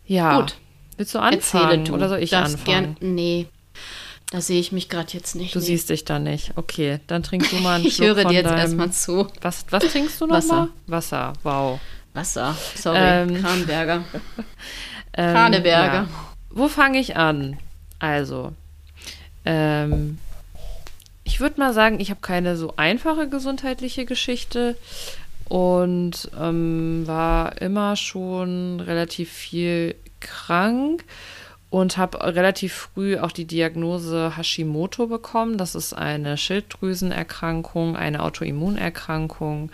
Ja. 0.05 0.39
Gut. 0.41 0.55
Willst 0.97 1.13
du 1.13 1.19
Erzähle 1.19 1.63
anfangen 1.63 1.85
du. 1.85 1.93
oder 1.93 2.09
soll 2.09 2.19
ich 2.19 2.31
das 2.31 2.53
anfangen? 2.55 2.95
Gern, 2.99 3.13
nee, 3.15 3.45
da 4.31 4.41
sehe 4.41 4.59
ich 4.59 4.71
mich 4.71 4.89
gerade 4.89 5.13
jetzt 5.13 5.35
nicht. 5.35 5.53
Du 5.55 5.59
nee. 5.59 5.65
siehst 5.65 5.89
dich 5.89 6.05
da 6.05 6.17
nicht. 6.19 6.51
Okay, 6.55 6.99
dann 7.07 7.23
trink 7.23 7.49
du 7.49 7.55
mal 7.57 7.75
einen 7.75 7.85
Ich 7.87 7.95
Schluck 7.95 8.07
höre 8.17 8.25
dir 8.25 8.33
jetzt 8.33 8.51
erstmal 8.51 8.91
zu. 8.91 9.27
Was, 9.41 9.65
was 9.69 9.83
trinkst 9.91 10.19
du 10.19 10.27
Wasser. 10.29 10.47
nochmal? 10.55 10.69
Wasser, 10.87 11.33
wow. 11.43 11.79
Wasser. 12.17 12.57
Sorry. 12.75 12.97
Ähm, 12.99 13.41
Kranberger. 13.41 14.03
Ähm, 15.19 15.33
Kraneberger. 15.33 15.93
ja. 15.93 16.07
Wo 16.51 16.67
fange 16.67 16.99
ich 16.99 17.17
an? 17.17 17.57
Also, 17.97 18.53
ähm, 19.45 20.19
ich 21.23 21.39
würde 21.39 21.59
mal 21.59 21.73
sagen, 21.73 21.99
ich 21.99 22.11
habe 22.11 22.21
keine 22.21 22.55
so 22.55 22.73
einfache 22.77 23.27
gesundheitliche 23.27 24.05
Geschichte 24.05 24.77
und 25.49 26.29
ähm, 26.39 27.03
war 27.07 27.59
immer 27.61 27.95
schon 27.95 28.79
relativ 28.79 29.31
viel 29.31 29.95
krank 30.19 31.03
und 31.69 31.97
habe 31.97 32.35
relativ 32.35 32.73
früh 32.73 33.17
auch 33.17 33.31
die 33.31 33.45
Diagnose 33.45 34.37
Hashimoto 34.37 35.07
bekommen. 35.07 35.57
Das 35.57 35.75
ist 35.75 35.93
eine 35.93 36.37
Schilddrüsenerkrankung, 36.37 37.95
eine 37.95 38.23
Autoimmunerkrankung, 38.23 39.71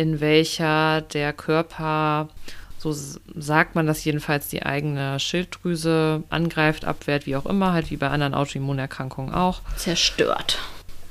in 0.00 0.20
welcher 0.20 1.02
der 1.02 1.34
Körper, 1.34 2.30
so 2.78 2.90
sagt 2.90 3.74
man 3.74 3.86
das 3.86 4.02
jedenfalls, 4.02 4.48
die 4.48 4.62
eigene 4.62 5.20
Schilddrüse 5.20 6.22
angreift, 6.30 6.86
abwehrt, 6.86 7.26
wie 7.26 7.36
auch 7.36 7.44
immer, 7.44 7.74
halt 7.74 7.90
wie 7.90 7.98
bei 7.98 8.08
anderen 8.08 8.32
Autoimmunerkrankungen 8.32 9.34
auch. 9.34 9.60
Zerstört. 9.76 10.58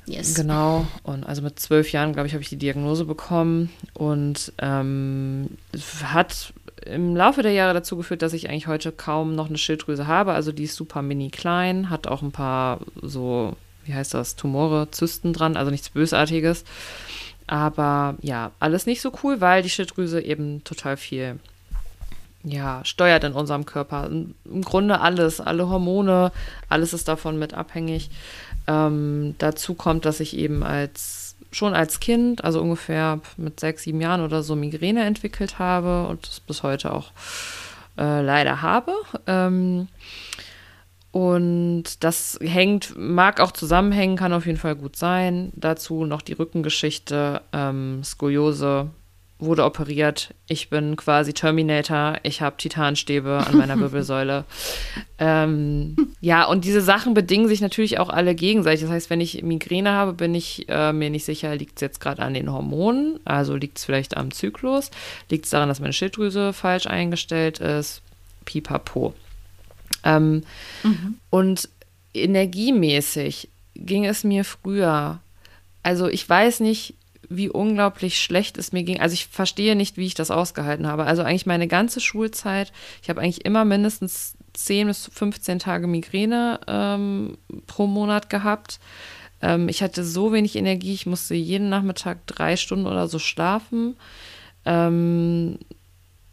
Yes. 0.07 0.33
Genau. 0.33 0.87
Und 1.03 1.23
also 1.23 1.43
mit 1.43 1.59
zwölf 1.59 1.91
Jahren, 1.91 2.13
glaube 2.13 2.25
ich, 2.25 2.33
habe 2.33 2.41
ich 2.41 2.49
die 2.49 2.57
Diagnose 2.57 3.05
bekommen 3.05 3.69
und 3.93 4.53
ähm, 4.57 5.49
hat 6.03 6.51
im 6.83 7.15
Laufe 7.15 7.43
der 7.43 7.51
Jahre 7.51 7.75
dazu 7.75 7.95
geführt, 7.95 8.23
dass 8.23 8.33
ich 8.33 8.49
eigentlich 8.49 8.65
heute 8.65 8.91
kaum 8.91 9.35
noch 9.35 9.49
eine 9.49 9.59
Schilddrüse 9.59 10.07
habe. 10.07 10.33
Also 10.33 10.51
die 10.51 10.63
ist 10.63 10.75
super 10.75 11.03
mini 11.03 11.29
klein, 11.29 11.91
hat 11.91 12.07
auch 12.07 12.23
ein 12.23 12.31
paar 12.31 12.79
so, 13.03 13.55
wie 13.85 13.93
heißt 13.93 14.15
das, 14.15 14.35
Tumore, 14.35 14.89
Zysten 14.89 15.31
dran, 15.31 15.57
also 15.57 15.69
nichts 15.69 15.91
Bösartiges. 15.91 16.63
Aber 17.49 18.13
ja, 18.21 18.51
alles 18.59 18.85
nicht 18.85 19.01
so 19.01 19.11
cool, 19.23 19.41
weil 19.41 19.63
die 19.63 19.71
Schilddrüse 19.71 20.21
eben 20.21 20.63
total 20.63 20.97
viel 20.97 21.39
ja, 22.43 22.85
steuert 22.85 23.23
in 23.23 23.33
unserem 23.33 23.65
Körper. 23.65 24.07
Im 24.07 24.61
Grunde 24.61 25.01
alles, 25.01 25.41
alle 25.41 25.67
Hormone, 25.67 26.31
alles 26.69 26.93
ist 26.93 27.07
davon 27.07 27.39
mit 27.39 27.55
abhängig. 27.55 28.11
Ähm, 28.67 29.33
dazu 29.39 29.73
kommt, 29.73 30.05
dass 30.05 30.19
ich 30.19 30.37
eben 30.37 30.61
als 30.61 31.35
schon 31.51 31.73
als 31.73 31.99
Kind, 31.99 32.43
also 32.43 32.61
ungefähr 32.61 33.19
mit 33.35 33.59
sechs, 33.59 33.81
sieben 33.81 33.99
Jahren 33.99 34.21
oder 34.21 34.43
so, 34.43 34.55
Migräne 34.55 35.03
entwickelt 35.05 35.57
habe 35.57 36.05
und 36.05 36.27
das 36.27 36.39
bis 36.41 36.61
heute 36.61 36.93
auch 36.93 37.07
äh, 37.97 38.21
leider 38.21 38.61
habe. 38.61 38.93
Ähm, 39.25 39.87
und 41.11 42.03
das 42.03 42.37
hängt, 42.41 42.93
mag 42.97 43.39
auch 43.39 43.51
zusammenhängen, 43.51 44.15
kann 44.15 44.33
auf 44.33 44.45
jeden 44.45 44.59
Fall 44.59 44.75
gut 44.75 44.95
sein. 44.95 45.51
Dazu 45.55 46.05
noch 46.05 46.21
die 46.21 46.33
Rückengeschichte, 46.33 47.41
ähm, 47.51 48.03
Skoliose, 48.03 48.89
wurde 49.39 49.63
operiert. 49.63 50.33
Ich 50.47 50.69
bin 50.69 50.97
quasi 50.97 51.33
Terminator. 51.33 52.17
Ich 52.23 52.41
habe 52.41 52.57
Titanstäbe 52.57 53.37
an 53.47 53.57
meiner 53.57 53.79
Wirbelsäule. 53.79 54.43
ähm, 55.17 55.95
ja, 56.19 56.45
und 56.45 56.65
diese 56.65 56.81
Sachen 56.81 57.13
bedingen 57.13 57.47
sich 57.47 57.61
natürlich 57.61 57.99
auch 57.99 58.09
alle 58.09 58.35
gegenseitig. 58.35 58.81
Das 58.81 58.91
heißt, 58.91 59.09
wenn 59.09 59.21
ich 59.21 59.41
Migräne 59.41 59.91
habe, 59.91 60.13
bin 60.13 60.35
ich 60.35 60.67
äh, 60.67 60.91
mir 60.91 61.09
nicht 61.09 61.23
sicher, 61.23 61.55
liegt 61.55 61.77
es 61.77 61.81
jetzt 61.81 62.01
gerade 62.01 62.21
an 62.21 62.33
den 62.33 62.51
Hormonen? 62.51 63.19
Also 63.23 63.55
liegt 63.55 63.77
es 63.77 63.85
vielleicht 63.85 64.17
am 64.17 64.31
Zyklus? 64.31 64.91
Liegt 65.29 65.45
es 65.45 65.51
daran, 65.51 65.69
dass 65.69 65.79
meine 65.79 65.93
Schilddrüse 65.93 66.51
falsch 66.51 66.85
eingestellt 66.85 67.59
ist? 67.59 68.01
Pipapo. 68.43 69.13
Ähm, 70.03 70.43
Und 71.29 71.69
energiemäßig 72.13 73.49
ging 73.75 74.05
es 74.05 74.23
mir 74.23 74.43
früher. 74.43 75.19
Also 75.83 76.07
ich 76.07 76.27
weiß 76.27 76.59
nicht, 76.61 76.95
wie 77.29 77.49
unglaublich 77.49 78.19
schlecht 78.19 78.57
es 78.57 78.71
mir 78.71 78.83
ging. 78.83 78.99
Also 78.99 79.13
ich 79.13 79.27
verstehe 79.27 79.75
nicht, 79.75 79.97
wie 79.97 80.07
ich 80.07 80.15
das 80.15 80.31
ausgehalten 80.31 80.87
habe. 80.87 81.05
Also 81.05 81.21
eigentlich 81.21 81.45
meine 81.45 81.67
ganze 81.67 81.99
Schulzeit, 81.99 82.73
ich 83.03 83.09
habe 83.09 83.21
eigentlich 83.21 83.45
immer 83.45 83.65
mindestens 83.65 84.33
10 84.53 84.87
bis 84.87 85.09
15 85.13 85.59
Tage 85.59 85.87
Migräne 85.87 86.59
ähm, 86.67 87.37
pro 87.67 87.85
Monat 87.85 88.29
gehabt. 88.29 88.79
Ähm, 89.41 89.69
ich 89.69 89.83
hatte 89.83 90.03
so 90.03 90.33
wenig 90.33 90.55
Energie, 90.55 90.93
ich 90.93 91.05
musste 91.05 91.35
jeden 91.35 91.69
Nachmittag 91.69 92.25
drei 92.25 92.57
Stunden 92.57 92.87
oder 92.87 93.07
so 93.07 93.19
schlafen. 93.19 93.95
Ähm, 94.65 95.59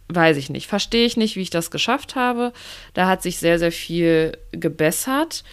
weiß 0.08 0.36
ich 0.36 0.50
nicht. 0.50 0.66
Verstehe 0.66 1.06
ich 1.06 1.16
nicht, 1.16 1.36
wie 1.36 1.42
ich 1.42 1.50
das 1.50 1.70
geschafft 1.70 2.14
habe. 2.14 2.52
Da 2.94 3.08
hat 3.08 3.22
sich 3.22 3.38
sehr, 3.38 3.58
sehr 3.58 3.72
viel 3.72 4.36
gebessert. 4.52 5.44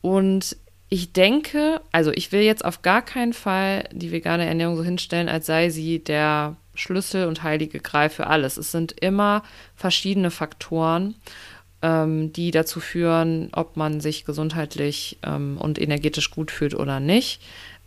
Und 0.00 0.56
ich 0.88 1.12
denke, 1.12 1.80
also 1.90 2.12
ich 2.12 2.30
will 2.30 2.42
jetzt 2.42 2.64
auf 2.64 2.82
gar 2.82 3.02
keinen 3.02 3.32
Fall 3.32 3.88
die 3.92 4.12
vegane 4.12 4.46
Ernährung 4.46 4.76
so 4.76 4.84
hinstellen, 4.84 5.28
als 5.28 5.46
sei 5.46 5.70
sie 5.70 5.98
der 5.98 6.56
Schlüssel 6.74 7.26
und 7.26 7.42
heilige 7.42 7.80
Gral 7.80 8.10
für 8.10 8.28
alles. 8.28 8.56
Es 8.56 8.70
sind 8.70 8.92
immer 9.00 9.42
verschiedene 9.74 10.30
Faktoren, 10.30 11.16
ähm, 11.82 12.32
die 12.32 12.52
dazu 12.52 12.78
führen, 12.78 13.48
ob 13.52 13.76
man 13.76 14.00
sich 14.00 14.24
gesundheitlich 14.24 15.18
ähm, 15.24 15.58
und 15.58 15.80
energetisch 15.80 16.30
gut 16.30 16.50
fühlt 16.50 16.74
oder 16.74 17.00
nicht. 17.00 17.40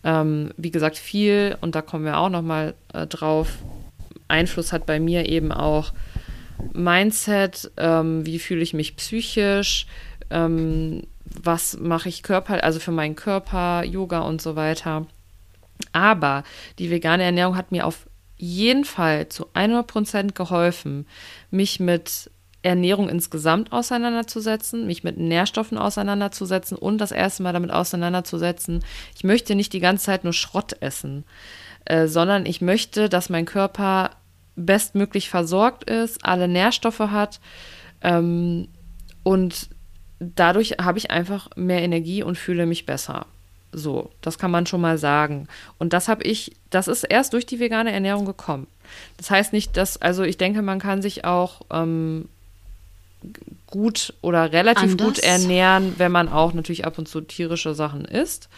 Ähm, 0.04 0.52
wie 0.58 0.72
gesagt, 0.72 0.98
viel, 0.98 1.58
und 1.62 1.76
da 1.76 1.82
kommen 1.82 2.06
wir 2.06 2.18
auch 2.18 2.30
nochmal 2.30 2.74
äh, 2.94 3.08
drauf, 3.08 3.60
Einfluss 4.30 4.72
hat 4.72 4.86
bei 4.86 5.00
mir 5.00 5.28
eben 5.28 5.52
auch 5.52 5.94
Mindset, 6.74 7.72
ähm, 7.78 8.26
wie 8.26 8.40
fühle 8.40 8.62
ich 8.62 8.74
mich 8.74 8.96
psychisch, 8.96 9.88
ähm, 10.30 11.04
was 11.26 11.78
mache 11.78 12.10
ich 12.10 12.24
Körper, 12.24 12.64
also 12.64 12.80
für 12.80 12.92
meinen 12.92 13.16
Körper, 13.16 13.84
Yoga 13.84 14.20
und 14.20 14.42
so 14.42 14.56
weiter. 14.56 15.06
Aber 15.94 16.44
die 16.78 16.90
vegane 16.92 17.24
Ernährung 17.24 17.56
hat 17.56 17.72
mir 17.72 17.86
auf 17.86 18.08
jeden 18.38 18.86
Fall 18.86 19.30
zu 19.30 19.48
100% 19.54 20.34
geholfen, 20.34 21.06
mich 21.52 21.80
mit 21.80 22.32
Ernährung 22.62 23.08
insgesamt 23.08 23.72
auseinanderzusetzen, 23.72 24.86
mich 24.86 25.04
mit 25.04 25.18
Nährstoffen 25.18 25.78
auseinanderzusetzen 25.78 26.78
und 26.78 26.98
das 26.98 27.12
erste 27.12 27.44
Mal 27.44 27.54
damit 27.54 27.72
auseinanderzusetzen, 27.72 28.84
ich 29.16 29.24
möchte 29.24 29.56
nicht 29.56 29.72
die 29.72 29.80
ganze 29.80 30.06
Zeit 30.06 30.24
nur 30.26 30.34
Schrott 30.34 30.76
essen. 30.82 31.24
äh, 31.86 32.08
sondern 32.08 32.46
ich 32.46 32.62
möchte, 32.62 33.10
dass 33.10 33.30
mein 33.30 33.46
Körper 33.46 34.12
bestmöglich 34.66 35.30
versorgt 35.30 35.90
ist, 35.90 36.26
alle 36.26 36.48
Nährstoffe 36.48 37.00
hat 37.00 37.40
ähm, 38.02 38.68
und 39.24 39.70
dadurch 40.20 40.78
habe 40.82 40.98
ich 40.98 41.12
einfach 41.12 41.50
mehr 41.56 41.82
Energie 41.82 42.24
und 42.24 42.38
fühle 42.38 42.66
mich 42.66 42.86
besser. 42.86 43.26
So, 43.72 44.10
das 44.22 44.40
kann 44.40 44.50
man 44.52 44.66
schon 44.66 44.82
mal 44.82 44.98
sagen. 44.98 45.48
Und 45.78 45.94
das 45.94 46.08
habe 46.08 46.24
ich, 46.24 46.56
das 46.72 46.88
ist 46.88 47.04
erst 47.04 47.34
durch 47.34 47.46
die 47.46 47.60
vegane 47.60 47.92
Ernährung 47.92 48.26
gekommen. 48.26 48.68
Das 49.18 49.30
heißt 49.30 49.54
nicht, 49.54 49.78
dass, 49.78 50.02
also 50.02 50.24
ich 50.24 50.38
denke, 50.38 50.62
man 50.64 50.80
kann 50.80 51.04
sich 51.04 51.24
auch 51.24 51.62
ähm, 51.70 52.28
gut 53.68 54.14
oder 54.22 54.52
relativ 54.52 54.94
Anders? 54.94 55.08
gut 55.08 55.20
ernähren, 55.20 55.96
wenn 55.98 56.12
man 56.12 56.30
auch 56.30 56.54
natürlich 56.54 56.86
ab 56.86 56.98
und 56.98 57.08
zu 57.08 57.22
tierische 57.22 57.76
Sachen 57.76 58.06
isst. 58.06 58.50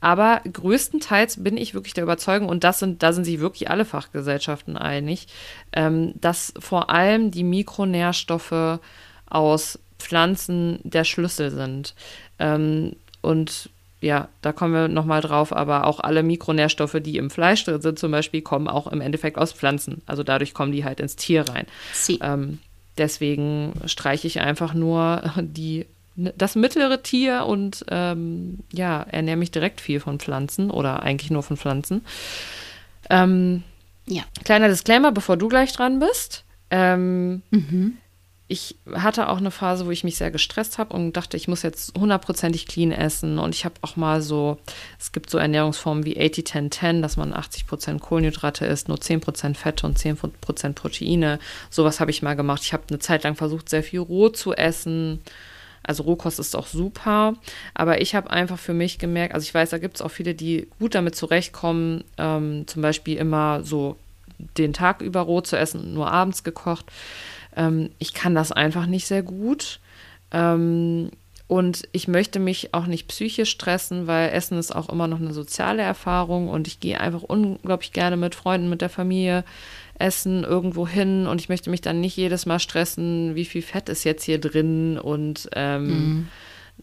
Aber 0.00 0.40
größtenteils 0.50 1.42
bin 1.42 1.56
ich 1.56 1.74
wirklich 1.74 1.94
der 1.94 2.04
Überzeugung, 2.04 2.48
und 2.48 2.64
das 2.64 2.78
sind, 2.78 3.02
da 3.02 3.12
sind 3.12 3.24
sich 3.24 3.40
wirklich 3.40 3.70
alle 3.70 3.84
Fachgesellschaften 3.84 4.76
einig, 4.76 5.26
ähm, 5.72 6.14
dass 6.20 6.54
vor 6.58 6.90
allem 6.90 7.30
die 7.30 7.44
Mikronährstoffe 7.44 8.80
aus 9.28 9.78
Pflanzen 9.98 10.80
der 10.82 11.04
Schlüssel 11.04 11.50
sind. 11.50 11.94
Ähm, 12.38 12.96
und 13.20 13.68
ja, 14.00 14.28
da 14.40 14.52
kommen 14.52 14.72
wir 14.72 14.88
nochmal 14.88 15.20
drauf, 15.20 15.54
aber 15.54 15.86
auch 15.86 16.00
alle 16.00 16.22
Mikronährstoffe, 16.22 16.96
die 17.02 17.18
im 17.18 17.28
Fleisch 17.28 17.64
drin 17.64 17.82
sind, 17.82 17.98
zum 17.98 18.10
Beispiel, 18.10 18.40
kommen 18.40 18.66
auch 18.66 18.86
im 18.86 19.02
Endeffekt 19.02 19.36
aus 19.36 19.52
Pflanzen. 19.52 20.00
Also 20.06 20.22
dadurch 20.22 20.54
kommen 20.54 20.72
die 20.72 20.84
halt 20.84 21.00
ins 21.00 21.16
Tier 21.16 21.42
rein. 21.42 21.66
Sie. 21.92 22.18
Ähm, 22.22 22.58
deswegen 22.96 23.74
streiche 23.84 24.26
ich 24.26 24.40
einfach 24.40 24.72
nur 24.72 25.22
die, 25.36 25.84
das 26.36 26.54
mittlere 26.56 27.02
Tier 27.02 27.46
und 27.46 27.84
ähm, 27.90 28.60
ja, 28.72 29.02
ernähre 29.02 29.36
mich 29.36 29.50
direkt 29.50 29.80
viel 29.80 30.00
von 30.00 30.18
Pflanzen 30.18 30.70
oder 30.70 31.02
eigentlich 31.02 31.30
nur 31.30 31.42
von 31.42 31.56
Pflanzen. 31.56 32.04
Ähm, 33.08 33.62
Ja. 34.06 34.22
Kleiner 34.44 34.68
Disclaimer, 34.68 35.12
bevor 35.12 35.36
du 35.36 35.48
gleich 35.48 35.72
dran 35.72 36.00
bist. 36.00 36.44
Ähm, 36.70 37.42
Mhm. 37.50 37.98
ich 38.48 38.74
hatte 38.92 39.28
auch 39.28 39.38
eine 39.38 39.52
Phase, 39.52 39.86
wo 39.86 39.90
ich 39.92 40.02
mich 40.02 40.16
sehr 40.16 40.32
gestresst 40.32 40.78
habe 40.78 40.94
und 40.94 41.12
dachte, 41.16 41.36
ich 41.36 41.46
muss 41.46 41.62
jetzt 41.62 41.96
hundertprozentig 41.96 42.66
clean 42.66 42.90
essen. 42.90 43.38
Und 43.38 43.54
ich 43.54 43.64
habe 43.64 43.76
auch 43.82 43.94
mal 43.94 44.20
so, 44.22 44.58
es 44.98 45.12
gibt 45.12 45.30
so 45.30 45.38
Ernährungsformen 45.38 46.04
wie 46.04 46.18
80-10-10, 46.18 47.00
dass 47.02 47.16
man 47.16 47.32
80% 47.32 48.00
Kohlenhydrate 48.00 48.66
isst, 48.66 48.88
nur 48.88 48.98
10% 48.98 49.54
Fette 49.56 49.86
und 49.86 49.96
10% 49.98 50.72
Proteine. 50.74 51.38
Sowas 51.70 52.00
habe 52.00 52.10
ich 52.10 52.22
mal 52.22 52.34
gemacht. 52.34 52.62
Ich 52.64 52.72
habe 52.72 52.82
eine 52.90 52.98
Zeit 52.98 53.22
lang 53.22 53.36
versucht, 53.36 53.68
sehr 53.68 53.84
viel 53.84 54.00
roh 54.00 54.28
zu 54.30 54.52
essen. 54.54 55.20
Also 55.82 56.02
Rohkost 56.04 56.38
ist 56.38 56.56
auch 56.56 56.66
super. 56.66 57.34
Aber 57.74 58.00
ich 58.00 58.14
habe 58.14 58.30
einfach 58.30 58.58
für 58.58 58.74
mich 58.74 58.98
gemerkt, 58.98 59.34
also 59.34 59.44
ich 59.44 59.54
weiß, 59.54 59.70
da 59.70 59.78
gibt 59.78 59.96
es 59.96 60.02
auch 60.02 60.10
viele, 60.10 60.34
die 60.34 60.68
gut 60.78 60.94
damit 60.94 61.16
zurechtkommen, 61.16 62.04
ähm, 62.18 62.66
zum 62.66 62.82
Beispiel 62.82 63.16
immer 63.16 63.62
so 63.64 63.96
den 64.58 64.72
Tag 64.72 65.02
über 65.02 65.20
roh 65.20 65.40
zu 65.40 65.56
essen, 65.56 65.94
nur 65.94 66.10
abends 66.10 66.44
gekocht. 66.44 66.86
Ähm, 67.56 67.90
ich 67.98 68.14
kann 68.14 68.34
das 68.34 68.52
einfach 68.52 68.86
nicht 68.86 69.06
sehr 69.06 69.22
gut. 69.22 69.80
Ähm, 70.32 71.10
und 71.50 71.88
ich 71.90 72.06
möchte 72.06 72.38
mich 72.38 72.74
auch 72.74 72.86
nicht 72.86 73.08
psychisch 73.08 73.50
stressen, 73.50 74.06
weil 74.06 74.30
Essen 74.30 74.56
ist 74.56 74.74
auch 74.74 74.88
immer 74.88 75.08
noch 75.08 75.18
eine 75.18 75.32
soziale 75.32 75.82
Erfahrung 75.82 76.48
und 76.48 76.68
ich 76.68 76.78
gehe 76.78 77.00
einfach 77.00 77.22
unglaublich 77.22 77.92
gerne 77.92 78.16
mit 78.16 78.36
Freunden, 78.36 78.70
mit 78.70 78.82
der 78.82 78.88
Familie 78.88 79.42
essen 80.00 80.44
irgendwo 80.44 80.88
hin 80.88 81.26
und 81.26 81.40
ich 81.40 81.48
möchte 81.48 81.70
mich 81.70 81.80
dann 81.80 82.00
nicht 82.00 82.16
jedes 82.16 82.46
Mal 82.46 82.58
stressen, 82.58 83.34
wie 83.34 83.44
viel 83.44 83.62
Fett 83.62 83.88
ist 83.88 84.04
jetzt 84.04 84.24
hier 84.24 84.40
drin 84.40 84.98
und 84.98 85.48
ähm, 85.54 86.28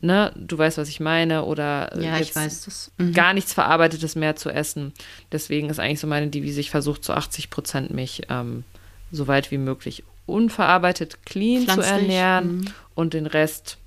ne, 0.01 0.31
du 0.35 0.57
weißt, 0.57 0.77
was 0.77 0.89
ich 0.89 0.99
meine 0.99 1.45
oder 1.45 1.91
Mhm. 1.95 2.03
Ja, 2.03 2.19
ich 2.19 2.35
weiß 2.35 2.65
das. 2.65 2.91
Mhm. 2.97 3.13
gar 3.13 3.33
nichts 3.33 3.53
Verarbeitetes 3.53 4.15
mehr 4.15 4.35
zu 4.35 4.49
essen. 4.49 4.93
Deswegen 5.31 5.69
ist 5.69 5.79
eigentlich 5.79 5.99
so 5.99 6.07
meine 6.07 6.27
Devise, 6.27 6.59
ich 6.59 6.69
versuche 6.69 7.01
zu 7.01 7.13
80 7.13 7.49
Prozent 7.49 7.91
mich 7.91 8.23
ähm, 8.29 8.63
so 9.11 9.27
weit 9.27 9.51
wie 9.51 9.57
möglich 9.57 10.03
unverarbeitet 10.25 11.25
clean 11.25 11.61
zu 11.61 11.65
Pflanzlich, 11.65 11.91
ernähren 11.91 12.57
mhm. 12.57 12.65
und 12.95 13.13
den 13.13 13.25
Rest, 13.25 13.77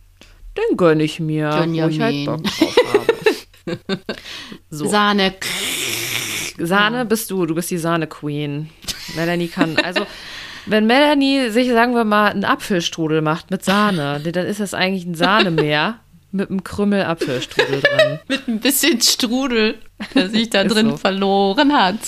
den 0.56 0.76
gönne 0.76 1.02
ich 1.02 1.20
mir, 1.20 1.50
wo 1.50 1.88
ich 1.88 2.00
halt 2.00 2.14
Gönjamin. 2.14 2.26
Bock 2.26 2.44
drauf 2.44 2.76
habe. 3.66 4.00
so. 4.70 4.88
Sahne. 4.88 5.34
Sahne 6.66 7.04
bist 7.04 7.30
du, 7.30 7.46
du 7.46 7.54
bist 7.54 7.70
die 7.70 7.78
Sahne-Queen. 7.78 8.70
Melanie 9.16 9.48
kann, 9.48 9.76
also 9.76 10.06
wenn 10.66 10.86
Melanie 10.86 11.50
sich, 11.50 11.68
sagen 11.70 11.94
wir 11.94 12.04
mal, 12.04 12.30
einen 12.30 12.44
Apfelstrudel 12.44 13.22
macht 13.22 13.50
mit 13.50 13.64
Sahne, 13.64 14.20
dann 14.20 14.46
ist 14.46 14.60
das 14.60 14.74
eigentlich 14.74 15.04
ein 15.04 15.14
Sahnemeer 15.14 16.00
mit 16.32 16.50
einem 16.50 16.62
Krümmel 16.62 17.04
Apfelstrudel 17.04 17.80
drin. 17.80 18.18
Mit 18.28 18.46
ein 18.46 18.60
bisschen 18.60 19.00
Strudel, 19.00 19.78
der 20.14 20.28
sich 20.28 20.48
da 20.50 20.62
drin 20.62 20.90
so. 20.90 20.96
verloren 20.96 21.72
hat. 21.72 21.98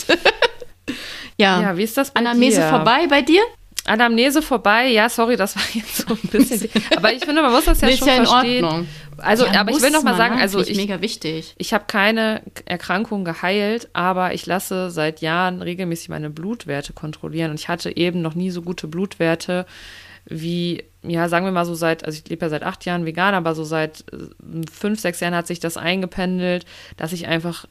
ja. 1.36 1.60
Ja, 1.60 1.76
wie 1.76 1.82
ist 1.82 1.96
das 1.96 2.12
bei 2.12 2.20
Anamnese 2.20 2.60
dir? 2.60 2.68
vorbei 2.68 3.06
bei 3.08 3.22
dir? 3.22 3.42
Anamnese 3.84 4.42
vorbei, 4.42 4.88
ja, 4.88 5.08
sorry, 5.08 5.36
das 5.36 5.56
war 5.56 5.62
jetzt 5.74 6.08
so 6.08 6.14
ein 6.14 6.28
bisschen. 6.30 6.70
aber 6.96 7.12
ich 7.12 7.24
finde, 7.24 7.42
man 7.42 7.52
muss 7.52 7.64
das 7.64 7.80
ja 7.80 7.90
schon 7.90 8.06
ja 8.06 8.14
in 8.14 8.26
verstehen. 8.26 8.64
Ordnung. 8.64 8.88
Also, 9.18 9.46
Ja, 9.46 9.60
aber 9.60 9.70
ich 9.72 9.82
will 9.82 9.90
noch 9.90 10.02
mal 10.02 10.16
sagen, 10.16 10.36
ne? 10.36 10.40
also 10.40 10.60
ich, 10.60 10.76
mega 10.76 11.00
wichtig. 11.00 11.54
ich 11.58 11.74
habe 11.74 11.84
keine 11.86 12.42
Erkrankung 12.64 13.24
geheilt, 13.24 13.88
aber 13.92 14.34
ich 14.34 14.46
lasse 14.46 14.90
seit 14.90 15.20
Jahren 15.20 15.62
regelmäßig 15.62 16.08
meine 16.08 16.30
Blutwerte 16.30 16.92
kontrollieren 16.92 17.50
und 17.50 17.60
ich 17.60 17.68
hatte 17.68 17.96
eben 17.96 18.22
noch 18.22 18.34
nie 18.34 18.50
so 18.50 18.62
gute 18.62 18.86
Blutwerte 18.86 19.66
wie, 20.24 20.84
ja, 21.02 21.28
sagen 21.28 21.44
wir 21.44 21.52
mal 21.52 21.64
so 21.64 21.74
seit, 21.74 22.04
also 22.04 22.16
ich 22.22 22.28
lebe 22.28 22.44
ja 22.44 22.48
seit 22.50 22.62
acht 22.62 22.84
Jahren 22.84 23.04
vegan, 23.04 23.34
aber 23.34 23.54
so 23.54 23.64
seit 23.64 24.04
äh, 24.12 24.62
fünf, 24.72 25.00
sechs 25.00 25.20
Jahren 25.20 25.34
hat 25.34 25.46
sich 25.46 25.60
das 25.60 25.76
eingependelt, 25.76 26.64
dass 26.96 27.12
ich 27.12 27.26
einfach 27.26 27.66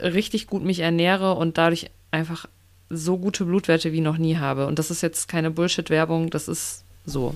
richtig 0.00 0.48
gut 0.48 0.64
mich 0.64 0.80
ernähre 0.80 1.34
und 1.34 1.58
dadurch 1.58 1.90
einfach 2.10 2.46
so 2.92 3.18
gute 3.18 3.44
Blutwerte 3.44 3.92
wie 3.92 4.00
noch 4.00 4.18
nie 4.18 4.36
habe. 4.36 4.66
Und 4.66 4.78
das 4.78 4.90
ist 4.90 5.02
jetzt 5.02 5.28
keine 5.28 5.50
Bullshit-Werbung, 5.50 6.30
das 6.30 6.48
ist 6.48 6.84
so. 7.04 7.34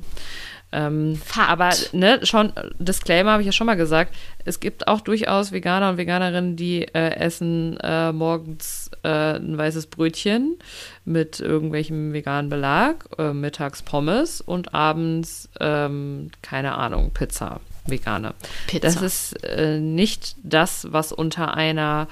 Ähm, 0.73 1.21
aber 1.37 1.71
ne, 1.93 2.21
schon, 2.25 2.53
Disclaimer 2.79 3.33
habe 3.33 3.43
ich 3.43 3.47
ja 3.47 3.53
schon 3.53 3.67
mal 3.67 3.77
gesagt, 3.77 4.15
es 4.45 4.59
gibt 4.59 4.89
auch 4.89 5.01
durchaus 5.01 5.53
Veganer 5.53 5.91
und 5.91 5.97
Veganerinnen, 5.97 6.57
die 6.57 6.83
äh, 6.83 7.15
essen 7.17 7.79
äh, 7.83 8.13
morgens 8.13 8.91
äh, 9.05 9.37
ein 9.37 9.57
weißes 9.57 9.87
Brötchen 9.87 10.57
mit 11.05 11.39
irgendwelchem 11.39 12.13
veganen 12.13 12.51
Belag, 12.51 13.07
äh, 13.17 13.33
mittags 13.33 13.83
Pommes 13.83 14.41
und 14.41 14.75
abends, 14.75 15.49
ähm, 15.61 16.31
keine 16.43 16.75
Ahnung, 16.77 17.13
Pizza, 17.15 17.61
vegane. 17.87 18.35
Pizza. 18.67 18.87
Das 18.87 19.01
ist 19.01 19.45
äh, 19.45 19.79
nicht 19.79 20.35
das, 20.43 20.89
was 20.91 21.13
unter 21.13 21.55
einer 21.55 22.09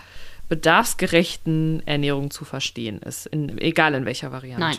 bedarfsgerechten 0.55 1.85
Ernährung 1.85 2.31
zu 2.31 2.45
verstehen 2.45 3.01
ist, 3.01 3.27
in, 3.27 3.59
egal 3.59 3.93
in 3.95 4.05
welcher 4.05 4.31
Variante. 4.31 4.61
Nein. 4.61 4.79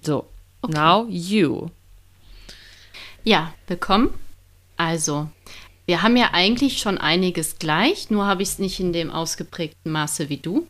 So, 0.00 0.28
now 0.64 1.08
you. 1.08 1.70
Ja, 3.24 3.52
willkommen. 3.66 4.14
Also, 4.76 5.28
wir 5.86 6.02
haben 6.02 6.16
ja 6.16 6.28
eigentlich 6.34 6.78
schon 6.78 6.98
einiges 6.98 7.58
gleich, 7.58 8.10
nur 8.10 8.26
habe 8.26 8.44
ich 8.44 8.50
es 8.50 8.58
nicht 8.60 8.78
in 8.78 8.92
dem 8.92 9.10
ausgeprägten 9.10 9.90
Maße 9.90 10.28
wie 10.28 10.36
du. 10.36 10.68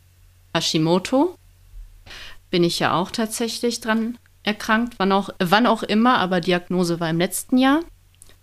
Hashimoto 0.55 1.37
bin 2.49 2.65
ich 2.65 2.79
ja 2.79 2.95
auch 2.95 3.11
tatsächlich 3.11 3.83
dran 3.83 4.17
erkrankt, 4.45 4.95
wann 4.97 5.13
auch, 5.13 5.29
wann 5.41 5.67
auch 5.67 5.83
immer, 5.83 6.17
aber 6.17 6.41
Diagnose 6.41 7.01
war 7.01 7.11
im 7.11 7.19
letzten 7.19 7.59
Jahr. 7.59 7.83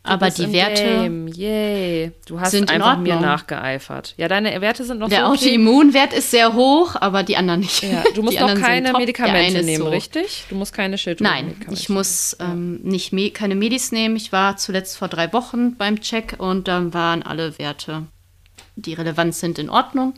Aber 0.06 0.30
die 0.30 0.52
Werte, 0.52 0.84
Game. 0.84 1.28
Yay. 1.28 2.12
Du 2.28 2.40
hast 2.40 2.52
sind 2.52 2.70
in 2.72 2.82
einfach 2.82 2.98
mir 2.98 3.20
nachgeeifert. 3.20 4.14
Ja, 4.18 4.28
deine 4.28 4.62
Werte 4.62 4.84
sind 4.84 5.00
noch 5.00 5.10
der 5.10 5.26
so. 5.26 5.32
Autoimmunwert 5.32 6.14
ist 6.14 6.32
sehr 6.32 6.54
hoch, 6.54 6.96
aber 7.00 7.24
die 7.24 7.38
anderen 7.38 7.62
nicht. 7.62 7.84
Ja, 7.84 8.04
du 8.14 8.22
musst 8.24 8.38
die 8.38 8.42
noch 8.42 8.56
keine 8.56 8.94
Medikamente 8.94 9.64
nehmen, 9.64 9.84
so. 9.84 9.90
richtig? 9.90 10.46
Du 10.50 10.56
musst 10.56 10.74
keine 10.74 10.92
Nein, 10.92 11.00
Schilddrüsenmedikamente 11.00 11.74
ich 11.74 11.90
muss 11.90 12.38
ähm, 12.40 12.80
nicht 12.84 13.14
me 13.14 13.32
keine 13.32 13.56
Medis 13.56 13.92
nehmen. 13.92 14.16
Ich 14.16 14.32
war 14.32 14.58
zuletzt 14.58 14.98
vor 14.98 15.08
drei 15.08 15.32
Wochen 15.34 15.76
beim 15.76 16.02
Check 16.02 16.36
und 16.38 16.68
dann 16.68 16.94
waren 16.94 17.24
alle 17.24 17.58
Werte, 17.60 18.04
die 18.76 18.94
relevant 18.94 19.36
sind, 19.36 19.60
in 19.60 19.70
Ordnung. 19.70 20.14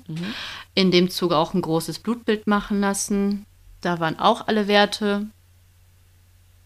In 0.75 0.91
dem 0.91 1.09
Zuge 1.09 1.37
auch 1.37 1.53
ein 1.53 1.61
großes 1.61 1.99
Blutbild 1.99 2.47
machen 2.47 2.81
lassen. 2.81 3.45
Da 3.81 3.99
waren 3.99 4.19
auch 4.19 4.47
alle 4.47 4.67
Werte 4.67 5.27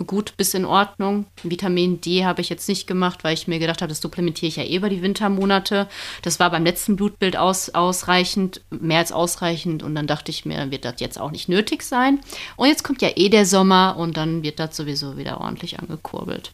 gut 0.05 0.35
bis 0.37 0.53
in 0.53 0.65
Ordnung. 0.65 1.25
Vitamin 1.43 2.01
D 2.01 2.25
habe 2.25 2.41
ich 2.41 2.49
jetzt 2.49 2.67
nicht 2.67 2.87
gemacht, 2.87 3.23
weil 3.23 3.33
ich 3.33 3.47
mir 3.47 3.59
gedacht 3.59 3.81
habe, 3.81 3.89
das 3.89 4.01
supplementiere 4.01 4.47
ich 4.47 4.55
ja 4.55 4.63
eh 4.63 4.75
über 4.75 4.89
die 4.89 5.01
Wintermonate. 5.01 5.87
Das 6.21 6.39
war 6.39 6.49
beim 6.49 6.63
letzten 6.63 6.95
Blutbild 6.95 7.37
aus, 7.37 7.69
ausreichend, 7.69 8.61
mehr 8.69 8.99
als 8.99 9.11
ausreichend. 9.11 9.83
Und 9.83 9.95
dann 9.95 10.07
dachte 10.07 10.31
ich 10.31 10.45
mir, 10.45 10.71
wird 10.71 10.85
das 10.85 10.99
jetzt 10.99 11.19
auch 11.19 11.31
nicht 11.31 11.49
nötig 11.49 11.83
sein. 11.83 12.19
Und 12.55 12.67
jetzt 12.67 12.83
kommt 12.83 13.01
ja 13.01 13.09
eh 13.15 13.29
der 13.29 13.45
Sommer 13.45 13.95
und 13.97 14.17
dann 14.17 14.43
wird 14.43 14.59
das 14.59 14.75
sowieso 14.75 15.17
wieder 15.17 15.41
ordentlich 15.41 15.79
angekurbelt. 15.79 16.51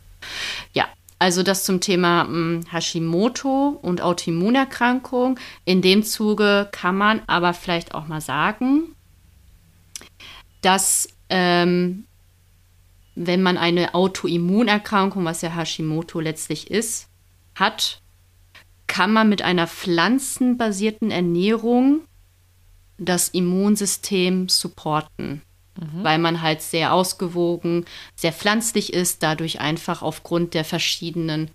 Ja, 0.73 0.87
also 1.19 1.41
das 1.41 1.63
zum 1.63 1.81
Thema 1.81 2.25
mh, 2.25 2.71
Hashimoto 2.71 3.79
und 3.81 4.01
Autoimmunerkrankung. 4.01 5.39
In 5.65 5.81
dem 5.81 6.03
Zuge 6.03 6.69
kann 6.71 6.95
man 6.95 7.21
aber 7.27 7.53
vielleicht 7.53 7.95
auch 7.95 8.07
mal 8.07 8.21
sagen, 8.21 8.95
dass 10.61 11.07
ähm, 11.29 12.05
wenn 13.19 13.41
man 13.41 13.57
eine 13.57 13.95
Autoimmunerkrankung, 13.95 15.25
was 15.25 15.41
ja 15.41 15.49
Hashimoto 15.49 16.19
letztlich 16.19 16.69
ist, 16.69 17.07
hat, 17.55 17.99
kann 18.85 19.11
man 19.11 19.27
mit 19.27 19.41
einer 19.41 19.65
pflanzenbasierten 19.65 21.09
Ernährung 21.09 22.01
das 22.99 23.29
Immunsystem 23.29 24.49
supporten. 24.49 25.41
Weil 26.03 26.17
man 26.17 26.41
halt 26.41 26.63
sehr 26.63 26.91
ausgewogen, 26.91 27.85
sehr 28.15 28.33
pflanzlich 28.33 28.93
ist, 28.93 29.21
dadurch 29.21 29.59
einfach 29.59 30.01
aufgrund 30.01 30.55
der 30.55 30.65
verschiedenen 30.65 31.51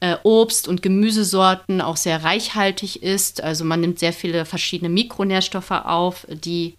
äh, 0.00 0.16
Obst- 0.22 0.68
und 0.68 0.82
Gemüsesorten 0.82 1.80
auch 1.80 1.96
sehr 1.96 2.24
reichhaltig 2.24 3.02
ist. 3.02 3.42
Also 3.42 3.64
man 3.64 3.80
nimmt 3.80 3.98
sehr 3.98 4.12
viele 4.12 4.44
verschiedene 4.44 4.90
Mikronährstoffe 4.90 5.70
auf, 5.70 6.26
die 6.28 6.76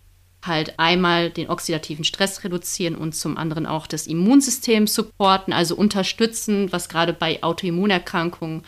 halt 0.47 0.79
einmal 0.79 1.29
den 1.29 1.49
oxidativen 1.49 2.03
Stress 2.03 2.43
reduzieren 2.43 2.95
und 2.95 3.15
zum 3.15 3.37
anderen 3.37 3.65
auch 3.65 3.87
das 3.87 4.07
Immunsystem 4.07 4.87
supporten, 4.87 5.53
also 5.53 5.75
unterstützen, 5.75 6.71
was 6.71 6.89
gerade 6.89 7.13
bei 7.13 7.41
Autoimmunerkrankungen 7.43 8.63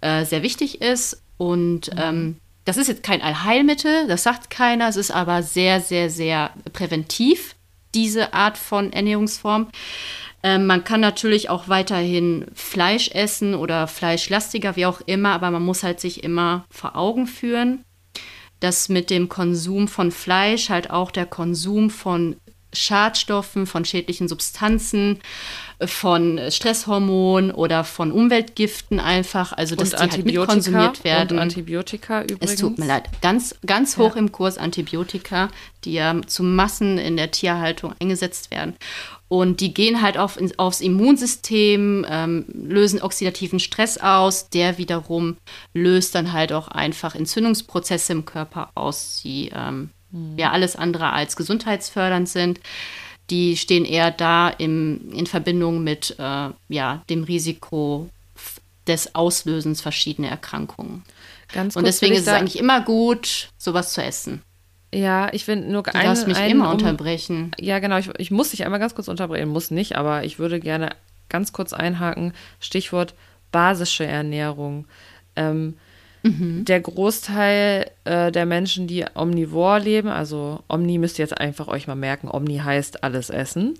äh, 0.00 0.24
sehr 0.24 0.42
wichtig 0.42 0.80
ist. 0.80 1.22
Und 1.38 1.90
ähm, 1.96 2.36
das 2.64 2.76
ist 2.76 2.88
jetzt 2.88 3.02
kein 3.02 3.22
Allheilmittel, 3.22 4.08
das 4.08 4.24
sagt 4.24 4.50
keiner, 4.50 4.88
es 4.88 4.96
ist 4.96 5.10
aber 5.10 5.42
sehr, 5.42 5.80
sehr, 5.80 6.10
sehr 6.10 6.50
präventiv, 6.72 7.54
diese 7.94 8.34
Art 8.34 8.58
von 8.58 8.92
Ernährungsform. 8.92 9.68
Ähm, 10.42 10.66
man 10.66 10.84
kann 10.84 11.00
natürlich 11.00 11.48
auch 11.48 11.68
weiterhin 11.68 12.46
Fleisch 12.54 13.10
essen 13.10 13.54
oder 13.54 13.86
fleischlastiger, 13.86 14.76
wie 14.76 14.86
auch 14.86 15.00
immer, 15.06 15.30
aber 15.30 15.50
man 15.50 15.64
muss 15.64 15.82
halt 15.82 16.00
sich 16.00 16.24
immer 16.24 16.64
vor 16.70 16.96
Augen 16.96 17.26
führen, 17.26 17.84
dass 18.60 18.88
mit 18.88 19.10
dem 19.10 19.28
Konsum 19.28 19.88
von 19.88 20.10
Fleisch 20.10 20.70
halt 20.70 20.90
auch 20.90 21.10
der 21.10 21.26
Konsum 21.26 21.90
von 21.90 22.36
Schadstoffen, 22.76 23.66
von 23.66 23.84
schädlichen 23.84 24.28
Substanzen, 24.28 25.20
äh, 25.78 25.86
von 25.86 26.40
Stresshormonen 26.50 27.50
oder 27.50 27.84
von 27.84 28.12
Umweltgiften 28.12 29.00
einfach, 29.00 29.52
also 29.52 29.76
dass 29.76 29.92
und 29.92 30.02
die 30.02 30.16
halt 30.16 30.24
mitkonsumiert 30.26 31.04
werden. 31.04 31.38
Und 31.38 31.44
Antibiotika 31.44 32.22
übrigens. 32.22 32.52
Es 32.52 32.60
tut 32.60 32.78
mir 32.78 32.86
leid. 32.86 33.08
Ganz, 33.22 33.54
ganz 33.64 33.96
hoch 33.96 34.16
im 34.16 34.32
Kurs 34.32 34.58
Antibiotika, 34.58 35.48
die 35.84 35.94
ja 35.94 36.20
zu 36.26 36.42
Massen 36.42 36.98
in 36.98 37.16
der 37.16 37.30
Tierhaltung 37.30 37.94
eingesetzt 38.00 38.50
werden. 38.50 38.76
Und 39.28 39.60
die 39.60 39.74
gehen 39.74 40.02
halt 40.02 40.18
auf, 40.18 40.38
aufs 40.56 40.80
Immunsystem, 40.80 42.06
ähm, 42.08 42.44
lösen 42.52 43.02
oxidativen 43.02 43.58
Stress 43.58 43.98
aus. 43.98 44.48
Der 44.50 44.78
wiederum 44.78 45.36
löst 45.74 46.14
dann 46.14 46.32
halt 46.32 46.52
auch 46.52 46.68
einfach 46.68 47.14
Entzündungsprozesse 47.14 48.12
im 48.12 48.24
Körper 48.24 48.70
aus, 48.74 49.20
die 49.24 49.50
ähm, 49.52 49.90
ja 50.36 50.52
alles 50.52 50.76
andere 50.76 51.12
als 51.12 51.34
gesundheitsfördernd 51.34 52.28
sind. 52.28 52.60
Die 53.30 53.56
stehen 53.56 53.84
eher 53.84 54.12
da 54.12 54.48
im, 54.48 55.10
in 55.12 55.26
Verbindung 55.26 55.82
mit 55.82 56.14
äh, 56.20 56.50
ja, 56.68 57.02
dem 57.10 57.24
Risiko 57.24 58.08
des 58.86 59.16
Auslösens 59.16 59.80
verschiedener 59.80 60.28
Erkrankungen. 60.28 61.02
Ganz 61.52 61.74
Und 61.74 61.84
deswegen 61.84 62.14
ist 62.14 62.22
es 62.22 62.28
eigentlich 62.28 62.58
immer 62.58 62.80
gut, 62.80 63.48
sowas 63.58 63.92
zu 63.92 64.02
essen. 64.02 64.42
Ja, 64.96 65.28
ich 65.32 65.46
will 65.46 65.56
nur 65.56 65.82
Du 65.82 65.94
einen, 65.94 66.04
darfst 66.06 66.26
mich 66.26 66.36
einen 66.38 66.52
immer 66.52 66.66
um- 66.68 66.72
unterbrechen. 66.74 67.50
Ja, 67.60 67.78
genau. 67.80 67.98
Ich, 67.98 68.08
ich 68.18 68.30
muss 68.30 68.50
dich 68.50 68.64
einmal 68.64 68.80
ganz 68.80 68.94
kurz 68.94 69.08
unterbrechen, 69.08 69.48
muss 69.48 69.70
nicht, 69.70 69.96
aber 69.96 70.24
ich 70.24 70.38
würde 70.38 70.58
gerne 70.60 70.90
ganz 71.28 71.52
kurz 71.52 71.72
einhaken. 71.72 72.32
Stichwort 72.60 73.14
basische 73.52 74.06
Ernährung. 74.06 74.86
Ähm, 75.36 75.74
Der 76.22 76.80
Großteil 76.80 77.88
äh, 78.04 78.32
der 78.32 78.46
Menschen, 78.46 78.88
die 78.88 79.04
omnivor 79.14 79.78
leben, 79.78 80.08
also 80.08 80.58
Omni 80.68 80.98
müsst 80.98 81.20
ihr 81.20 81.24
jetzt 81.24 81.38
einfach 81.38 81.68
euch 81.68 81.86
mal 81.86 81.94
merken, 81.94 82.28
Omni 82.28 82.58
heißt 82.58 83.04
alles 83.04 83.30
essen. 83.30 83.74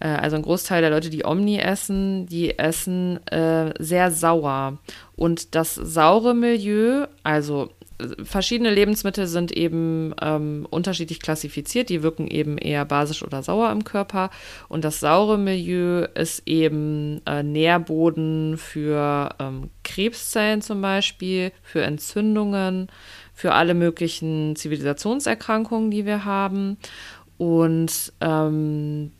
Äh, 0.00 0.08
also 0.08 0.36
ein 0.36 0.42
Großteil 0.42 0.80
der 0.80 0.88
Leute, 0.90 1.10
die 1.10 1.26
Omni 1.26 1.58
essen, 1.58 2.26
die 2.26 2.58
essen 2.58 3.18
äh, 3.26 3.74
sehr 3.78 4.10
sauer. 4.12 4.78
Und 5.14 5.54
das 5.54 5.74
saure 5.74 6.34
Milieu, 6.34 7.06
also 7.22 7.68
verschiedene 8.22 8.70
Lebensmittel 8.70 9.26
sind 9.26 9.52
eben 9.52 10.14
ähm, 10.20 10.66
unterschiedlich 10.70 11.20
klassifiziert. 11.20 11.88
Die 11.88 12.02
wirken 12.02 12.26
eben 12.26 12.58
eher 12.58 12.84
basisch 12.84 13.22
oder 13.22 13.42
sauer 13.42 13.70
im 13.70 13.84
Körper. 13.84 14.30
Und 14.68 14.84
das 14.84 15.00
saure 15.00 15.38
Milieu 15.38 16.06
ist 16.14 16.42
eben 16.46 17.20
äh, 17.26 17.42
Nährboden 17.42 18.56
für 18.58 19.34
ähm, 19.38 19.70
Krebszellen 19.84 20.62
zum 20.62 20.80
Beispiel, 20.80 21.52
für 21.62 21.82
Entzündungen, 21.82 22.88
für 23.32 23.52
alle 23.52 23.74
möglichen 23.74 24.56
Zivilisationserkrankungen, 24.56 25.90
die 25.90 26.06
wir 26.06 26.24
haben. 26.24 26.76
Und 27.38 28.12
ähm, 28.20 29.12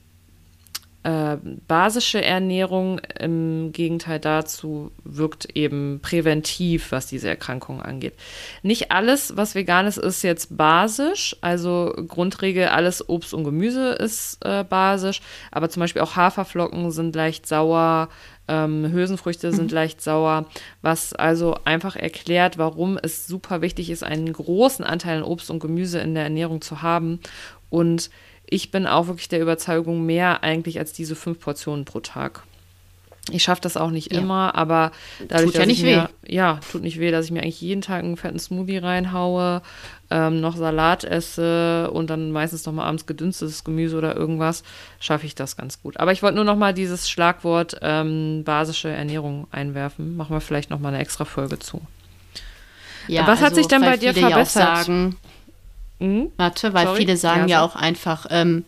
äh, 1.02 1.38
basische 1.66 2.22
Ernährung 2.22 3.00
im 3.18 3.72
Gegenteil 3.72 4.20
dazu 4.20 4.90
wirkt 5.02 5.56
eben 5.56 6.00
präventiv, 6.02 6.92
was 6.92 7.06
diese 7.06 7.28
Erkrankungen 7.28 7.80
angeht. 7.80 8.14
Nicht 8.62 8.90
alles, 8.90 9.34
was 9.36 9.54
vegan 9.54 9.86
ist, 9.86 9.96
ist 9.96 10.22
jetzt 10.22 10.58
basisch. 10.58 11.36
Also 11.40 11.94
Grundregel, 12.06 12.68
alles 12.68 13.08
Obst 13.08 13.32
und 13.32 13.44
Gemüse 13.44 13.92
ist 13.92 14.44
äh, 14.44 14.62
basisch. 14.62 15.22
Aber 15.50 15.70
zum 15.70 15.80
Beispiel 15.80 16.02
auch 16.02 16.16
Haferflocken 16.16 16.90
sind 16.90 17.16
leicht 17.16 17.46
sauer. 17.46 18.10
Ähm, 18.46 18.92
Hülsenfrüchte 18.92 19.52
sind 19.52 19.72
leicht 19.72 20.02
sauer, 20.02 20.46
was 20.82 21.14
also 21.14 21.56
einfach 21.64 21.96
erklärt, 21.96 22.58
warum 22.58 22.98
es 23.00 23.26
super 23.26 23.62
wichtig 23.62 23.88
ist, 23.88 24.02
einen 24.02 24.32
großen 24.32 24.84
Anteil 24.84 25.18
an 25.18 25.22
Obst 25.22 25.50
und 25.50 25.60
Gemüse 25.60 26.00
in 26.00 26.14
der 26.14 26.24
Ernährung 26.24 26.60
zu 26.60 26.82
haben. 26.82 27.20
Und 27.70 28.10
ich 28.50 28.70
bin 28.70 28.86
auch 28.86 29.06
wirklich 29.06 29.28
der 29.28 29.40
Überzeugung, 29.40 30.04
mehr 30.04 30.42
eigentlich 30.42 30.78
als 30.78 30.92
diese 30.92 31.14
fünf 31.14 31.40
Portionen 31.40 31.84
pro 31.84 32.00
Tag. 32.00 32.42
Ich 33.30 33.42
schaffe 33.44 33.60
das 33.60 33.76
auch 33.76 33.90
nicht 33.90 34.12
Ja. 34.12 34.18
immer, 34.18 34.54
aber 34.56 34.90
dadurch, 35.28 35.46
Tut 35.52 35.54
ja 35.54 35.60
dass 35.60 35.66
nicht 35.68 35.78
ich 35.78 35.84
mir, 35.84 36.08
ja, 36.26 36.58
tut 36.72 36.82
nicht 36.82 36.98
weh, 36.98 37.10
dass 37.12 37.26
ich 37.26 37.30
mir 37.30 37.42
eigentlich 37.42 37.60
jeden 37.60 37.82
Tag 37.82 38.02
einen 38.02 38.16
fetten 38.16 38.38
Smoothie 38.40 38.78
reinhaue, 38.78 39.62
ähm, 40.10 40.40
noch 40.40 40.56
Salat 40.56 41.04
esse 41.04 41.90
und 41.92 42.10
dann 42.10 42.32
meistens 42.32 42.66
noch 42.66 42.72
mal 42.72 42.86
abends 42.86 43.06
gedünstetes 43.06 43.62
Gemüse 43.62 43.96
oder 43.98 44.16
irgendwas, 44.16 44.64
schaffe 44.98 45.26
ich 45.26 45.34
das 45.36 45.56
ganz 45.56 45.80
gut. 45.80 46.00
Aber 46.00 46.10
ich 46.12 46.22
wollte 46.22 46.36
nur 46.36 46.44
noch 46.44 46.56
mal 46.56 46.74
dieses 46.74 47.08
Schlagwort 47.08 47.76
ähm, 47.82 48.42
basische 48.44 48.88
Ernährung 48.88 49.46
einwerfen. 49.52 50.16
Machen 50.16 50.34
wir 50.34 50.40
vielleicht 50.40 50.70
noch 50.70 50.80
mal 50.80 50.88
eine 50.88 50.98
extra 50.98 51.24
Folge 51.24 51.58
zu. 51.60 51.82
Ja, 53.06 53.26
Was 53.26 53.40
hat 53.42 53.54
sich 53.54 53.66
denn 53.68 53.82
bei 53.82 53.96
dir 53.96 54.12
viele 54.14 54.22
ja 54.28 54.30
verbessert? 54.30 54.86
sagen, 54.86 55.16
Mhm. 56.00 56.32
warte, 56.36 56.74
weil 56.74 56.86
Sorry? 56.86 56.98
viele 57.00 57.16
sagen 57.16 57.48
Ja, 57.48 57.58
ja, 57.58 57.64
auch 57.64 57.76
einfach, 57.76 58.26
ähm, 58.30 58.64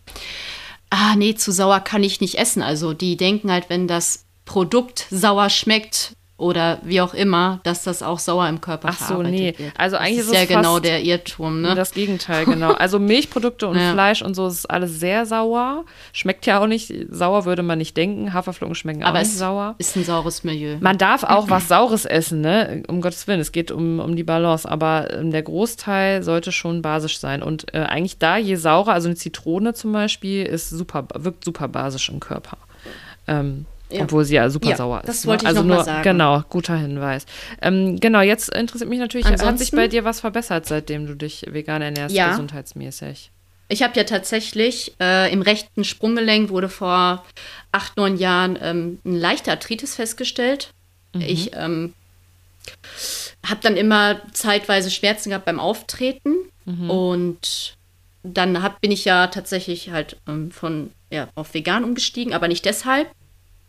ah 0.89 1.15
nee, 1.15 1.35
zu 1.35 1.51
sauer 1.51 1.79
kann 1.81 2.03
ich 2.03 2.21
nicht 2.21 2.35
essen. 2.35 2.61
Also 2.61 2.93
die 2.93 3.17
denken 3.17 3.51
halt, 3.51 3.69
wenn 3.69 3.87
das 3.87 4.25
Produkt 4.45 5.07
sauer 5.09 5.49
schmeckt 5.49 6.15
oder 6.43 6.79
wie 6.83 7.01
auch 7.01 7.13
immer, 7.13 7.59
dass 7.63 7.83
das 7.83 8.03
auch 8.03 8.19
sauer 8.19 8.47
im 8.49 8.61
Körper 8.61 8.89
Ach 8.91 9.07
so, 9.07 9.23
nee. 9.23 9.55
wird. 9.57 9.73
Also 9.77 9.97
eigentlich 9.97 10.17
das 10.17 10.25
ist 10.27 10.31
ist 10.33 10.37
ja 10.37 10.41
es 10.43 10.47
genau 10.49 10.73
fast- 10.73 10.85
der 10.85 11.01
Irrtum, 11.03 11.61
ne? 11.61 11.73
Das 11.75 11.91
Gegenteil, 11.93 12.45
genau. 12.45 12.73
Also 12.73 12.99
Milchprodukte 12.99 13.67
und 13.67 13.77
Ja. 13.79 13.93
Fleisch 13.93 14.21
und 14.21 14.35
so 14.35 14.45
ist 14.47 14.65
alles 14.69 14.99
sehr 14.99 15.25
sauer. 15.25 15.85
Schmeckt 16.11 16.45
ja 16.45 16.59
auch 16.61 16.67
nicht. 16.67 16.93
Sauer 17.09 17.45
würde 17.45 17.63
man 17.63 17.77
nicht 17.79 17.97
denken. 17.97 18.33
Haferflocken 18.33 18.75
schmecken 18.75 19.03
Aber 19.03 19.17
auch 19.17 19.21
nicht 19.23 19.31
es 19.31 19.39
sauer. 19.39 19.75
ist 19.79 19.95
ein 19.95 20.03
saures 20.03 20.43
Milieu. 20.43 20.77
Man 20.79 20.97
darf 20.97 21.23
auch 21.27 21.49
was 21.49 21.67
Saures 21.67 22.05
essen, 22.05 22.41
ne? 22.41 22.83
Um 22.87 23.01
Gottes 23.01 23.25
Willen, 23.27 23.39
es 23.39 23.51
geht 23.51 23.71
um, 23.71 23.99
um 23.99 24.15
die 24.15 24.23
Balance. 24.23 24.69
Aber 24.69 25.11
ähm, 25.13 25.31
der 25.31 25.43
Großteil 25.43 26.21
sollte 26.23 26.51
schon 26.51 26.81
basisch 26.81 27.17
sein. 27.19 27.41
Und 27.41 27.73
äh, 27.73 27.79
eigentlich 27.79 28.17
da, 28.19 28.37
je 28.37 28.55
saurer, 28.55 28.93
also 28.93 29.07
eine 29.07 29.15
Zitrone 29.15 29.73
zum 29.73 29.91
Beispiel, 29.93 30.45
ist 30.45 30.69
super, 30.69 31.07
wirkt 31.15 31.45
super 31.45 31.67
basisch 31.67 32.09
im 32.09 32.19
Körper. 32.19 32.57
Ähm, 33.27 33.65
Ja. 33.93 34.01
Obwohl 34.03 34.25
sie 34.25 34.35
ja 34.35 34.49
super 34.49 34.69
Ja, 34.71 34.75
sauer 34.75 34.99
ist. 35.01 35.07
das 35.09 35.23
ne? 35.23 35.29
wollte 35.31 35.43
ich 35.43 35.49
also 35.49 35.63
nur, 35.63 35.83
sagen. 35.83 36.03
Genau, 36.03 36.41
guter 36.49 36.75
Hinweis. 36.75 37.25
Ähm, 37.61 37.99
genau, 37.99 38.21
jetzt 38.21 38.49
interessiert 38.49 38.89
mich 38.89 38.99
natürlich, 38.99 39.25
hat 39.27 39.37
sich 39.37 39.47
Ansonsten- 39.47 39.75
bei 39.75 39.87
dir 39.87 40.03
was 40.03 40.19
verbessert, 40.19 40.65
seitdem 40.65 41.05
du 41.05 41.15
dich 41.15 41.45
vegan 41.47 41.81
ernährst, 41.81 42.15
Ja. 42.15 42.29
gesundheitsmäßig? 42.31 43.29
Ich 43.69 43.81
habe 43.83 43.93
ja 43.95 44.03
tatsächlich 44.03 44.93
äh, 44.99 45.31
im 45.31 45.41
rechten 45.41 45.83
Sprunggelenk 45.83 46.49
wurde 46.49 46.69
vor 46.69 47.23
acht, 47.71 47.95
neun 47.97 48.17
Jahren 48.17 48.57
ähm, 48.61 48.99
eine 49.05 49.17
leichte 49.17 49.51
Arthritis 49.51 49.95
festgestellt. 49.95 50.71
Ich 51.17 51.51
ähm, 51.55 51.93
habe 53.47 53.59
dann 53.61 53.77
immer 53.77 54.19
zeitweise 54.31 54.89
Schmerzen 54.89 55.29
gehabt 55.29 55.45
beim 55.45 55.59
Auftreten 55.59 56.35
und 56.87 57.75
dann 58.23 58.63
hab, 58.63 58.79
bin 58.81 58.91
ich 58.91 59.03
ja 59.05 59.27
tatsächlich 59.27 59.89
halt 59.91 60.17
ähm, 60.27 60.49
von 60.49 60.91
ja, 61.11 61.27
auf 61.35 61.53
vegan 61.53 61.83
umgestiegen, 61.83 62.33
aber 62.33 62.47
nicht 62.47 62.63
deshalb. 62.65 63.07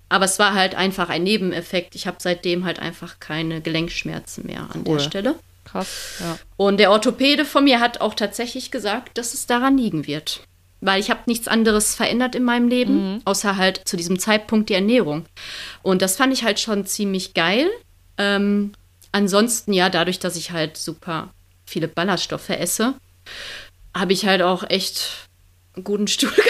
Aber 0.09 0.25
es 0.27 0.39
war 0.39 0.55
halt 0.55 0.75
einfach 0.75 1.09
ein 1.09 1.23
Nebeneffekt. 1.25 1.95
Ich 1.95 2.07
habe 2.07 2.19
seitdem 2.21 2.65
halt 2.65 2.79
einfach 2.79 3.19
keine 3.21 3.61
Gelenkschmerzen 3.61 4.47
mehr 4.47 4.69
an 4.73 4.85
Cool. 4.87 4.99
der 4.99 5.05
Stelle. 5.05 5.35
Krass, 5.65 6.17
ja. 6.21 6.39
Und 6.57 6.77
der 6.79 6.91
Orthopäde 6.91 7.45
von 7.45 7.65
mir 7.65 7.81
hat 7.81 8.01
auch 8.01 8.15
tatsächlich 8.15 8.71
gesagt, 8.71 9.17
dass 9.19 9.33
es 9.35 9.47
daran 9.47 9.79
liegen 9.79 10.07
wird. 10.07 10.41
Weil 10.83 11.01
ich 11.01 11.09
habe 11.11 11.21
nichts 11.25 11.49
anderes 11.49 11.95
verändert 11.95 12.35
in 12.35 12.45
meinem 12.45 12.69
Leben, 12.69 13.23
außer 13.25 13.57
halt 13.57 13.81
zu 13.89 13.97
diesem 13.97 14.19
Zeitpunkt 14.19 14.69
die 14.69 14.75
Ernährung. 14.75 15.25
Und 15.83 16.03
das 16.03 16.17
fand 16.17 16.33
ich 16.35 16.45
halt 16.45 16.61
schon 16.61 16.85
ziemlich 16.85 17.33
geil. 17.33 17.71
Ähm, 18.19 18.73
ansonsten 19.11 19.73
ja, 19.73 19.89
dadurch, 19.89 20.19
dass 20.19 20.37
ich 20.37 20.51
halt 20.51 20.77
super 20.77 21.31
viele 21.65 21.89
Ballaststoffe 21.89 22.51
esse, 22.51 22.93
habe 23.97 24.13
ich 24.13 24.27
halt 24.27 24.43
auch 24.43 24.63
echt 24.69 25.29
einen 25.75 25.85
guten 25.85 26.07
Stuhlgang. 26.09 26.45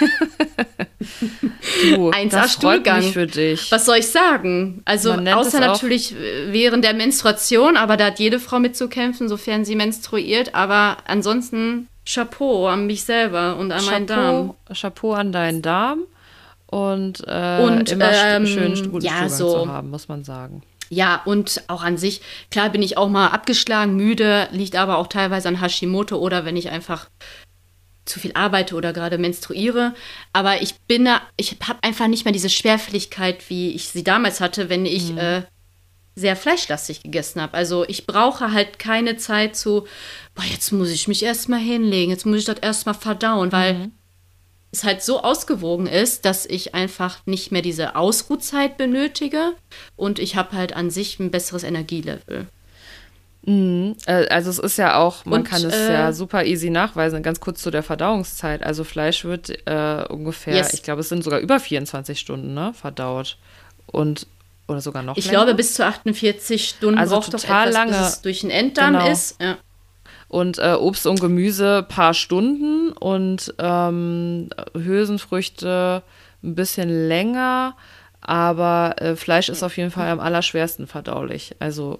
Du, 1.82 2.10
1A 2.10 2.28
das 2.30 2.54
freut 2.54 2.72
Stuhlgang. 2.80 3.02
für 3.02 3.26
dich. 3.26 3.70
Was 3.72 3.86
soll 3.86 3.96
ich 3.98 4.08
sagen? 4.08 4.82
Also 4.84 5.12
außer 5.12 5.60
natürlich 5.60 6.12
äh, 6.14 6.52
während 6.52 6.84
der 6.84 6.94
Menstruation, 6.94 7.76
aber 7.76 7.96
da 7.96 8.06
hat 8.06 8.18
jede 8.18 8.38
Frau 8.40 8.58
mitzukämpfen, 8.58 9.28
sofern 9.28 9.64
sie 9.64 9.76
menstruiert. 9.76 10.54
Aber 10.54 10.98
ansonsten 11.06 11.88
Chapeau 12.06 12.66
an 12.68 12.86
mich 12.86 13.04
selber 13.04 13.56
und 13.56 13.72
an 13.72 13.84
meinen 13.86 14.06
Darm. 14.06 14.54
Chapeau, 14.66 14.74
Chapeau 14.80 15.12
an 15.14 15.32
deinen 15.32 15.62
Darm 15.62 16.00
und, 16.66 17.22
äh, 17.26 17.60
Und, 17.62 17.90
immer 17.90 18.10
ähm, 18.12 18.46
schön 18.46 18.74
guten 18.90 19.04
ja, 19.04 19.12
Stuhlgang 19.12 19.28
so- 19.30 19.62
zu 19.64 19.68
haben, 19.68 19.90
muss 19.90 20.08
man 20.08 20.24
sagen. 20.24 20.62
Ja, 20.92 21.22
und 21.24 21.62
auch 21.68 21.84
an 21.84 21.96
sich, 21.98 22.20
klar 22.50 22.68
bin 22.70 22.82
ich 22.82 22.96
auch 22.96 23.08
mal 23.08 23.28
abgeschlagen, 23.28 23.94
müde, 23.94 24.48
liegt 24.50 24.74
aber 24.74 24.98
auch 24.98 25.06
teilweise 25.06 25.46
an 25.46 25.60
Hashimoto 25.60 26.16
oder 26.18 26.44
wenn 26.44 26.56
ich 26.56 26.70
einfach 26.70 27.08
zu 28.04 28.20
viel 28.20 28.32
arbeite 28.34 28.74
oder 28.74 28.92
gerade 28.92 29.18
menstruiere. 29.18 29.94
Aber 30.32 30.62
ich 30.62 30.74
bin 30.88 31.04
da, 31.04 31.22
ich 31.36 31.56
habe 31.66 31.82
einfach 31.82 32.08
nicht 32.08 32.24
mehr 32.24 32.32
diese 32.32 32.50
Schwerfälligkeit, 32.50 33.48
wie 33.48 33.70
ich 33.70 33.88
sie 33.88 34.04
damals 34.04 34.40
hatte, 34.40 34.68
wenn 34.68 34.86
ich 34.86 35.16
äh, 35.16 35.42
sehr 36.14 36.36
fleischlastig 36.36 37.02
gegessen 37.02 37.40
habe. 37.40 37.54
Also 37.54 37.84
ich 37.88 38.06
brauche 38.06 38.52
halt 38.52 38.78
keine 38.78 39.16
Zeit 39.16 39.56
zu, 39.56 39.86
boah, 40.34 40.44
jetzt 40.44 40.72
muss 40.72 40.90
ich 40.90 41.08
mich 41.08 41.22
erstmal 41.22 41.60
hinlegen, 41.60 42.10
jetzt 42.10 42.26
muss 42.26 42.38
ich 42.38 42.44
das 42.44 42.58
erstmal 42.58 42.94
verdauen, 42.94 43.52
weil 43.52 43.90
es 44.72 44.84
halt 44.84 45.02
so 45.02 45.22
ausgewogen 45.22 45.86
ist, 45.86 46.24
dass 46.24 46.46
ich 46.46 46.74
einfach 46.74 47.26
nicht 47.26 47.50
mehr 47.50 47.62
diese 47.62 47.96
Ausruhzeit 47.96 48.76
benötige 48.76 49.54
und 49.96 50.18
ich 50.18 50.36
habe 50.36 50.52
halt 50.52 50.74
an 50.74 50.90
sich 50.90 51.18
ein 51.18 51.30
besseres 51.30 51.64
Energielevel. 51.64 52.46
Mhm. 53.46 53.96
Äh, 54.06 54.26
Also 54.28 54.50
es 54.50 54.58
ist 54.58 54.76
ja 54.76 54.96
auch, 54.96 55.24
man 55.24 55.40
Und, 55.40 55.44
kann 55.48 55.64
es 55.64 55.74
äh, 55.74 55.92
ja 55.94 56.12
super 56.12 56.44
easy 56.44 56.68
nachweisen, 56.70 57.22
ganz 57.22 57.40
kurz 57.40 57.62
zu 57.62 57.70
der 57.70 57.82
Verdauungszeit. 57.82 58.62
Also 58.62 58.84
Fleisch 58.84 59.24
wird 59.24 59.50
äh, 59.66 60.04
ungefähr, 60.08 60.56
Yes. 60.56 60.74
ich 60.74 60.82
glaube, 60.82 61.00
es 61.00 61.08
sind 61.08 61.24
sogar 61.24 61.40
über 61.40 61.58
24 61.58 62.18
Stunden, 62.20 62.52
ne, 62.54 62.72
verdaut. 62.74 63.38
Und, 63.86 64.26
oder 64.68 64.80
sogar 64.80 65.02
noch 65.02 65.16
Ich 65.16 65.24
länger. 65.26 65.38
glaube, 65.44 65.54
bis 65.54 65.74
zu 65.74 65.84
48 65.84 66.68
Stunden 66.68 66.98
Also 66.98 67.16
braucht 67.16 67.32
total 67.32 67.68
etwas, 67.68 67.74
lange. 67.74 67.90
bis 67.92 68.08
es 68.08 68.22
durch 68.22 68.40
den 68.42 68.50
Enddarm 68.50 68.92
Genau. 68.94 69.10
ist. 69.10 69.40
Ja. 69.40 69.56
Und 70.28 70.58
äh, 70.58 70.74
Obst 70.78 71.06
und 71.06 71.18
Gemüse 71.20 71.84
paar 71.88 72.14
Stunden 72.14 72.92
und 72.92 73.52
ähm, 73.58 74.50
Hülsenfrüchte 74.74 76.02
ein 76.42 76.54
bisschen 76.54 77.08
länger, 77.08 77.74
aber 78.20 78.94
äh, 78.98 79.16
Fleisch 79.16 79.48
ist 79.48 79.62
auf 79.62 79.76
jeden 79.76 79.90
Fall 79.90 80.08
am 80.08 80.20
allerschwersten 80.20 80.86
verdaulich. 80.86 81.56
Also 81.58 81.98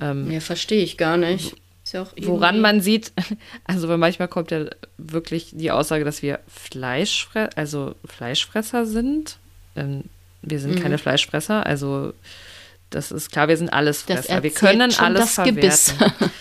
ähm, 0.00 0.28
Mehr 0.28 0.40
verstehe 0.40 0.82
ich 0.82 0.96
gar 0.96 1.16
nicht. 1.16 1.54
Ist 1.84 1.92
ja 1.94 2.02
auch 2.02 2.12
woran 2.20 2.60
man 2.60 2.80
sieht, 2.80 3.12
also 3.64 3.88
weil 3.88 3.98
manchmal 3.98 4.28
kommt 4.28 4.50
ja 4.50 4.66
wirklich 4.98 5.50
die 5.52 5.70
Aussage, 5.70 6.04
dass 6.04 6.22
wir 6.22 6.40
Fleischfre 6.48 7.50
also 7.56 7.94
Fleischfresser 8.04 8.84
sind. 8.86 9.38
Ähm, 9.76 10.04
wir 10.42 10.60
sind 10.60 10.76
Mhm. 10.76 10.82
keine 10.82 10.98
Fleischfresser, 10.98 11.64
also 11.66 12.12
das 12.90 13.10
ist 13.12 13.30
klar, 13.32 13.48
wir 13.48 13.56
sind 13.56 13.72
alles 13.72 14.02
Fresser. 14.02 14.42
Wir 14.42 14.50
können 14.50 14.92
alles 14.98 15.34
das 15.34 15.44
Gebiss. 15.44 15.90
verwerten. 15.92 16.30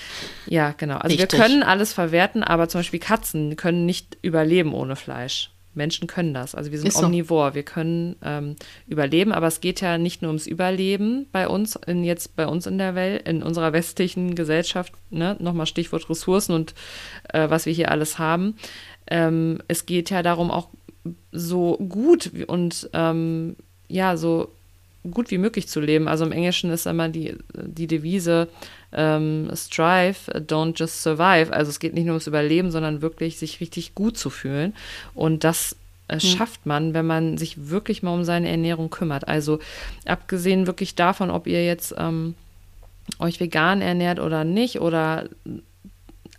Ja, 0.49 0.74
genau. 0.78 0.95
Also 0.95 1.18
Richtig. 1.18 1.34
wir 1.34 1.39
können 1.45 1.62
alles 1.62 1.91
verwerten, 1.91 2.41
aber 2.41 2.70
zum 2.70 2.80
Beispiel 2.80 3.01
Katzen 3.01 3.58
können 3.58 3.86
nicht 3.86 4.18
überleben 4.22 4.74
ohne 4.74 4.95
Fleisch. 4.95 5.49
Menschen 5.78 6.07
können 6.07 6.34
das. 6.34 6.55
Also 6.55 6.71
wir 6.71 6.80
sind 6.80 6.91
so. 6.91 7.05
omnivor. 7.05 7.55
Wir 7.55 7.63
können 7.63 8.17
ähm, 8.23 8.55
überleben, 8.88 9.32
aber 9.32 9.47
es 9.47 9.61
geht 9.61 9.80
ja 9.80 9.97
nicht 9.97 10.21
nur 10.21 10.30
ums 10.30 10.47
Überleben 10.47 11.28
bei 11.32 11.47
uns, 11.47 11.78
in 11.88 12.03
jetzt 12.03 12.36
bei 12.36 12.47
uns 12.47 12.65
in 12.65 12.78
der 12.78 12.95
Welt, 12.95 13.28
in 13.28 13.43
unserer 13.43 13.71
westlichen 13.71 14.36
Gesellschaft, 14.36 14.91
ne? 15.09 15.38
nochmal 15.39 15.65
Stichwort 15.65 16.09
Ressourcen 16.09 16.53
und 16.53 16.73
äh, 17.32 17.49
was 17.49 17.65
wir 17.65 17.73
hier 17.73 17.91
alles 17.91 18.19
haben. 18.19 18.55
Ähm, 19.09 19.59
es 19.67 19.86
geht 19.86 20.09
ja 20.09 20.21
darum, 20.23 20.51
auch 20.51 20.69
so 21.32 21.78
gut 21.78 22.32
wie- 22.34 22.45
und 22.45 22.89
ähm, 22.93 23.55
ja, 23.88 24.17
so 24.17 24.51
gut 25.09 25.32
wie 25.32 25.38
möglich 25.38 25.67
zu 25.67 25.80
leben. 25.80 26.07
Also 26.07 26.25
im 26.25 26.32
Englischen 26.32 26.69
ist 26.71 26.86
immer 26.86 27.09
die, 27.09 27.36
die 27.53 27.88
Devise 27.88 28.49
ähm, 28.92 29.50
Strive, 29.54 30.32
don't 30.34 30.78
just 30.78 31.02
survive. 31.02 31.52
Also 31.52 31.70
es 31.70 31.80
geht 31.80 31.94
nicht 31.94 32.06
nur 32.06 32.14
ums 32.14 32.28
Überleben, 32.28 32.72
sondern 32.72 33.02
wirklich 33.02 33.38
sich 33.38 33.60
richtig 33.60 33.96
gut 33.96 34.18
zu 34.18 34.30
fühlen. 34.30 34.74
Und 35.14 35.44
das 35.44 35.76
äh, 36.08 36.20
schafft 36.20 36.66
man, 36.66 36.94
wenn 36.94 37.06
man 37.06 37.38
sich 37.38 37.70
wirklich 37.70 38.04
mal 38.04 38.14
um 38.14 38.24
seine 38.24 38.50
Ernährung 38.50 38.90
kümmert. 38.90 39.28
Also 39.28 39.60
abgesehen 40.06 40.68
wirklich 40.68 40.96
davon, 40.96 41.30
ob 41.30 41.48
ihr 41.48 41.66
jetzt 41.66 41.94
ähm, 41.98 42.36
euch 43.20 43.40
vegan 43.40 43.82
ernährt 43.82 44.20
oder 44.20 44.44
nicht 44.44 44.80
oder 44.80 45.30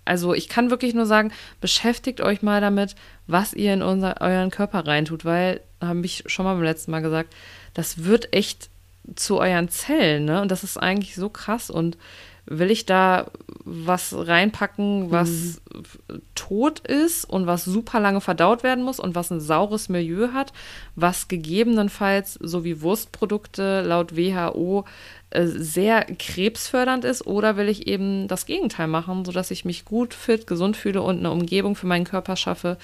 also 0.05 0.33
ich 0.33 0.49
kann 0.49 0.71
wirklich 0.71 0.95
nur 0.95 1.05
sagen, 1.05 1.33
beschäftigt 1.61 2.23
euch 2.23 2.41
mal 2.41 2.63
damit, 2.63 2.95
was 3.27 3.53
ihr 3.53 3.75
in 3.75 3.83
unser, 3.83 4.23
euren 4.23 4.51
Körper 4.51 4.87
reintut, 4.87 5.27
weil, 5.27 5.61
habe 5.83 6.05
ich 6.07 6.25
schon 6.27 6.47
mal 6.47 6.55
beim 6.55 6.63
letzten 6.63 6.93
Mal 6.93 7.03
gesagt, 7.03 7.35
das 7.75 8.05
wird 8.05 8.33
echt 8.33 8.71
zu 9.17 9.39
euren 9.39 9.69
Zellen, 9.69 10.25
ne? 10.25 10.41
Und 10.41 10.51
das 10.51 10.65
ist 10.65 10.79
eigentlich 10.79 11.15
so 11.15 11.29
krass. 11.29 11.69
Und 11.69 11.99
will 12.51 12.71
ich 12.71 12.87
da 12.87 13.27
was 13.65 14.15
reinpacken, 14.17 15.11
was 15.11 15.61
f- 15.75 15.99
tot 16.35 16.81
ist 16.81 17.25
und 17.27 17.47
was 17.47 17.65
super 17.67 18.01
lange 18.01 18.23
verdaut 18.23 18.63
werden 18.63 18.83
muss 18.83 18.99
und 18.99 19.15
was 19.15 19.31
ein 19.31 19.41
saures 19.41 19.89
Milieu 19.91 20.33
hat, 20.33 20.55
was 20.97 21.29
gegebenenfalls, 21.29 22.35
so 22.41 22.65
wie 22.65 22.81
Wurstprodukte 22.81 23.83
laut 23.83 24.17
WHO, 24.17 24.87
äh, 25.31 25.45
sehr 25.47 26.05
krebsfördernd 26.05 27.05
ist? 27.05 27.27
Oder 27.27 27.59
will 27.59 27.69
ich 27.69 27.87
eben 27.87 28.29
das 28.29 28.47
Gegenteil 28.47 28.87
machen, 28.87 29.27
sodass 29.27 29.51
ich 29.51 29.67
mich 29.67 29.85
gut, 29.85 30.15
fit, 30.15 30.47
gesund 30.47 30.77
fühle 30.77 31.03
und 31.03 31.19
eine 31.19 31.31
Umgebung 31.31 31.77
für 31.77 31.87
meinen 31.87 32.05
Körper 32.07 32.37
schaffe, 32.37 32.79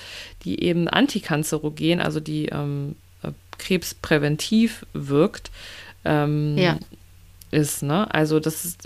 die 0.45 0.62
eben 0.62 0.89
antikanzerogen, 0.89 2.01
also 2.03 2.21
die 2.21 2.47
ähm, 2.47 2.97
äh, 3.23 3.31
krebspräventiv 3.59 4.85
wirkt, 4.93 5.51
ähm, 6.05 6.59
Ja. 6.59 6.79
Ist, 7.55 7.82
ne? 7.82 8.12
Also 8.12 8.40
das 8.40 8.76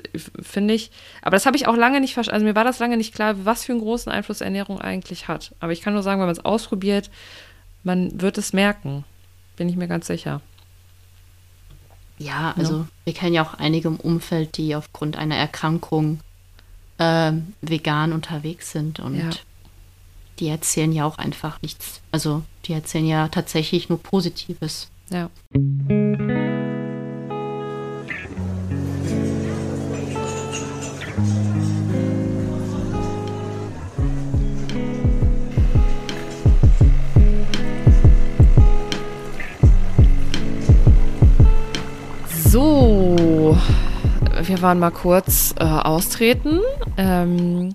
finde 0.41 0.75
ich, 0.75 0.91
aber 1.23 1.37
das 1.37 1.47
habe 1.47 1.57
ich 1.57 1.67
auch 1.67 1.77
lange 1.77 2.01
nicht 2.01 2.15
verstanden, 2.15 2.35
also 2.37 2.47
mir 2.47 2.55
war 2.55 2.65
das 2.65 2.79
lange 2.79 2.97
nicht 2.97 3.15
klar, 3.15 3.35
was 3.45 3.65
für 3.65 3.73
einen 3.73 3.81
großen 3.81 4.13
Einfluss 4.13 4.41
Ernährung 4.41 4.81
eigentlich 4.81 5.27
hat. 5.27 5.55
Aber 5.61 5.73
ich 5.73 5.81
kann 5.81 5.95
nur 5.95 6.03
sagen, 6.03 6.21
wenn 6.21 6.27
man 6.29 6.37
es 6.37 6.45
ausprobiert, 6.45 7.11
man 7.83 8.21
wird 8.21 8.39
es 8.39 8.53
merken, 8.53 9.05
bin 9.57 9.69
ich 9.69 9.77
mir 9.77 9.89
ganz 9.89 10.07
sicher. 10.07 10.41
Ja, 12.19 12.53
also 12.57 12.87
wir 13.05 13.15
kennen 13.15 13.35
ja 13.35 13.43
auch 13.43 13.55
einige 13.55 13.89
im 13.89 13.97
Umfeld, 13.97 14.57
die 14.57 14.75
aufgrund 14.75 15.17
einer 15.17 15.37
Erkrankung 15.37 16.21
ähm, 16.99 17.55
vegan 17.63 18.13
unterwegs 18.13 18.73
sind 18.73 18.99
und 19.01 19.17
Ja. 19.17 19.31
die 20.41 20.49
erzählen 20.49 20.93
ja 20.93 21.05
auch 21.05 21.19
einfach 21.19 21.63
nichts. 21.63 22.01
Also 22.11 22.43
die 22.65 22.73
erzählen 22.73 23.07
ja 23.07 23.29
tatsächlich 23.29 23.89
nur 23.89 24.03
Positives. 24.03 24.89
Ja. 25.11 25.31
Wir 44.49 44.63
waren 44.63 44.79
mal 44.79 44.91
kurz 44.91 45.55
äh, 45.59 45.65
austreten. 45.65 46.61
Ähm, 46.97 47.75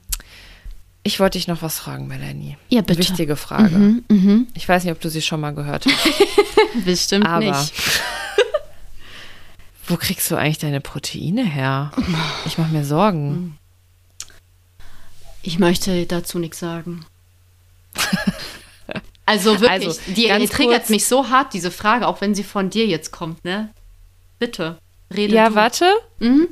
ich 1.03 1.19
wollte 1.19 1.37
dich 1.37 1.47
noch 1.47 1.61
was 1.61 1.79
fragen, 1.79 2.07
Melanie. 2.07 2.57
Ja, 2.69 2.81
bitte. 2.81 2.99
Wichtige 2.99 3.35
Frage. 3.35 3.75
Mhm, 3.75 4.03
mhm. 4.09 4.47
Ich 4.53 4.67
weiß 4.67 4.83
nicht, 4.83 4.93
ob 4.93 5.01
du 5.01 5.09
sie 5.09 5.21
schon 5.21 5.41
mal 5.41 5.53
gehört 5.53 5.85
hast. 5.85 6.83
Bestimmt 6.85 7.27
Aber 7.27 7.45
nicht. 7.45 7.73
wo 9.87 9.97
kriegst 9.97 10.29
du 10.31 10.35
eigentlich 10.35 10.59
deine 10.59 10.81
Proteine 10.81 11.43
her? 11.45 11.91
Ich 12.45 12.57
mache 12.57 12.71
mir 12.71 12.85
Sorgen. 12.85 13.57
Ich 15.41 15.59
möchte 15.59 16.05
dazu 16.05 16.39
nichts 16.39 16.59
sagen. 16.59 17.05
Also 19.25 19.61
wirklich, 19.61 19.87
Also, 19.87 20.01
die, 20.07 20.29
die 20.37 20.47
triggert 20.49 20.89
mich 20.89 21.05
so 21.05 21.29
hart, 21.29 21.53
diese 21.53 21.71
Frage, 21.71 22.07
auch 22.07 22.19
wenn 22.19 22.35
sie 22.35 22.43
von 22.43 22.69
dir 22.69 22.85
jetzt 22.85 23.11
kommt, 23.11 23.45
ne? 23.45 23.69
Bitte, 24.37 24.77
rede 25.15 25.33
Ja, 25.33 25.47
du. 25.47 25.55
warte. 25.55 25.85
Mhm. 26.19 26.49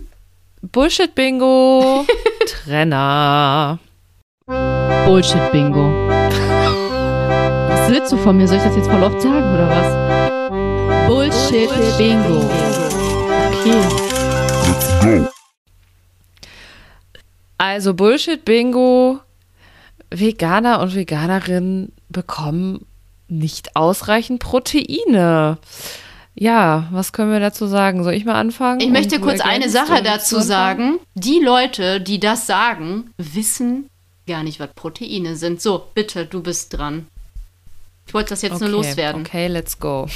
Bullshit-Bingo. 0.62 2.06
Trenner. 2.46 3.80
Bullshit-Bingo. 4.46 6.08
Was 7.68 7.90
willst 7.90 8.12
du 8.12 8.18
von 8.18 8.38
mir? 8.38 8.48
Soll 8.48 8.58
ich 8.58 8.64
das 8.64 8.76
jetzt 8.76 8.88
voll 8.88 9.02
oft 9.02 9.20
sagen 9.20 9.54
oder 9.54 9.68
was? 9.70 11.08
Bullshit-Bingo. 11.08 12.46
Okay. 15.00 15.26
Also 17.58 17.96
Bullshit-Bingo. 17.96 19.20
Veganer 20.12 20.82
und 20.82 20.94
Veganerinnen 20.94 21.94
bekommen 22.10 22.86
nicht 23.28 23.76
ausreichend 23.76 24.42
Proteine. 24.42 25.58
Ja, 26.36 26.88
was 26.92 27.12
können 27.12 27.32
wir 27.32 27.40
dazu 27.40 27.68
sagen? 27.68 28.04
Soll 28.04 28.14
ich 28.14 28.26
mal 28.26 28.36
anfangen? 28.36 28.80
Ich 28.80 28.90
möchte 28.90 29.20
kurz 29.20 29.42
eine 29.42 29.70
Sache 29.70 30.02
dazu 30.02 30.40
sagen. 30.40 31.00
Die 31.14 31.40
Leute, 31.40 32.00
die 32.00 32.20
das 32.20 32.48
sagen, 32.48 33.12
wissen 33.18 33.90
gar 34.28 34.44
nicht, 34.44 34.60
was 34.60 34.70
Proteine 34.74 35.36
sind. 35.36 35.62
So, 35.62 35.88
bitte, 35.94 36.26
du 36.26 36.42
bist 36.42 36.78
dran. 36.78 37.08
Ich 38.08 38.14
wollte 38.14 38.30
das 38.30 38.42
jetzt 38.42 38.56
okay, 38.56 38.64
nur 38.64 38.72
loswerden. 38.72 39.22
Okay, 39.22 39.48
let's 39.48 39.80
go. 39.80 40.08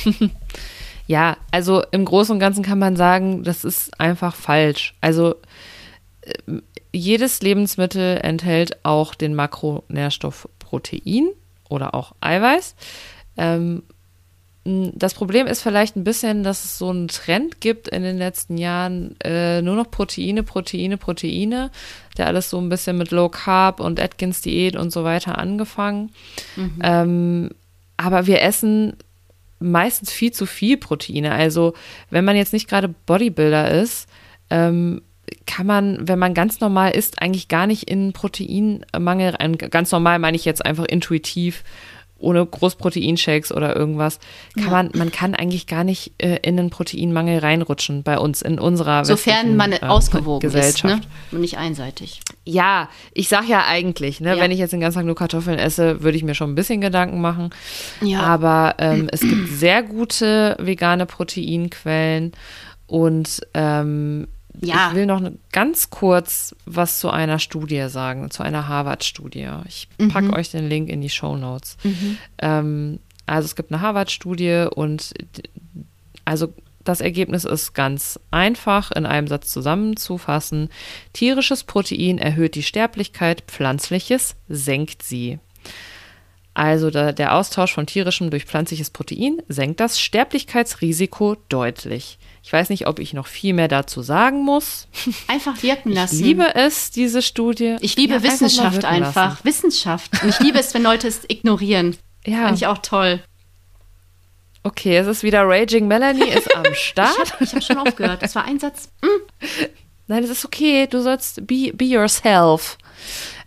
ja, 1.08 1.38
also 1.52 1.84
im 1.92 2.06
Großen 2.06 2.34
und 2.34 2.40
Ganzen 2.40 2.64
kann 2.64 2.80
man 2.80 2.96
sagen, 2.96 3.44
das 3.44 3.64
ist 3.64 4.00
einfach 4.00 4.36
falsch. 4.36 4.96
Also 5.02 5.36
äh, 6.22 6.34
jedes 6.94 7.42
Lebensmittel 7.42 8.20
enthält 8.24 8.86
auch 8.86 9.16
den 9.16 9.36
Makronährstoff 9.36 10.48
Protein 10.60 11.30
oder 11.70 11.94
auch 11.94 12.14
Eiweiß. 12.22 12.76
Ähm, 13.38 13.84
das 14.66 15.14
Problem 15.14 15.46
ist 15.46 15.62
vielleicht 15.62 15.96
ein 15.96 16.04
bisschen, 16.04 16.44
dass 16.44 16.66
es 16.66 16.80
so 16.80 16.90
einen 16.90 17.08
Trend 17.08 17.62
gibt 17.62 17.88
in 17.88 18.02
den 18.02 18.18
letzten 18.18 18.58
Jahren, 18.58 19.16
äh, 19.24 19.62
nur 19.62 19.76
noch 19.76 19.92
Proteine, 19.92 20.42
Proteine, 20.42 20.98
Proteine, 20.98 21.70
der 22.18 22.26
alles 22.26 22.50
so 22.50 22.60
ein 22.60 22.70
bisschen 22.70 22.98
mit 22.98 23.12
Low 23.12 23.30
Carb 23.30 23.80
und 23.80 24.00
Atkins 24.00 24.42
Diät 24.42 24.76
und 24.76 24.92
so 24.92 25.04
weiter 25.04 25.38
angefangen. 25.38 26.12
Mhm. 26.56 26.80
Ähm, 26.82 27.50
aber 27.96 28.26
wir 28.26 28.42
essen 28.42 28.98
meistens 29.60 30.12
viel 30.12 30.32
zu 30.32 30.48
viel 30.48 30.78
Proteine. 30.78 31.32
Also 31.32 31.76
wenn 32.10 32.26
man 32.26 32.36
jetzt 32.36 32.52
nicht 32.52 32.68
gerade 32.68 32.88
Bodybuilder 32.88 33.70
ist, 33.70 34.10
ähm, 34.50 35.04
kann 35.46 35.68
man, 35.68 36.08
wenn 36.08 36.20
man 36.20 36.34
ganz 36.34 36.60
normal 36.60 36.92
isst, 36.92 37.22
eigentlich 37.22 37.48
gar 37.50 37.68
nicht 37.68 37.90
in 37.90 38.14
Proteinmangel 38.14 39.36
rein. 39.36 39.58
Ganz 39.58 39.92
normal 39.92 40.18
meine 40.18 40.38
ich 40.38 40.46
jetzt 40.46 40.66
einfach 40.66 40.86
intuitiv 40.86 41.64
ohne 42.26 42.46
Großproteinshakes 42.46 43.52
oder 43.52 43.76
irgendwas, 43.76 44.20
kann 44.56 44.64
ja. 44.66 44.70
man, 44.72 44.90
man 44.94 45.12
kann 45.12 45.36
eigentlich 45.36 45.68
gar 45.68 45.84
nicht 45.84 46.14
äh, 46.18 46.40
in 46.42 46.60
einen 46.60 46.70
Proteinmangel 46.70 47.40
reinrutschen 47.40 48.04
bei 48.04 48.18
uns 48.18 48.42
in 48.42 48.60
unserer 48.60 49.06
Sofern 49.06 49.56
man 49.56 49.72
äh, 49.72 49.80
ausgewogen 49.82 50.42
Gesellschaft. 50.42 51.04
ist, 51.04 51.10
ne? 51.32 51.32
Und 51.32 51.42
nicht 51.42 51.58
einseitig. 51.58 52.22
Ja, 52.44 52.90
ich 53.14 53.30
sag 53.30 53.48
ja 53.48 53.66
eigentlich, 53.68 54.20
ne, 54.20 54.36
ja. 54.36 54.42
wenn 54.42 54.52
ich 54.52 54.60
jetzt 54.60 54.74
den 54.74 54.82
ganzen 54.82 55.00
Tag 55.00 55.06
nur 55.06 55.16
Kartoffeln 55.16 55.60
esse, 55.60 56.02
würde 56.02 56.18
ich 56.18 56.24
mir 56.24 56.36
schon 56.36 56.52
ein 56.52 56.56
bisschen 56.56 56.82
Gedanken 56.82 57.22
machen. 57.22 57.52
Ja. 58.02 58.22
Aber 58.22 58.76
ähm, 58.80 59.08
es 59.12 59.22
gibt 59.22 59.48
sehr 59.50 59.84
gute 59.84 60.58
vegane 60.60 61.06
Proteinquellen 61.06 62.32
und 62.88 63.42
ähm, 63.54 64.28
ja. 64.62 64.90
Ich 64.90 64.96
will 64.96 65.06
noch 65.06 65.22
ganz 65.52 65.90
kurz 65.90 66.56
was 66.66 67.00
zu 67.00 67.10
einer 67.10 67.40
Studie 67.40 67.88
sagen, 67.90 68.30
zu 68.32 68.44
einer 68.44 68.68
Harvard-Studie. 68.68 69.50
Ich 69.68 69.88
packe 70.10 70.28
mhm. 70.28 70.34
euch 70.34 70.52
den 70.52 70.68
Link 70.68 70.90
in 70.90 71.02
die 71.02 71.10
Show 71.10 71.38
Notes. 71.38 71.78
Mhm. 71.84 72.18
Ähm, 72.40 73.00
also 73.26 73.46
es 73.46 73.56
gibt 73.56 73.72
eine 73.72 73.82
Harvard-Studie 73.82 74.68
und 74.74 75.14
also 76.26 76.54
das 76.84 77.02
Ergebnis 77.02 77.44
ist 77.46 77.74
ganz 77.74 78.20
einfach 78.32 78.92
in 78.92 79.06
einem 79.06 79.28
Satz 79.28 79.52
zusammenzufassen. 79.52 80.70
Tierisches 81.14 81.64
Protein 81.64 82.20
erhöht 82.20 82.56
die 82.56 82.64
Sterblichkeit, 82.64 83.44
pflanzliches 83.48 84.36
senkt 84.48 85.02
sie. 85.02 85.40
Also 86.56 86.90
der, 86.90 87.12
der 87.12 87.36
Austausch 87.36 87.74
von 87.74 87.86
tierischem 87.86 88.30
durch 88.30 88.46
pflanzliches 88.46 88.90
Protein 88.90 89.42
senkt 89.50 89.82
das 89.82 90.00
Sterblichkeitsrisiko 90.00 91.36
deutlich. 91.50 92.18
Ich 92.44 92.54
weiß 92.54 92.70
nicht, 92.70 92.88
ob 92.88 93.00
ich 93.00 93.14
noch 93.14 93.28
viel 93.28 93.54
mehr 93.54 93.68
dazu 93.68 94.02
sagen 94.02 94.42
muss. 94.42 94.88
Einfach 95.28 95.62
wirken 95.62 95.92
lassen. 95.92 96.16
Ich 96.16 96.22
liebe 96.22 96.56
es, 96.56 96.92
diese 96.92 97.22
Studie. 97.22 97.76
Ich 97.82 97.98
liebe 97.98 98.14
ja, 98.14 98.24
Wissenschaft 98.24 98.86
einfach. 98.86 99.24
einfach. 99.24 99.46
Wissenschaft. 99.46 100.24
Und 100.24 100.30
ich 100.30 100.40
liebe 100.40 100.58
es, 100.58 100.74
wenn 100.74 100.84
Leute 100.84 101.08
es 101.08 101.22
ignorieren. 101.28 101.96
Ja. 102.28 102.46
Finde 102.46 102.56
ich 102.56 102.66
auch 102.66 102.80
toll. 102.80 103.22
Okay, 104.64 104.98
es 104.98 105.06
ist 105.06 105.22
wieder 105.22 105.44
Raging 105.46 105.88
Melanie 105.88 106.28
ist 106.28 106.56
am 106.56 106.66
Start. 106.74 107.12
ich 107.22 107.34
habe 107.34 107.46
hab 107.46 107.64
schon 107.64 107.78
aufgehört. 107.78 108.24
Das 108.24 108.34
war 108.34 108.46
ein 108.46 108.58
Satz. 108.58 108.90
Mm. 109.04 109.06
Nein, 110.08 110.24
es 110.24 110.32
ist 110.32 110.44
okay. 110.44 110.88
Du 110.88 111.04
sollst 111.04 111.46
be, 111.46 111.72
be 111.72 111.86
yourself. 111.86 112.80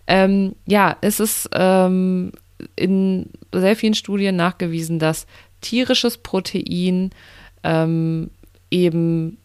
Ähm, 0.07 0.55
ja, 0.65 0.95
es 1.01 1.19
ist 1.19 1.49
ähm, 1.51 2.31
in 2.75 3.29
sehr 3.53 3.75
vielen 3.75 3.93
Studien 3.93 4.35
nachgewiesen, 4.35 4.99
dass 4.99 5.27
tierisches 5.61 6.17
Protein 6.17 7.11
ähm, 7.63 8.29
eben 8.71 9.37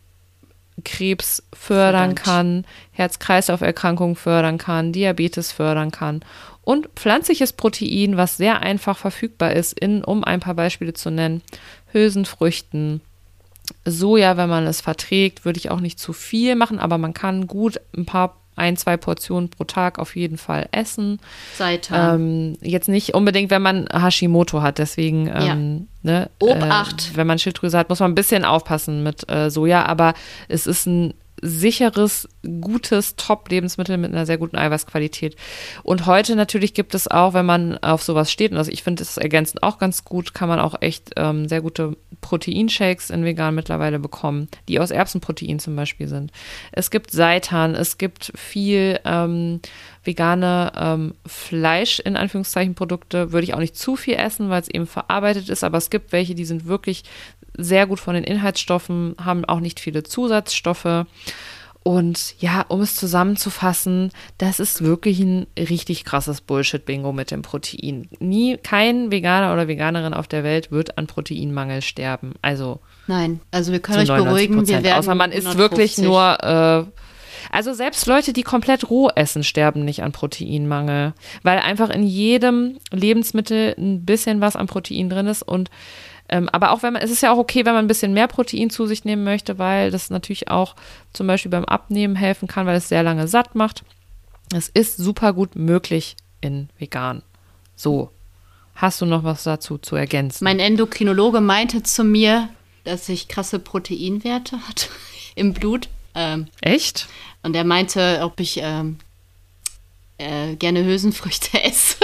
Krebs 0.85 1.43
fördern 1.53 2.15
kann, 2.15 2.67
Herz-Kreislauf-Erkrankungen 2.93 4.17
fördern 4.17 4.59
kann, 4.59 4.93
Diabetes 4.93 5.53
fördern 5.53 5.91
kann. 5.91 6.21
Und 6.63 6.89
pflanzliches 6.97 7.53
Protein, 7.53 8.17
was 8.17 8.37
sehr 8.37 8.61
einfach 8.61 8.97
verfügbar 8.97 9.53
ist, 9.53 9.79
in, 9.79 10.03
um 10.03 10.25
ein 10.25 10.41
paar 10.41 10.55
Beispiele 10.55 10.95
zu 10.95 11.11
nennen, 11.11 11.43
Hülsenfrüchten, 11.93 13.03
Soja, 13.87 14.37
wenn 14.37 14.49
man 14.49 14.67
es 14.67 14.81
verträgt, 14.81 15.45
würde 15.45 15.59
ich 15.59 15.71
auch 15.71 15.81
nicht 15.81 15.99
zu 15.99 16.13
viel 16.13 16.55
machen, 16.55 16.79
aber 16.79 16.99
man 16.99 17.15
kann 17.15 17.47
gut 17.47 17.81
ein 17.97 18.05
paar 18.05 18.37
ein, 18.57 18.77
zwei 18.77 18.97
Portionen 18.97 19.51
pro 19.51 19.65
Tag 19.65 19.99
auf 19.99 20.17
jeden 20.17 20.39
Fall 20.39 20.69
essen. 20.73 21.21
Seitan. 21.57 22.21
Ähm, 22.21 22.59
jetzt 22.61 22.89
nicht 22.89 23.15
unbedingt, 23.15 23.51
wenn 23.51 23.63
man 23.63 23.89
Hashimoto 23.93 24.63
hat, 24.63 24.79
deswegen 24.79 25.27
ähm, 25.27 25.89
ja. 26.03 26.11
ne, 26.13 26.31
Obacht. 26.39 27.13
Äh, 27.13 27.17
wenn 27.17 27.27
man 27.27 27.39
Schilddrüse 27.39 27.79
hat, 27.79 27.89
muss 27.89 28.01
man 28.01 28.13
ein 28.13 28.15
bisschen 28.15 28.45
aufpassen 28.45 29.03
mit 29.03 29.29
äh, 29.31 29.51
Soja, 29.51 29.85
aber 29.87 30.15
es 30.49 30.67
ist 30.67 30.87
ein 30.87 31.15
sicheres, 31.45 32.27
gutes 32.61 33.17
Top-Lebensmittel 33.17 33.99
mit 33.99 34.13
einer 34.13 34.25
sehr 34.25 34.39
guten 34.39 34.57
Eiweißqualität. 34.57 35.37
Und 35.83 36.07
heute 36.07 36.37
natürlich 36.37 36.73
gibt 36.73 36.95
es 36.95 37.07
auch, 37.07 37.35
wenn 37.35 37.45
man 37.45 37.79
auf 37.79 38.03
sowas 38.03 38.33
steht, 38.33 38.53
und 38.53 38.59
also 38.59 38.73
ich 38.73 38.83
finde 38.83 39.03
das 39.05 39.19
ergänzend 39.19 39.63
auch 39.63 39.79
ganz 39.79 40.05
gut, 40.05 40.33
kann 40.33 40.49
man 40.49 40.59
auch 40.59 40.81
echt 40.81 41.11
ähm, 41.17 41.47
sehr 41.47 41.61
gute 41.61 41.97
Proteinshakes 42.23 43.11
in 43.11 43.25
vegan 43.25 43.55
mittlerweile 43.55 43.99
bekommen, 43.99 44.49
die 44.69 44.81
aus 44.81 44.91
Erbsenprotein 44.91 45.59
zum 45.59 45.77
Beispiel 45.77 46.09
sind. 46.09 46.33
Es 46.73 46.91
gibt 46.91 47.11
Seitan, 47.11 47.75
es 47.75 47.99
gibt 47.99 48.33
viel 48.35 48.99
ähm, 49.05 49.61
vegane 50.03 50.73
ähm, 50.77 51.15
Fleisch, 51.27 51.99
in 51.99 52.17
Anführungszeichen, 52.17 52.75
Produkte. 52.75 53.33
Würde 53.33 53.45
ich 53.45 53.55
auch 53.55 53.59
nicht 53.59 53.77
zu 53.77 53.97
viel 53.97 54.15
essen, 54.15 54.49
weil 54.49 54.63
es 54.63 54.69
eben 54.69 54.87
verarbeitet 54.87 55.49
ist, 55.51 55.65
aber 55.65 55.79
es 55.79 55.91
gibt 55.91 56.13
welche, 56.13 56.35
die 56.35 56.45
sind 56.45 56.67
wirklich 56.67 57.05
sehr 57.57 57.87
gut 57.87 58.01
von 58.01 58.15
den 58.15 58.25
Inhaltsstoffen, 58.25 59.15
haben 59.23 59.45
auch 59.45 59.61
nicht 59.61 59.81
viele 59.81 60.03
Zusatzstoffe. 60.03 61.07
Und 61.85 62.35
ja, 62.41 62.65
um 62.69 62.81
es 62.81 62.97
zusammenzufassen, 62.97 64.11
das 64.39 64.59
ist 64.59 64.83
wirklich 64.83 65.21
ein 65.21 65.47
richtig 65.59 66.07
krasses 66.07 66.41
Bullshit-Bingo 66.41 67.13
mit 67.13 67.31
dem 67.31 67.43
Protein. 67.43 68.09
Nie, 68.21 68.57
kein 68.57 69.11
Veganer 69.11 69.53
oder 69.53 69.69
Veganerin 69.69 70.15
auf 70.15 70.27
der 70.27 70.45
Welt 70.45 70.71
wird 70.73 70.97
an 70.97 71.07
Proteinmangel 71.07 71.83
sterben. 71.83 72.33
Also. 72.41 72.81
Nein, 73.07 73.41
also 73.51 73.71
wir 73.71 73.81
können 73.81 73.99
euch 73.99 74.25
beruhigen, 74.25 74.67
wir 74.67 74.83
werden. 74.83 74.99
Außer 74.99 75.15
man 75.15 75.31
ist 75.31 75.59
wirklich 75.59 75.99
nur. 75.99 76.43
Äh, 76.43 76.91
also 77.53 77.75
selbst 77.75 78.07
Leute, 78.07 78.33
die 78.33 78.43
komplett 78.43 78.89
roh 78.89 79.11
essen, 79.15 79.45
sterben 79.45 79.85
nicht 79.85 80.03
an 80.03 80.13
Proteinmangel, 80.13 81.13
weil 81.43 81.59
einfach 81.59 81.91
in 81.91 82.03
jedem 82.03 82.79
Lebensmittel 82.91 83.75
ein 83.77 84.07
bisschen 84.07 84.41
was 84.41 84.57
an 84.57 84.67
Protein 84.67 85.11
drin 85.11 85.27
ist 85.27 85.43
und 85.43 85.69
ähm, 86.35 86.49
aber 86.49 86.73
auch 86.73 86.83
wenn 86.83 86.95
man, 86.95 87.03
es 87.03 87.13
ist 87.13 87.23
ja 87.23 87.33
auch 87.33 87.39
okay, 87.39 87.65
wenn 87.65 87.75
man 87.75 87.85
ein 87.85 87.89
bisschen 87.89 88.13
mehr 88.13 88.27
Protein 88.27 88.69
zu 88.69 88.87
sich 88.87 89.05
nehmen 89.05 89.23
möchte, 89.23 89.57
weil 89.61 89.93
das 89.93 90.11
natürlich 90.11 90.51
auch 90.51 90.75
zum 91.13 91.29
Beispiel 91.29 91.51
beim 91.53 91.65
Abnehmen 91.65 92.17
helfen 92.17 92.49
kann, 92.49 92.67
weil 92.67 92.77
es 92.77 92.89
sehr 92.89 93.05
lange 93.05 93.29
satt 93.29 93.55
macht. 93.55 93.85
Es 94.53 94.69
ist 94.69 94.97
super 94.97 95.33
gut 95.33 95.55
möglich 95.55 96.17
in 96.41 96.71
vegan. 96.77 97.23
So. 97.77 98.11
Hast 98.75 99.01
du 99.01 99.07
noch 99.07 99.23
was 99.23 99.45
dazu 99.45 99.79
zu 99.79 99.95
ergänzen? 99.95 100.43
Mein 100.43 100.59
Endokrinologe 100.59 101.41
meinte 101.41 101.85
zu 101.85 102.03
mir, 102.03 102.49
dass 102.83 103.09
ich 103.09 103.29
krasse 103.29 103.61
Proteinwerte 103.61 104.59
hatte 104.67 104.89
im 105.37 105.55
Blut. 105.55 105.89
Ähm, 106.17 106.49
Echt? 106.63 107.07
Und 107.45 107.55
er 107.55 107.63
meinte, 107.63 108.19
ob 108.25 108.41
ich 108.41 108.59
ähm, 108.61 108.99
äh, 110.19 110.57
gerne 110.57 110.85
Hülsenfrüchte 110.85 111.63
esse. 111.63 112.04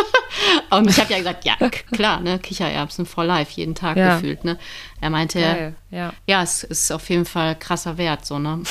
Und 0.70 0.88
ich 0.88 0.98
habe 0.98 1.12
ja 1.12 1.18
gesagt, 1.18 1.44
ja, 1.44 1.56
klar, 1.92 2.20
ne, 2.20 2.38
Kichererbsen 2.38 3.06
for 3.06 3.24
life, 3.24 3.52
jeden 3.54 3.74
Tag 3.74 3.96
ja. 3.96 4.14
gefühlt, 4.14 4.44
ne. 4.44 4.58
Er 5.00 5.10
meinte, 5.10 5.40
Geil, 5.40 5.74
ja. 5.90 6.12
ja, 6.26 6.42
es 6.42 6.64
ist 6.64 6.92
auf 6.92 7.08
jeden 7.10 7.24
Fall 7.24 7.56
krasser 7.56 7.98
Wert, 7.98 8.24
so, 8.24 8.38
ne. 8.38 8.62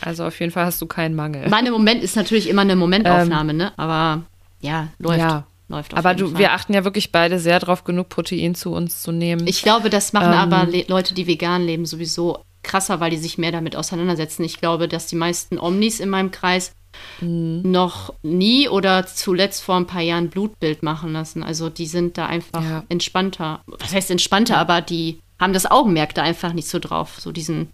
Also 0.00 0.26
auf 0.26 0.38
jeden 0.38 0.52
Fall 0.52 0.66
hast 0.66 0.82
du 0.82 0.86
keinen 0.86 1.14
Mangel. 1.14 1.48
Meine 1.48 1.70
Moment 1.70 2.02
ist 2.02 2.16
natürlich 2.16 2.48
immer 2.48 2.62
eine 2.62 2.76
Momentaufnahme, 2.76 3.52
ähm, 3.52 3.56
ne, 3.56 3.72
aber 3.78 4.22
ja, 4.60 4.88
läuft. 4.98 5.20
Ja. 5.20 5.44
Läuft 5.68 5.94
aber 5.94 6.14
du, 6.14 6.28
Fall. 6.28 6.38
wir 6.38 6.52
achten 6.52 6.74
ja 6.74 6.84
wirklich 6.84 7.10
beide 7.10 7.38
sehr 7.38 7.58
darauf, 7.58 7.84
genug 7.84 8.10
Protein 8.10 8.54
zu 8.54 8.72
uns 8.72 9.00
zu 9.00 9.12
nehmen. 9.12 9.46
Ich 9.46 9.62
glaube, 9.62 9.88
das 9.88 10.12
machen 10.12 10.32
ähm, 10.32 10.38
aber 10.38 10.66
Le 10.66 10.84
Leute, 10.88 11.14
die 11.14 11.26
vegan 11.26 11.64
leben, 11.64 11.86
sowieso 11.86 12.44
krasser, 12.62 13.00
weil 13.00 13.10
die 13.10 13.16
sich 13.16 13.38
mehr 13.38 13.52
damit 13.52 13.74
auseinandersetzen. 13.76 14.44
Ich 14.44 14.58
glaube, 14.58 14.88
dass 14.88 15.06
die 15.06 15.16
meisten 15.16 15.58
Omnis 15.58 16.00
in 16.00 16.10
meinem 16.10 16.30
Kreis 16.30 16.72
mhm. 17.20 17.62
noch 17.64 18.14
nie 18.22 18.68
oder 18.68 19.06
zuletzt 19.06 19.62
vor 19.62 19.76
ein 19.76 19.86
paar 19.86 20.02
Jahren 20.02 20.30
Blutbild 20.30 20.82
machen 20.82 21.12
lassen. 21.12 21.42
Also 21.42 21.70
die 21.70 21.86
sind 21.86 22.18
da 22.18 22.26
einfach 22.26 22.62
ja. 22.62 22.84
entspannter. 22.88 23.60
Was 23.66 23.92
heißt 23.92 24.10
entspannter, 24.10 24.58
aber 24.58 24.80
die 24.80 25.20
haben 25.38 25.52
das 25.52 25.70
Augenmerk 25.70 26.14
da 26.14 26.22
einfach 26.22 26.52
nicht 26.52 26.68
so 26.68 26.78
drauf. 26.78 27.16
So 27.18 27.32
diesen. 27.32 27.70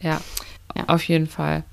Ja, 0.00 0.20
ja. 0.76 0.84
auf 0.88 1.04
jeden 1.04 1.26
Fall. 1.26 1.64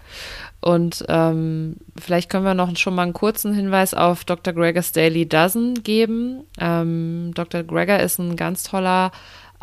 Und 0.62 1.04
ähm, 1.10 1.78
vielleicht 1.98 2.30
können 2.30 2.46
wir 2.46 2.54
noch 2.54 2.76
schon 2.78 2.94
mal 2.94 3.02
einen 3.02 3.14
kurzen 3.14 3.54
Hinweis 3.54 3.96
auf 3.96 4.24
Dr. 4.26 4.54
Gregor's 4.54 4.92
Daily 4.92 5.28
Dozen 5.28 5.82
geben. 5.84 6.44
Ähm, 6.60 7.32
Dr. 7.34 7.64
Gregor 7.64 7.98
ist 7.98 8.20
ein 8.20 8.36
ganz 8.36 8.64
toller 8.64 9.12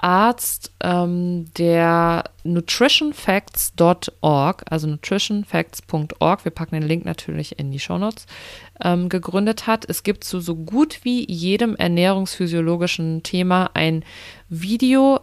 Arzt, 0.03 0.73
ähm, 0.83 1.47
der 1.59 2.25
nutritionfacts.org, 2.45 4.65
also 4.71 4.87
nutritionfacts.org, 4.87 6.45
wir 6.45 6.53
packen 6.53 6.75
den 6.75 6.89
Link 6.89 7.05
natürlich 7.05 7.59
in 7.59 7.71
die 7.71 7.81
Shownotes, 7.81 8.27
ähm, 8.83 9.09
gegründet 9.09 9.67
hat. 9.67 9.85
Es 9.89 10.03
gibt 10.03 10.25
zu 10.25 10.41
so 10.41 10.55
gut 10.55 11.01
wie 11.03 11.31
jedem 11.31 11.77
ernährungsphysiologischen 11.77 13.23
Thema 13.23 13.71
ein 13.75 14.05
Video. 14.49 15.21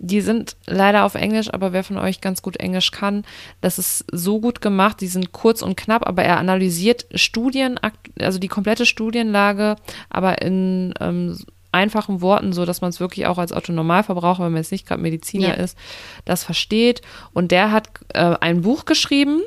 Die 0.00 0.20
sind 0.20 0.56
leider 0.66 1.04
auf 1.04 1.16
Englisch, 1.16 1.52
aber 1.52 1.72
wer 1.72 1.82
von 1.82 1.98
euch 1.98 2.20
ganz 2.20 2.40
gut 2.40 2.58
Englisch 2.58 2.92
kann, 2.92 3.24
das 3.60 3.80
ist 3.80 4.04
so 4.12 4.40
gut 4.40 4.60
gemacht. 4.60 5.00
Die 5.00 5.08
sind 5.08 5.32
kurz 5.32 5.60
und 5.60 5.76
knapp, 5.76 6.06
aber 6.06 6.22
er 6.22 6.36
analysiert 6.36 7.06
Studien, 7.14 7.80
also 8.20 8.38
die 8.38 8.48
komplette 8.48 8.86
Studienlage, 8.86 9.74
aber 10.08 10.40
in 10.42 10.94
ähm, 11.00 11.36
einfachen 11.72 12.20
Worten, 12.20 12.52
so 12.52 12.64
dass 12.64 12.80
man 12.80 12.90
es 12.90 13.00
wirklich 13.00 13.26
auch 13.26 13.38
als 13.38 13.52
Autonormalverbraucher, 13.52 14.44
wenn 14.44 14.52
man 14.52 14.62
jetzt 14.62 14.72
nicht 14.72 14.86
gerade 14.86 15.02
Mediziner 15.02 15.48
ja. 15.48 15.54
ist, 15.54 15.76
das 16.24 16.44
versteht. 16.44 17.02
Und 17.32 17.52
der 17.52 17.72
hat 17.72 17.88
äh, 18.14 18.36
ein 18.40 18.62
Buch 18.62 18.84
geschrieben. 18.84 19.42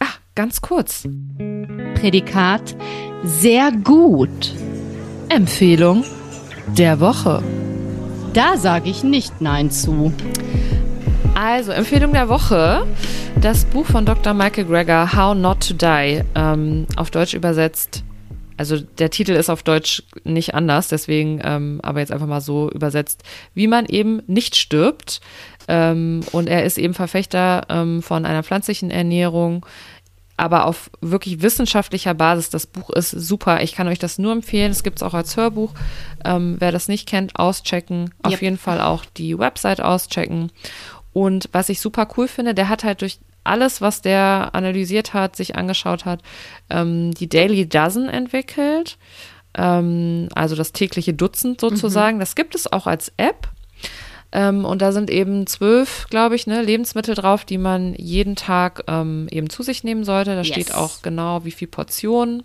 Ach, 0.00 0.18
ganz 0.34 0.60
kurz. 0.60 1.08
Prädikat 1.94 2.76
sehr 3.22 3.72
gut. 3.72 4.52
Empfehlung 5.28 6.04
der 6.76 7.00
Woche. 7.00 7.42
Da 8.32 8.56
sage 8.56 8.90
ich 8.90 9.04
nicht 9.04 9.40
Nein 9.40 9.70
zu. 9.70 10.12
Also, 11.34 11.72
Empfehlung 11.72 12.12
der 12.12 12.28
Woche. 12.28 12.86
Das 13.40 13.64
Buch 13.64 13.86
von 13.86 14.06
Dr. 14.06 14.34
Michael 14.34 14.64
Greger, 14.64 15.12
How 15.12 15.34
Not 15.34 15.68
to 15.68 15.74
Die, 15.74 16.22
ähm, 16.34 16.86
auf 16.96 17.10
Deutsch 17.10 17.34
übersetzt 17.34 18.04
also 18.56 18.78
der 18.78 19.10
Titel 19.10 19.32
ist 19.32 19.50
auf 19.50 19.62
Deutsch 19.62 20.02
nicht 20.24 20.54
anders, 20.54 20.88
deswegen 20.88 21.40
ähm, 21.42 21.80
aber 21.82 22.00
jetzt 22.00 22.12
einfach 22.12 22.26
mal 22.26 22.40
so 22.40 22.70
übersetzt, 22.70 23.22
wie 23.54 23.66
man 23.66 23.86
eben 23.86 24.22
nicht 24.26 24.56
stirbt. 24.56 25.20
Ähm, 25.66 26.20
und 26.32 26.48
er 26.48 26.64
ist 26.64 26.78
eben 26.78 26.94
Verfechter 26.94 27.66
ähm, 27.68 28.02
von 28.02 28.26
einer 28.26 28.42
pflanzlichen 28.42 28.90
Ernährung, 28.90 29.64
aber 30.36 30.66
auf 30.66 30.90
wirklich 31.00 31.42
wissenschaftlicher 31.42 32.14
Basis. 32.14 32.50
Das 32.50 32.66
Buch 32.66 32.90
ist 32.90 33.10
super. 33.10 33.62
Ich 33.62 33.74
kann 33.74 33.88
euch 33.88 33.98
das 33.98 34.18
nur 34.18 34.32
empfehlen. 34.32 34.72
Es 34.72 34.82
gibt 34.82 34.98
es 34.98 35.02
auch 35.02 35.14
als 35.14 35.36
Hörbuch. 35.36 35.72
Ähm, 36.24 36.56
wer 36.58 36.72
das 36.72 36.88
nicht 36.88 37.08
kennt, 37.08 37.36
auschecken. 37.36 38.12
Auf 38.22 38.32
yep. 38.32 38.42
jeden 38.42 38.58
Fall 38.58 38.80
auch 38.80 39.04
die 39.04 39.38
Website 39.38 39.80
auschecken. 39.80 40.50
Und 41.12 41.48
was 41.52 41.68
ich 41.68 41.80
super 41.80 42.08
cool 42.16 42.26
finde, 42.26 42.54
der 42.54 42.68
hat 42.68 42.82
halt 42.82 43.00
durch 43.00 43.20
alles, 43.44 43.80
was 43.80 44.02
der 44.02 44.50
analysiert 44.52 45.14
hat, 45.14 45.36
sich 45.36 45.56
angeschaut 45.56 46.04
hat, 46.04 46.20
ähm, 46.70 47.12
die 47.12 47.28
Daily 47.28 47.68
Dozen 47.68 48.08
entwickelt. 48.08 48.98
Ähm, 49.56 50.28
also 50.34 50.56
das 50.56 50.72
tägliche 50.72 51.14
Dutzend 51.14 51.60
sozusagen. 51.60 52.16
Mhm. 52.16 52.20
Das 52.20 52.34
gibt 52.34 52.54
es 52.54 52.70
auch 52.72 52.86
als 52.86 53.12
App. 53.16 53.48
Ähm, 54.32 54.64
und 54.64 54.82
da 54.82 54.90
sind 54.90 55.10
eben 55.10 55.46
zwölf, 55.46 56.06
glaube 56.10 56.34
ich, 56.34 56.48
ne, 56.48 56.60
Lebensmittel 56.60 57.14
drauf, 57.14 57.44
die 57.44 57.58
man 57.58 57.94
jeden 57.94 58.34
Tag 58.34 58.82
ähm, 58.88 59.28
eben 59.30 59.48
zu 59.48 59.62
sich 59.62 59.84
nehmen 59.84 60.04
sollte. 60.04 60.34
Da 60.34 60.42
yes. 60.42 60.48
steht 60.48 60.74
auch 60.74 61.02
genau, 61.02 61.44
wie 61.44 61.52
viel 61.52 61.68
Portionen. 61.68 62.42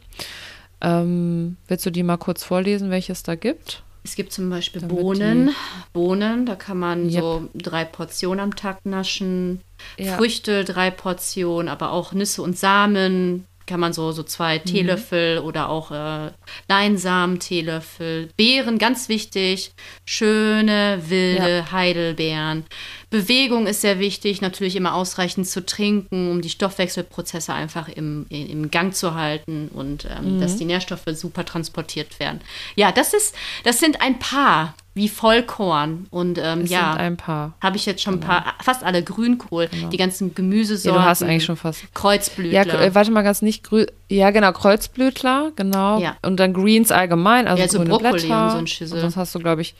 Ähm, 0.82 1.58
willst 1.68 1.86
du 1.86 1.89
die 1.89 2.04
mal 2.04 2.18
kurz 2.18 2.43
vorlesen, 2.43 2.91
welches 2.91 3.24
da 3.24 3.34
gibt? 3.34 3.84
Es 4.04 4.16
gibt 4.16 4.32
zum 4.32 4.50
Beispiel 4.50 4.82
Damit 4.82 4.95
Bohnen. 4.95 5.50
Bohnen, 5.91 6.45
da 6.45 6.56
kann 6.56 6.78
man 6.78 7.10
yep. 7.10 7.22
so 7.22 7.50
drei 7.56 7.86
Portionen 7.86 8.39
am 8.39 8.56
Tag 8.56 8.86
naschen. 8.86 9.62
Ja. 9.97 10.17
Früchte, 10.17 10.63
drei 10.63 10.91
Portionen, 10.91 11.69
aber 11.69 11.91
auch 11.91 12.13
Nüsse 12.13 12.41
und 12.41 12.57
Samen, 12.57 13.45
kann 13.69 13.80
man 13.80 13.93
so, 13.93 14.11
so 14.11 14.23
zwei 14.23 14.57
mhm. 14.57 14.65
Teelöffel 14.65 15.38
oder 15.38 15.69
auch 15.69 15.91
äh, 15.91 16.32
Leinsamen, 16.67 17.39
Teelöffel. 17.39 18.30
Beeren, 18.36 18.80
ganz 18.80 19.09
wichtig. 19.09 19.71
Schöne, 20.05 21.03
wilde 21.05 21.57
ja. 21.57 21.71
Heidelbeeren. 21.71 22.65
Bewegung 23.11 23.67
ist 23.67 23.82
sehr 23.82 23.99
wichtig, 23.99 24.41
natürlich 24.41 24.75
immer 24.75 24.95
ausreichend 24.95 25.47
zu 25.47 25.63
trinken, 25.63 26.32
um 26.32 26.41
die 26.41 26.49
Stoffwechselprozesse 26.49 27.53
einfach 27.53 27.88
im, 27.89 28.25
im 28.30 28.71
Gang 28.71 28.93
zu 28.93 29.13
halten 29.13 29.69
und 29.71 30.05
ähm, 30.05 30.38
mhm. 30.38 30.41
dass 30.41 30.57
die 30.57 30.65
Nährstoffe 30.65 31.05
super 31.13 31.45
transportiert 31.45 32.19
werden. 32.19 32.41
Ja, 32.75 32.91
das 32.91 33.13
ist, 33.13 33.36
das 33.63 33.80
sind 33.80 34.01
ein 34.01 34.17
paar 34.17 34.73
wie 35.00 35.08
Vollkorn 35.08 36.08
und 36.12 36.38
ähm, 36.38 36.62
es 36.62 36.70
ja, 36.70 36.91
sind 36.91 37.00
ein 37.00 37.18
paar. 37.18 37.54
Habe 37.62 37.78
ich 37.78 37.86
jetzt 37.86 38.02
schon 38.02 38.20
genau. 38.20 38.34
ein 38.34 38.43
paar, 38.43 38.54
fast 38.62 38.84
alle 38.84 39.02
Grünkohl, 39.02 39.70
genau. 39.70 39.88
die 39.88 39.95
ganzen 39.95 40.36
Gemüsesorten. 40.36 40.97
Ja, 40.97 41.04
du 41.04 41.10
hast 41.10 41.24
eigentlich 41.24 41.45
schon 41.45 41.56
fast 41.56 41.93
Kreuzblütler. 41.93 42.68
Ja, 42.68 42.82
äh, 42.82 42.93
warte 42.93 43.10
mal 43.12 43.22
ganz 43.22 43.41
nicht 43.41 43.64
grün. 43.64 43.88
Ja, 44.10 44.32
genau 44.32 44.52
Kreuzblütler, 44.52 45.54
genau. 45.56 46.00
Ja. 46.00 46.18
Und 46.22 46.38
dann 46.41 46.54
Greens 46.54 46.91
allgemein, 46.91 47.47
also 47.47 47.64
ja, 47.64 47.70
so 47.70 47.78
grüne 47.78 47.91
Brokkoli 47.91 48.12
Blätter. 48.12 48.43
Und 48.43 48.52
so 48.52 48.58
ein 48.58 48.68
Schüssel. 48.68 48.97
Und 48.97 49.04
das 49.04 49.16
hast 49.16 49.34
du, 49.34 49.39
glaube 49.39 49.62
ich, 49.62 49.74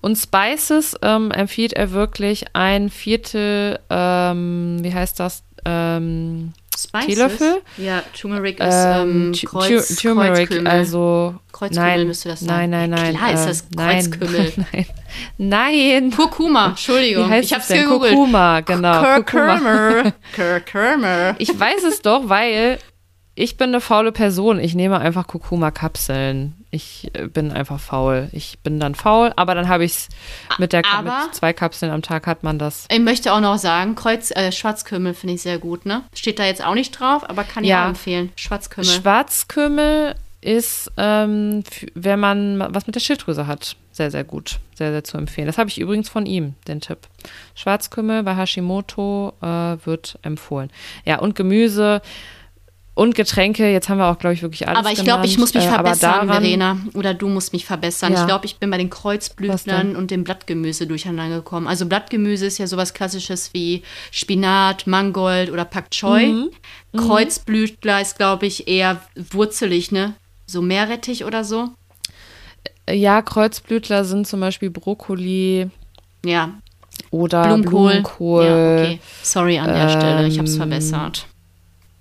und 0.00 0.16
Spices 0.16 0.96
ähm, 1.02 1.30
empfiehlt 1.30 1.72
er 1.72 1.92
wirklich 1.92 2.44
ein 2.52 2.90
Viertel, 2.90 3.78
ähm, 3.88 4.78
wie 4.82 4.92
heißt 4.92 5.18
das? 5.20 5.44
Ähm, 5.64 6.52
Spices? 6.78 7.06
Teelöffel. 7.06 7.62
Ja, 7.76 8.02
Turmeric 8.18 8.60
ist 8.60 8.66
ähm, 8.74 9.32
ähm 9.32 9.32
Kreuz, 9.44 9.96
Turmeric, 9.96 10.48
Kreuzkümmel. 10.48 10.66
also 10.72 11.34
Kreuzkümmel 11.52 11.88
nein, 11.88 12.06
müsste 12.06 12.28
das 12.28 12.40
sein. 12.40 12.70
Nein, 12.70 12.90
nein, 12.90 12.90
nein. 12.90 13.16
Klar 13.16 13.32
ist 13.32 13.44
das 13.46 13.64
Kreuzkümmel. 13.70 14.52
Nein, 14.72 14.86
nein. 15.38 16.10
Kurkuma, 16.10 16.66
Entschuldigung. 16.68 17.26
Wie 17.26 17.30
heißt 17.30 17.46
ich 17.46 17.54
hab's 17.54 17.68
gegoogelt. 17.68 18.12
Kurkuma, 18.12 18.60
genau. 18.60 19.02
Kurkuma. 19.02 20.12
Kurkuma. 20.34 21.34
Ich 21.38 21.58
weiß 21.58 21.82
es 21.84 22.02
doch, 22.02 22.28
weil 22.28 22.78
ich 23.34 23.56
bin 23.56 23.70
eine 23.70 23.80
faule 23.80 24.12
Person. 24.12 24.60
Ich 24.60 24.74
nehme 24.74 24.98
einfach 24.98 25.26
Kurkuma-Kapseln. 25.26 26.57
Ich 26.70 27.10
äh, 27.14 27.28
bin 27.28 27.50
einfach 27.50 27.80
faul. 27.80 28.28
Ich 28.32 28.58
bin 28.60 28.78
dann 28.78 28.94
faul, 28.94 29.32
aber 29.36 29.54
dann 29.54 29.68
habe 29.68 29.84
ich 29.84 29.92
es 29.92 30.08
mit 30.58 30.72
der 30.72 30.82
aber 30.86 31.24
mit 31.24 31.34
zwei 31.34 31.52
Kapseln 31.52 31.90
am 31.90 32.02
Tag 32.02 32.26
hat 32.26 32.42
man 32.42 32.58
das. 32.58 32.86
Ich 32.90 33.00
möchte 33.00 33.32
auch 33.32 33.40
noch 33.40 33.58
sagen, 33.58 33.94
Kreuz, 33.94 34.30
äh, 34.30 34.52
Schwarzkümmel 34.52 35.14
finde 35.14 35.34
ich 35.34 35.42
sehr 35.42 35.58
gut, 35.58 35.86
ne? 35.86 36.02
Steht 36.14 36.38
da 36.38 36.44
jetzt 36.44 36.64
auch 36.64 36.74
nicht 36.74 36.92
drauf, 36.92 37.28
aber 37.28 37.44
kann 37.44 37.64
ich 37.64 37.70
ja. 37.70 37.84
auch 37.84 37.88
empfehlen. 37.88 38.32
Schwarzkümmel. 38.36 38.90
Schwarzkümmel 38.90 40.14
ist, 40.40 40.92
ähm, 40.96 41.64
wenn 41.94 42.20
man 42.20 42.60
was 42.72 42.86
mit 42.86 42.94
der 42.94 43.00
Schilddrüse 43.00 43.46
hat, 43.46 43.76
sehr, 43.90 44.10
sehr 44.10 44.24
gut. 44.24 44.60
Sehr, 44.74 44.92
sehr 44.92 45.02
zu 45.02 45.18
empfehlen. 45.18 45.48
Das 45.48 45.58
habe 45.58 45.68
ich 45.70 45.80
übrigens 45.80 46.08
von 46.08 46.24
ihm, 46.24 46.54
den 46.68 46.80
Tipp. 46.80 46.98
Schwarzkümmel 47.56 48.22
bei 48.22 48.36
Hashimoto 48.36 49.32
äh, 49.42 49.76
wird 49.84 50.20
empfohlen. 50.22 50.70
Ja, 51.04 51.18
und 51.18 51.34
Gemüse 51.34 52.00
und 52.98 53.14
Getränke. 53.14 53.70
Jetzt 53.70 53.88
haben 53.88 53.98
wir 53.98 54.06
auch, 54.06 54.18
glaube 54.18 54.34
ich, 54.34 54.42
wirklich 54.42 54.66
alles 54.66 54.80
Aber 54.80 54.90
ich 54.90 55.04
glaube, 55.04 55.24
ich 55.24 55.38
muss 55.38 55.54
mich 55.54 55.64
äh, 55.64 55.68
verbessern, 55.68 56.26
daran, 56.26 56.28
Verena. 56.28 56.78
Oder 56.94 57.14
du 57.14 57.28
musst 57.28 57.52
mich 57.52 57.64
verbessern. 57.64 58.12
Ja. 58.12 58.20
Ich 58.20 58.26
glaube, 58.26 58.44
ich 58.46 58.56
bin 58.56 58.70
bei 58.70 58.76
den 58.76 58.90
Kreuzblütlern 58.90 59.94
und 59.94 60.10
dem 60.10 60.24
Blattgemüse 60.24 60.88
durcheinander 60.88 61.36
gekommen. 61.36 61.68
Also 61.68 61.86
Blattgemüse 61.86 62.46
ist 62.46 62.58
ja 62.58 62.66
sowas 62.66 62.94
Klassisches 62.94 63.54
wie 63.54 63.84
Spinat, 64.10 64.88
Mangold 64.88 65.52
oder 65.52 65.64
Pak 65.64 65.92
Choi. 65.92 66.26
Mhm. 66.26 66.50
mhm. 66.92 66.98
Kreuzblütler 66.98 68.00
ist, 68.00 68.18
glaube 68.18 68.46
ich, 68.46 68.66
eher 68.66 69.00
wurzelig, 69.30 69.92
ne? 69.92 70.14
So 70.46 70.60
Meerrettich 70.60 71.24
oder 71.24 71.44
so. 71.44 71.68
Ja, 72.90 73.22
Kreuzblütler 73.22 74.04
sind 74.04 74.26
zum 74.26 74.40
Beispiel 74.40 74.70
Brokkoli. 74.70 75.70
Ja. 76.24 76.54
Oder 77.12 77.44
Blumenkohl. 77.44 77.90
Blumenkohl. 77.92 78.44
Ja, 78.44 78.74
okay. 78.74 79.00
Sorry 79.22 79.58
an 79.58 79.68
der 79.68 79.84
ähm, 79.84 79.90
Stelle, 79.90 80.26
ich 80.26 80.38
habe 80.38 80.48
es 80.48 80.56
verbessert. 80.56 81.28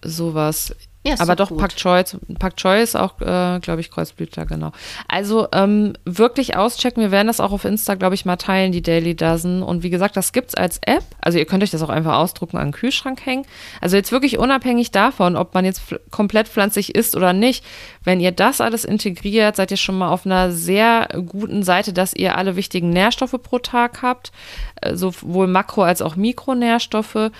Sowas. 0.07 0.73
Ja, 1.05 1.15
aber 1.19 1.37
doch, 1.37 1.49
doch 1.49 1.57
Pak 1.57 1.75
Choi, 1.77 2.03
Pak 2.37 2.57
Choi 2.57 2.81
ist 2.81 2.97
auch, 2.97 3.21
äh, 3.21 3.59
glaube 3.61 3.79
ich, 3.79 3.91
Kreuzblütler, 3.91 4.45
genau. 4.45 4.71
Also 5.07 5.47
ähm, 5.53 5.93
wirklich 6.03 6.57
auschecken. 6.57 7.01
Wir 7.01 7.11
werden 7.11 7.27
das 7.27 7.39
auch 7.39 7.53
auf 7.53 7.63
Insta, 7.63 7.95
glaube 7.95 8.15
ich, 8.15 8.25
mal 8.25 8.35
teilen, 8.35 8.73
die 8.73 8.81
Daily 8.81 9.15
Dozen. 9.15 9.63
Und 9.63 9.83
wie 9.83 9.89
gesagt, 9.89 10.17
das 10.17 10.33
gibt 10.33 10.49
es 10.49 10.55
als 10.55 10.79
App. 10.85 11.03
Also 11.21 11.37
ihr 11.37 11.45
könnt 11.45 11.63
euch 11.63 11.71
das 11.71 11.81
auch 11.81 11.89
einfach 11.89 12.17
ausdrucken, 12.17 12.57
an 12.57 12.67
den 12.67 12.73
Kühlschrank 12.73 13.25
hängen. 13.25 13.45
Also 13.79 13.95
jetzt 13.95 14.11
wirklich 14.11 14.37
unabhängig 14.37 14.91
davon, 14.91 15.37
ob 15.37 15.53
man 15.53 15.63
jetzt 15.63 15.81
komplett 16.11 16.49
pflanzlich 16.49 16.93
isst 16.93 17.15
oder 17.15 17.31
nicht. 17.31 17.63
Wenn 18.03 18.19
ihr 18.19 18.31
das 18.31 18.59
alles 18.59 18.83
integriert, 18.83 19.55
seid 19.55 19.71
ihr 19.71 19.77
schon 19.77 19.97
mal 19.97 20.09
auf 20.09 20.25
einer 20.25 20.51
sehr 20.51 21.07
guten 21.25 21.63
Seite, 21.63 21.93
dass 21.93 22.13
ihr 22.13 22.37
alle 22.37 22.57
wichtigen 22.57 22.89
Nährstoffe 22.89 23.35
pro 23.41 23.59
Tag 23.59 24.01
habt. 24.01 24.33
Äh, 24.81 24.95
sowohl 24.95 25.47
Makro- 25.47 25.85
als 25.85 26.01
auch 26.01 26.17
Mikronährstoffe 26.17 27.31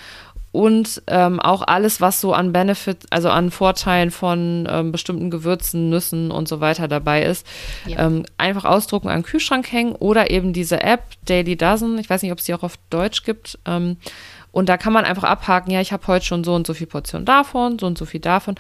und 0.58 1.04
ähm, 1.06 1.40
auch 1.40 1.62
alles, 1.62 2.02
was 2.02 2.20
so 2.20 2.34
an 2.34 2.52
Benefit, 2.52 3.06
also 3.12 3.30
an 3.30 3.52
Vorteilen 3.52 4.10
von 4.10 4.68
ähm, 4.68 4.92
bestimmten 4.92 5.30
Gewürzen, 5.30 5.92
Nüssen 5.92 6.32
und 6.32 6.48
so 6.48 6.60
weiter 6.60 6.88
dabei 6.88 7.22
ist, 7.22 7.46
ja. 7.86 8.08
ähm, 8.08 8.26
einfach 8.40 8.66
ausdrucken, 8.66 9.08
an 9.08 9.20
den 9.20 9.24
Kühlschrank 9.24 9.72
hängen 9.72 9.94
oder 9.94 10.32
eben 10.32 10.54
diese 10.54 10.82
App 10.82 11.04
Daily 11.26 11.58
Dozen. 11.58 12.00
Ich 12.00 12.10
weiß 12.10 12.24
nicht, 12.24 12.32
ob 12.32 12.40
es 12.40 12.46
die 12.46 12.56
auch 12.56 12.64
auf 12.64 12.74
Deutsch 12.90 13.22
gibt. 13.22 13.60
Ähm, 13.66 13.98
und 14.52 14.68
da 14.68 14.78
kann 14.78 14.94
man 14.94 15.06
einfach 15.06 15.26
abhaken, 15.26 15.70
ja, 15.70 15.80
ich 15.80 15.92
habe 15.92 16.08
heute 16.08 16.26
schon 16.26 16.44
so 16.44 16.56
und 16.56 16.66
so 16.66 16.74
viel 16.74 16.88
Portionen 16.88 17.28
davon, 17.28 17.78
so 17.78 17.86
und 17.86 17.96
so 17.96 18.06
viel 18.06 18.20
davon. 18.22 18.56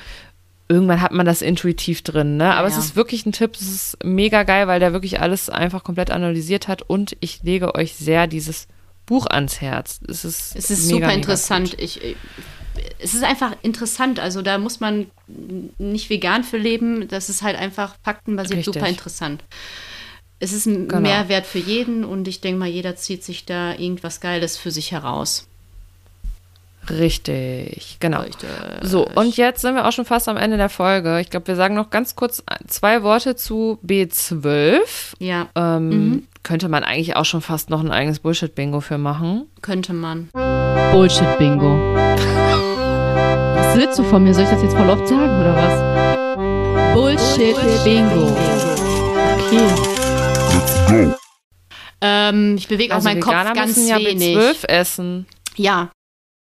Irgendwann 0.70 1.02
hat 1.02 1.14
man 1.14 1.26
das 1.26 1.42
intuitiv 1.42 2.04
drin, 2.04 2.38
ne? 2.38 2.54
Aber 2.54 2.68
ja, 2.68 2.76
es 2.76 2.78
ist 2.78 2.96
wirklich 2.96 3.26
ein 3.26 3.32
Tipp, 3.32 3.56
es 3.56 3.62
ist 3.62 3.98
mega 4.04 4.44
geil, 4.44 4.68
weil 4.68 4.80
der 4.80 4.94
wirklich 4.94 5.20
alles 5.20 5.50
einfach 5.50 5.84
komplett 5.84 6.12
analysiert 6.12 6.68
hat 6.68 6.84
und 6.84 7.18
ich 7.22 7.42
lege 7.42 7.74
euch 7.74 7.96
sehr 7.96 8.28
dieses 8.28 8.68
Buch 9.08 9.26
ans 9.26 9.60
Herz. 9.62 10.00
Es 10.08 10.24
ist, 10.24 10.56
es 10.56 10.70
ist 10.70 10.86
mega, 10.92 11.08
super 11.08 11.14
interessant. 11.14 11.80
Ich, 11.80 12.00
es 13.00 13.16
ist 13.16 13.24
einfach 13.24 13.56
interessant. 13.64 14.20
Also 14.20 14.44
da 14.44 14.60
muss 14.60 14.80
man 14.80 15.08
nicht 15.80 16.12
vegan 16.12 16.44
für 16.44 16.58
leben. 16.58 17.08
Das 17.08 17.30
ist 17.30 17.42
halt 17.42 17.58
einfach 17.58 17.96
faktenbasiert 18.04 18.60
Richtig. 18.60 18.76
super 18.76 18.88
interessant. 18.88 19.44
es 20.40 20.54
ist 20.54 20.68
ein 20.68 20.88
genau. 20.88 21.02
Mehrwert 21.02 21.48
für 21.48 21.60
jeden 21.60 22.04
und 22.06 22.28
ich 22.28 22.42
denke 22.42 22.60
mal, 22.60 22.68
jeder 22.68 22.96
zieht 22.96 23.24
sich 23.24 23.46
da 23.46 23.74
irgendwas 23.74 24.20
Geiles 24.20 24.58
für 24.58 24.70
sich 24.70 24.92
heraus. 24.92 25.47
Richtig, 26.90 27.98
genau. 28.00 28.22
Richtig. 28.22 28.50
So, 28.82 29.08
und 29.16 29.36
jetzt 29.38 29.62
sind 29.62 29.76
wir 29.76 29.86
auch 29.88 29.92
schon 29.92 30.06
fast 30.06 30.30
am 30.30 30.38
Ende 30.38 30.58
der 30.58 30.70
Folge. 30.70 31.20
Ich 31.20 31.30
glaube, 31.30 31.48
wir 31.48 31.56
sagen 31.56 31.76
noch 31.76 31.90
ganz 31.90 32.16
kurz 32.16 32.44
zwei 32.68 33.04
Worte 33.04 33.36
zu 33.36 33.80
B12. 33.86 34.80
Ja. 35.20 35.48
Ähm, 35.56 35.90
mhm. 35.90 36.28
Könnte 36.44 36.70
man 36.70 36.84
eigentlich 36.84 37.16
auch 37.18 37.26
schon 37.26 37.42
fast 37.42 37.70
noch 37.70 37.82
ein 37.82 37.92
eigenes 37.92 38.20
Bullshit-Bingo 38.20 38.80
für 38.80 38.98
machen? 38.98 39.48
Könnte 39.62 39.94
man. 39.94 40.30
Bullshit-Bingo. 40.92 41.96
Was 43.56 43.76
willst 43.76 44.00
du 44.00 44.04
von 44.04 44.24
mir? 44.24 44.34
Soll 44.34 44.46
ich 44.46 44.50
das 44.50 44.64
jetzt 44.64 44.76
voll 44.76 44.90
oft 44.90 45.08
sagen 45.08 45.42
oder 45.42 45.56
was? 45.56 46.94
Bullshit-Bingo. 46.94 48.32
Okay. 49.36 49.58
Let's 50.54 50.88
go. 50.88 51.16
Ähm, 52.00 52.56
ich 52.58 52.68
bewege 52.68 52.94
also 52.94 53.10
auch 53.10 53.12
meinen 53.12 53.22
Kopf 53.22 53.54
ganz 53.54 53.76
müssen 53.76 53.88
ja 53.88 53.98
wenig. 53.98 54.38
B12 54.38 54.68
essen. 54.68 55.26
Ja, 55.56 55.90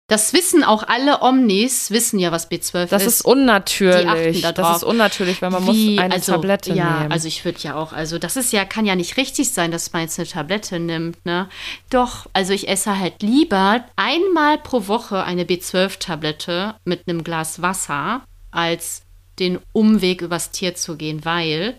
das 0.09 0.33
wissen 0.33 0.63
auch 0.63 0.81
alle 0.87 1.21
Omnis, 1.21 1.91
wissen 1.91 2.17
ja, 2.17 2.31
was 2.31 2.49
B12 2.49 2.71
das 2.71 2.83
ist. 2.83 2.91
Das 2.91 3.05
ist 3.05 3.21
unnatürlich. 3.21 4.41
Da 4.41 4.51
das 4.51 4.77
ist 4.77 4.83
unnatürlich, 4.83 5.39
weil 5.43 5.51
man 5.51 5.67
Wie, 5.67 5.91
muss 5.95 6.03
eine 6.03 6.15
also, 6.15 6.31
Tablette 6.31 6.73
ja, 6.73 7.01
nehmen. 7.01 7.11
also 7.11 7.27
ich 7.27 7.45
würde 7.45 7.59
ja 7.59 7.75
auch, 7.75 7.93
also 7.93 8.17
das 8.17 8.35
ist 8.35 8.51
ja, 8.51 8.65
kann 8.65 8.87
ja 8.87 8.95
nicht 8.95 9.17
richtig 9.17 9.51
sein, 9.51 9.69
dass 9.69 9.93
man 9.93 10.01
jetzt 10.01 10.17
eine 10.17 10.27
Tablette 10.27 10.79
nimmt, 10.79 11.23
ne? 11.25 11.47
Doch, 11.91 12.25
also 12.33 12.53
ich 12.53 12.67
esse 12.67 12.97
halt 12.97 13.21
lieber 13.21 13.85
einmal 13.95 14.57
pro 14.57 14.87
Woche 14.87 15.23
eine 15.23 15.43
B12-Tablette 15.43 16.73
mit 16.85 17.07
einem 17.07 17.23
Glas 17.23 17.61
Wasser, 17.61 18.21
als 18.49 19.03
den 19.37 19.59
Umweg 19.73 20.23
übers 20.23 20.49
Tier 20.49 20.73
zu 20.73 20.97
gehen, 20.97 21.23
weil 21.23 21.77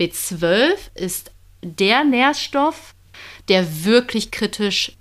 B12 0.00 0.72
ist 0.94 1.30
der 1.62 2.02
Nährstoff, 2.02 2.94
der 3.48 3.84
wirklich 3.84 4.32
kritisch 4.32 4.92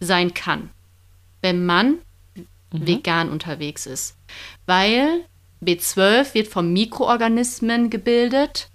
sein 0.00 0.32
kann, 0.32 0.70
wenn 1.42 1.66
man 1.66 1.98
mhm. 2.72 2.86
vegan 2.86 3.30
unterwegs 3.30 3.86
ist. 3.86 4.16
Weil 4.66 5.24
B12 5.62 6.34
wird 6.34 6.48
von 6.48 6.72
Mikroorganismen 6.72 7.90
gebildet. 7.90 8.68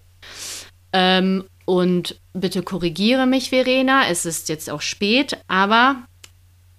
Ähm, 0.94 1.44
und 1.66 2.20
bitte 2.34 2.64
korrigiere 2.64 3.28
mich, 3.28 3.50
Verena, 3.50 4.08
es 4.08 4.26
ist 4.26 4.48
jetzt 4.48 4.70
auch 4.70 4.82
spät, 4.82 5.38
aber 5.48 5.98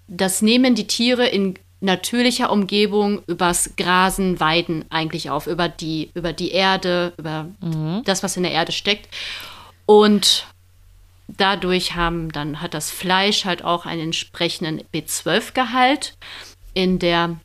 das 0.07 0.41
nehmen 0.41 0.75
die 0.75 0.87
Tiere 0.87 1.27
in 1.27 1.59
natürlicher 1.81 2.51
Umgebung 2.51 3.23
übers 3.27 3.75
Grasen, 3.77 4.41
Weiden 4.41 4.85
eigentlich 4.91 5.31
auf, 5.31 5.47
über 5.47 5.69
die, 5.69 6.11
über 6.15 6.33
die 6.33 6.51
Erde, 6.51 7.13
über 7.19 7.49
mhm. 7.61 8.03
das, 8.05 8.23
was 8.23 8.37
in 8.37 8.43
der 8.43 8.53
Erde 8.53 8.73
steckt. 8.73 9.09
Und 9.87 10.47
dadurch 11.29 11.95
haben 11.95 12.33
dann 12.33 12.61
hat 12.61 12.75
das 12.75 12.91
Fleisch 12.91 13.45
halt 13.45 13.63
auch 13.63 13.87
einen 13.87 14.01
entsprechenden 14.01 14.83
B12-Gehalt 14.93 16.17
in 16.79 17.01
der 17.01 17.41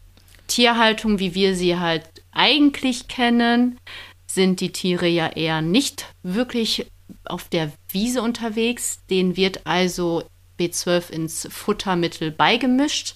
Tierhaltung, 0.46 1.18
wie 1.18 1.34
wir 1.34 1.56
sie 1.56 1.80
halt 1.80 2.04
eigentlich 2.32 3.08
kennen, 3.08 3.80
sind 4.28 4.60
die 4.60 4.72
Tiere 4.72 5.08
ja 5.08 5.28
eher 5.28 5.64
nicht 5.64 6.06
wirklich 6.22 6.86
auf 7.26 7.50
der 7.50 7.72
Wiese 7.90 8.22
unterwegs. 8.22 9.00
Denen 9.10 9.36
wird 9.36 9.66
also 9.66 10.22
B12 10.60 11.10
ins 11.10 11.48
Futtermittel 11.50 12.30
beigemischt, 12.30 13.16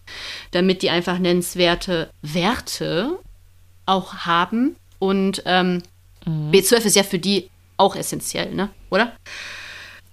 damit 0.49 0.81
die 0.81 0.89
einfach 0.89 1.19
nennenswerte 1.19 2.09
Werte 2.23 3.19
auch 3.85 4.25
haben. 4.25 4.75
Und 4.97 5.43
ähm, 5.45 5.83
mhm. 6.25 6.49
B12 6.49 6.77
ist 6.85 6.95
ja 6.95 7.03
für 7.03 7.19
die 7.19 7.51
auch 7.77 7.95
essentiell, 7.95 8.55
ne? 8.55 8.69
Oder? 8.89 9.15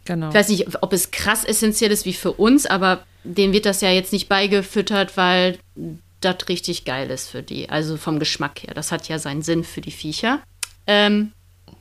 Genau. 0.05 0.29
Ich 0.29 0.35
weiß 0.35 0.51
nicht, 0.51 0.83
ob 0.83 0.93
es 0.93 1.13
krass 1.13 1.45
essentiell 1.45 1.91
ist 1.91 2.05
wie 2.05 2.13
für 2.13 2.33
uns, 2.33 2.67
aber 2.67 3.07
denen 3.25 3.53
wird 3.53 3.67
das 3.67 3.81
ja 3.81 3.91
jetzt 3.91 4.13
nicht 4.13 4.29
beigefüttert, 4.29 5.17
weil 5.17 5.59
das 6.21 6.49
richtig 6.49 6.85
geil 6.85 7.11
ist 7.11 7.29
für 7.29 7.43
die. 7.43 7.69
Also 7.69 7.97
vom 7.97 8.19
Geschmack 8.19 8.63
her. 8.63 8.75
Das 8.75 8.93
hat 8.93 9.09
ja 9.09 9.19
seinen 9.19 9.43
Sinn 9.43 9.65
für 9.65 9.81
die 9.81 9.91
Viecher. 9.91 10.43
Ähm, 10.87 11.33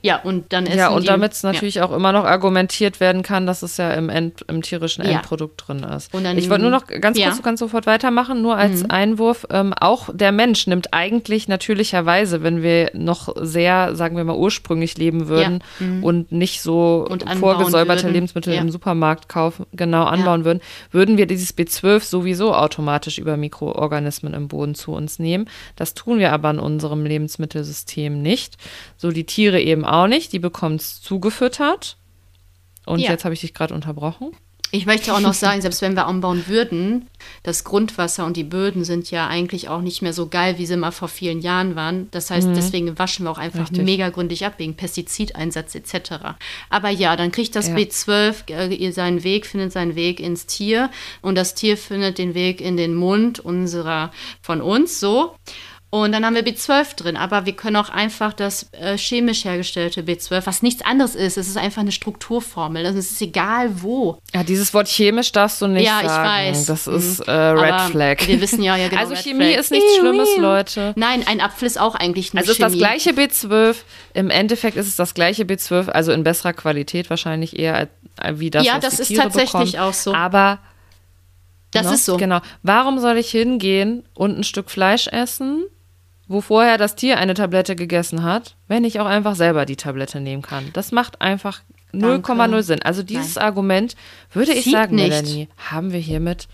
ja, 0.03 0.17
und 0.17 0.51
dann 0.51 0.65
essen 0.65 0.77
Ja, 0.77 0.89
und 0.89 1.07
damit 1.07 1.31
es 1.31 1.43
natürlich 1.43 1.75
ja. 1.75 1.85
auch 1.85 1.93
immer 1.93 2.11
noch 2.11 2.25
argumentiert 2.25 2.99
werden 2.99 3.23
kann, 3.23 3.47
dass 3.47 3.63
es 3.63 3.77
ja 3.77 3.91
im, 3.91 4.09
End, 4.09 4.43
im 4.49 4.61
tierischen 4.61 5.01
Endprodukt 5.05 5.61
ja. 5.61 5.65
drin 5.65 5.83
ist. 5.83 6.13
Dann, 6.13 6.37
ich 6.37 6.49
wollte 6.49 6.63
nur 6.63 6.71
noch 6.71 6.87
ganz 6.87 7.17
ja. 7.17 7.27
kurz, 7.27 7.37
du 7.37 7.43
kannst 7.43 7.61
sofort 7.61 7.85
weitermachen, 7.85 8.41
nur 8.41 8.57
als 8.57 8.83
mhm. 8.83 8.91
Einwurf. 8.91 9.47
Ähm, 9.49 9.73
auch 9.73 10.09
der 10.13 10.33
Mensch 10.33 10.67
nimmt 10.67 10.93
eigentlich 10.93 11.47
natürlicherweise, 11.47 12.43
wenn 12.43 12.61
wir 12.61 12.91
noch 12.93 13.33
sehr, 13.39 13.95
sagen 13.95 14.17
wir 14.17 14.25
mal, 14.25 14.35
ursprünglich 14.35 14.97
leben 14.97 15.29
würden 15.29 15.63
mhm. 15.79 16.03
und 16.03 16.33
nicht 16.33 16.61
so 16.61 17.07
und 17.09 17.23
vorgesäuberte 17.37 18.03
würden. 18.03 18.13
Lebensmittel 18.13 18.55
im 18.55 18.71
Supermarkt 18.71 19.29
kaufen, 19.29 19.65
genau 19.71 20.03
anbauen 20.03 20.43
würden, 20.43 20.59
würden 20.91 21.17
wir 21.17 21.27
dieses 21.27 21.57
B12 21.57 22.01
sowieso 22.01 22.53
automatisch 22.53 23.19
über 23.19 23.37
Mikroorganismen 23.37 24.33
im 24.33 24.49
Boden 24.49 24.75
zu 24.75 24.91
uns 24.91 25.17
nehmen. 25.17 25.49
Das 25.77 25.93
tun 25.93 26.19
wir 26.19 26.33
aber 26.33 26.49
in 26.49 26.59
unserem 26.59 27.05
Lebensmittelsystem 27.05 28.21
nicht. 28.21 28.57
So 28.97 29.09
die 29.11 29.25
Tiere 29.25 29.61
eben 29.61 29.85
auch 29.85 29.92
nicht. 30.07 30.33
Die 30.33 30.39
bekommt 30.39 30.81
es 30.81 31.01
zugefüttert. 31.01 31.97
Und 32.85 32.99
ja. 32.99 33.11
jetzt 33.11 33.23
habe 33.23 33.33
ich 33.33 33.41
dich 33.41 33.53
gerade 33.53 33.73
unterbrochen. 33.73 34.31
Ich 34.75 34.87
möchte 34.87 35.13
auch 35.13 35.19
noch 35.19 35.33
sagen, 35.35 35.61
selbst 35.61 35.83
wenn 35.83 35.95
wir 35.95 36.07
anbauen 36.07 36.47
würden, 36.47 37.07
das 37.43 37.63
Grundwasser 37.63 38.25
und 38.25 38.35
die 38.35 38.43
Böden 38.43 38.83
sind 38.83 39.11
ja 39.11 39.27
eigentlich 39.27 39.69
auch 39.69 39.81
nicht 39.81 40.01
mehr 40.01 40.13
so 40.13 40.27
geil, 40.27 40.57
wie 40.57 40.65
sie 40.65 40.77
mal 40.77 40.91
vor 40.91 41.09
vielen 41.09 41.41
Jahren 41.41 41.75
waren. 41.75 42.07
Das 42.09 42.31
heißt, 42.31 42.47
mhm. 42.47 42.55
deswegen 42.55 42.97
waschen 42.97 43.25
wir 43.25 43.29
auch 43.29 43.37
einfach 43.37 43.69
Richtig. 43.69 43.83
mega 43.83 44.09
gründlich 44.09 44.47
ab, 44.47 44.55
wegen 44.57 44.75
Pestizideinsatz 44.75 45.75
etc. 45.75 46.35
Aber 46.71 46.89
ja, 46.89 47.15
dann 47.15 47.31
kriegt 47.31 47.55
das 47.55 47.67
ja. 47.67 47.75
B12 47.75 48.49
äh, 48.49 48.91
seinen 48.91 49.23
Weg, 49.23 49.45
findet 49.45 49.71
seinen 49.71 49.95
Weg 49.95 50.19
ins 50.19 50.47
Tier 50.47 50.89
und 51.21 51.35
das 51.35 51.53
Tier 51.53 51.77
findet 51.77 52.17
den 52.17 52.33
Weg 52.33 52.59
in 52.59 52.75
den 52.75 52.95
Mund 52.95 53.39
unserer 53.39 54.11
von 54.41 54.59
uns 54.59 54.99
so. 54.99 55.35
Und 55.93 56.11
dann 56.11 56.25
haben 56.25 56.33
wir 56.33 56.43
B12 56.43 56.95
drin, 56.95 57.17
aber 57.17 57.45
wir 57.45 57.53
können 57.53 57.75
auch 57.75 57.89
einfach 57.89 58.33
das 58.33 58.65
äh, 58.71 58.97
chemisch 58.97 59.45
hergestellte 59.45 60.01
B12, 60.01 60.47
was 60.47 60.63
nichts 60.63 60.83
anderes 60.83 61.13
ist. 61.13 61.37
Es 61.37 61.47
ist 61.47 61.55
einfach 61.55 61.81
eine 61.81 61.91
Strukturformel. 61.91 62.83
Also 62.83 62.97
es 62.97 63.11
ist 63.11 63.21
egal 63.21 63.69
wo. 63.83 64.17
Ja, 64.33 64.43
dieses 64.43 64.73
Wort 64.73 64.87
chemisch 64.87 65.31
darfst 65.33 65.61
du 65.61 65.67
nicht 65.67 65.85
ja, 65.85 66.01
sagen. 66.01 66.07
Ja, 66.07 66.49
ich 66.49 66.49
weiß. 66.49 66.65
Das 66.65 66.87
ist 66.87 67.19
äh, 67.19 67.31
Red 67.31 67.73
aber 67.73 67.89
Flag. 67.91 68.25
Wir 68.25 68.41
wissen 68.41 68.63
ja, 68.63 68.75
ja 68.75 68.87
genau. 68.89 69.01
Also 69.01 69.13
Red 69.13 69.23
Chemie 69.23 69.51
Flag. 69.51 69.59
ist 69.59 69.69
nichts 69.69 69.95
Schlimmes, 69.97 70.29
Leute. 70.37 70.93
Nein, 70.95 71.27
ein 71.27 71.39
Apfel 71.39 71.67
ist 71.67 71.79
auch 71.79 71.93
eigentlich 71.93 72.33
nur 72.33 72.41
Also 72.41 72.53
es 72.53 72.57
ist 72.57 72.63
das 72.63 72.73
gleiche 72.73 73.11
B12. 73.11 73.75
Im 74.15 74.31
Endeffekt 74.31 74.77
ist 74.77 74.87
es 74.87 74.95
das 74.95 75.13
gleiche 75.13 75.43
B12, 75.43 75.89
also 75.89 76.11
in 76.11 76.23
besserer 76.23 76.53
Qualität 76.53 77.11
wahrscheinlich 77.11 77.59
eher 77.59 77.87
äh, 78.19 78.33
wie 78.37 78.49
das, 78.49 78.65
ja, 78.65 78.77
was 78.81 78.97
das 78.97 79.07
die 79.07 79.13
Tiere 79.13 79.27
ist 79.27 79.35
tatsächlich 79.35 79.73
bekommen. 79.73 79.89
auch 79.89 79.93
so. 79.93 80.15
Aber 80.15 80.57
das 81.69 81.85
no? 81.85 81.93
ist 81.93 82.05
so. 82.05 82.17
Genau. 82.17 82.39
Warum 82.63 82.97
soll 82.97 83.17
ich 83.17 83.29
hingehen 83.29 84.03
und 84.15 84.39
ein 84.39 84.43
Stück 84.43 84.71
Fleisch 84.71 85.07
essen? 85.07 85.65
Wo 86.27 86.41
vorher 86.41 86.77
das 86.77 86.95
Tier 86.95 87.17
eine 87.17 87.33
Tablette 87.33 87.75
gegessen 87.75 88.23
hat, 88.23 88.55
wenn 88.67 88.83
ich 88.83 88.99
auch 88.99 89.05
einfach 89.05 89.35
selber 89.35 89.65
die 89.65 89.75
Tablette 89.75 90.19
nehmen 90.19 90.41
kann. 90.41 90.69
Das 90.73 90.91
macht 90.91 91.21
einfach 91.21 91.61
0,0 91.93 92.61
Sinn. 92.63 92.81
Also 92.81 93.03
dieses 93.03 93.35
Nein. 93.35 93.45
Argument 93.45 93.95
würde 94.31 94.53
ich 94.53 94.69
sagen, 94.69 94.95
nicht. 94.95 95.09
Melanie, 95.09 95.47
haben 95.57 95.91
wir 95.91 95.99
hiermit 95.99 96.47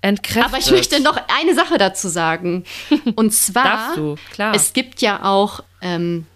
entkräftet. 0.00 0.44
Aber 0.44 0.58
ich 0.58 0.70
möchte 0.70 1.02
noch 1.02 1.20
eine 1.40 1.54
Sache 1.54 1.78
dazu 1.78 2.08
sagen. 2.08 2.64
Und 3.16 3.32
zwar, 3.32 3.94
du, 3.94 4.16
es 4.54 4.72
gibt 4.72 5.02
ja 5.02 5.24
auch 5.24 5.62
ähm, 5.82 6.26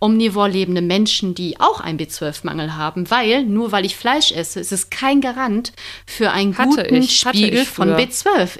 omnivor 0.00 0.48
lebende 0.48 0.82
Menschen, 0.82 1.34
die 1.34 1.60
auch 1.60 1.80
einen 1.80 1.98
B12-Mangel 1.98 2.76
haben, 2.76 3.10
weil 3.10 3.44
nur 3.44 3.72
weil 3.72 3.84
ich 3.84 3.96
Fleisch 3.96 4.32
esse, 4.32 4.60
ist 4.60 4.72
es 4.72 4.90
kein 4.90 5.20
Garant 5.20 5.72
für 6.06 6.30
einen 6.30 6.56
hatte 6.56 6.82
guten 6.82 7.02
ich, 7.02 7.18
Spiegel 7.18 7.64
von 7.64 7.90
B12. 7.90 8.58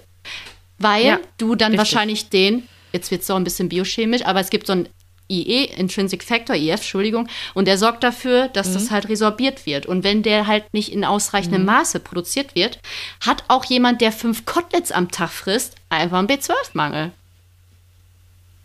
Weil 0.83 1.07
ja, 1.07 1.21
du 1.39 1.55
dann 1.55 1.73
richtig. 1.73 1.79
wahrscheinlich 1.79 2.29
den 2.29 2.69
jetzt 2.93 3.11
wird 3.11 3.23
es 3.23 3.27
so 3.27 3.35
ein 3.35 3.45
bisschen 3.45 3.69
biochemisch, 3.69 4.25
aber 4.25 4.41
es 4.41 4.51
gibt 4.51 4.67
so 4.67 4.75
ein 4.75 4.89
IE, 5.31 5.65
Intrinsic 5.65 6.23
Factor, 6.23 6.57
IF, 6.57 6.81
Entschuldigung, 6.81 7.29
und 7.55 7.67
der 7.67 7.79
sorgt 7.79 8.05
dafür, 8.05 8.49
dass 8.49 8.69
mhm. 8.69 8.75
das 8.75 8.91
halt 8.91 9.09
resorbiert 9.09 9.65
wird. 9.67 9.87
Und 9.87 10.05
wenn 10.05 10.23
der 10.23 10.47
halt 10.47 10.73
nicht 10.75 10.93
in 10.93 11.05
ausreichendem 11.05 11.63
mhm. 11.63 11.67
Maße 11.67 12.01
produziert 12.01 12.55
wird, 12.55 12.79
hat 13.25 13.45
auch 13.49 13.65
jemand, 13.65 14.01
der 14.01 14.13
fünf 14.13 14.45
Koteletts 14.45 14.93
am 14.93 15.11
Tag 15.11 15.31
frisst, 15.31 15.77
einfach 15.89 16.19
einen 16.19 16.29
B12-Mangel. 16.29 17.13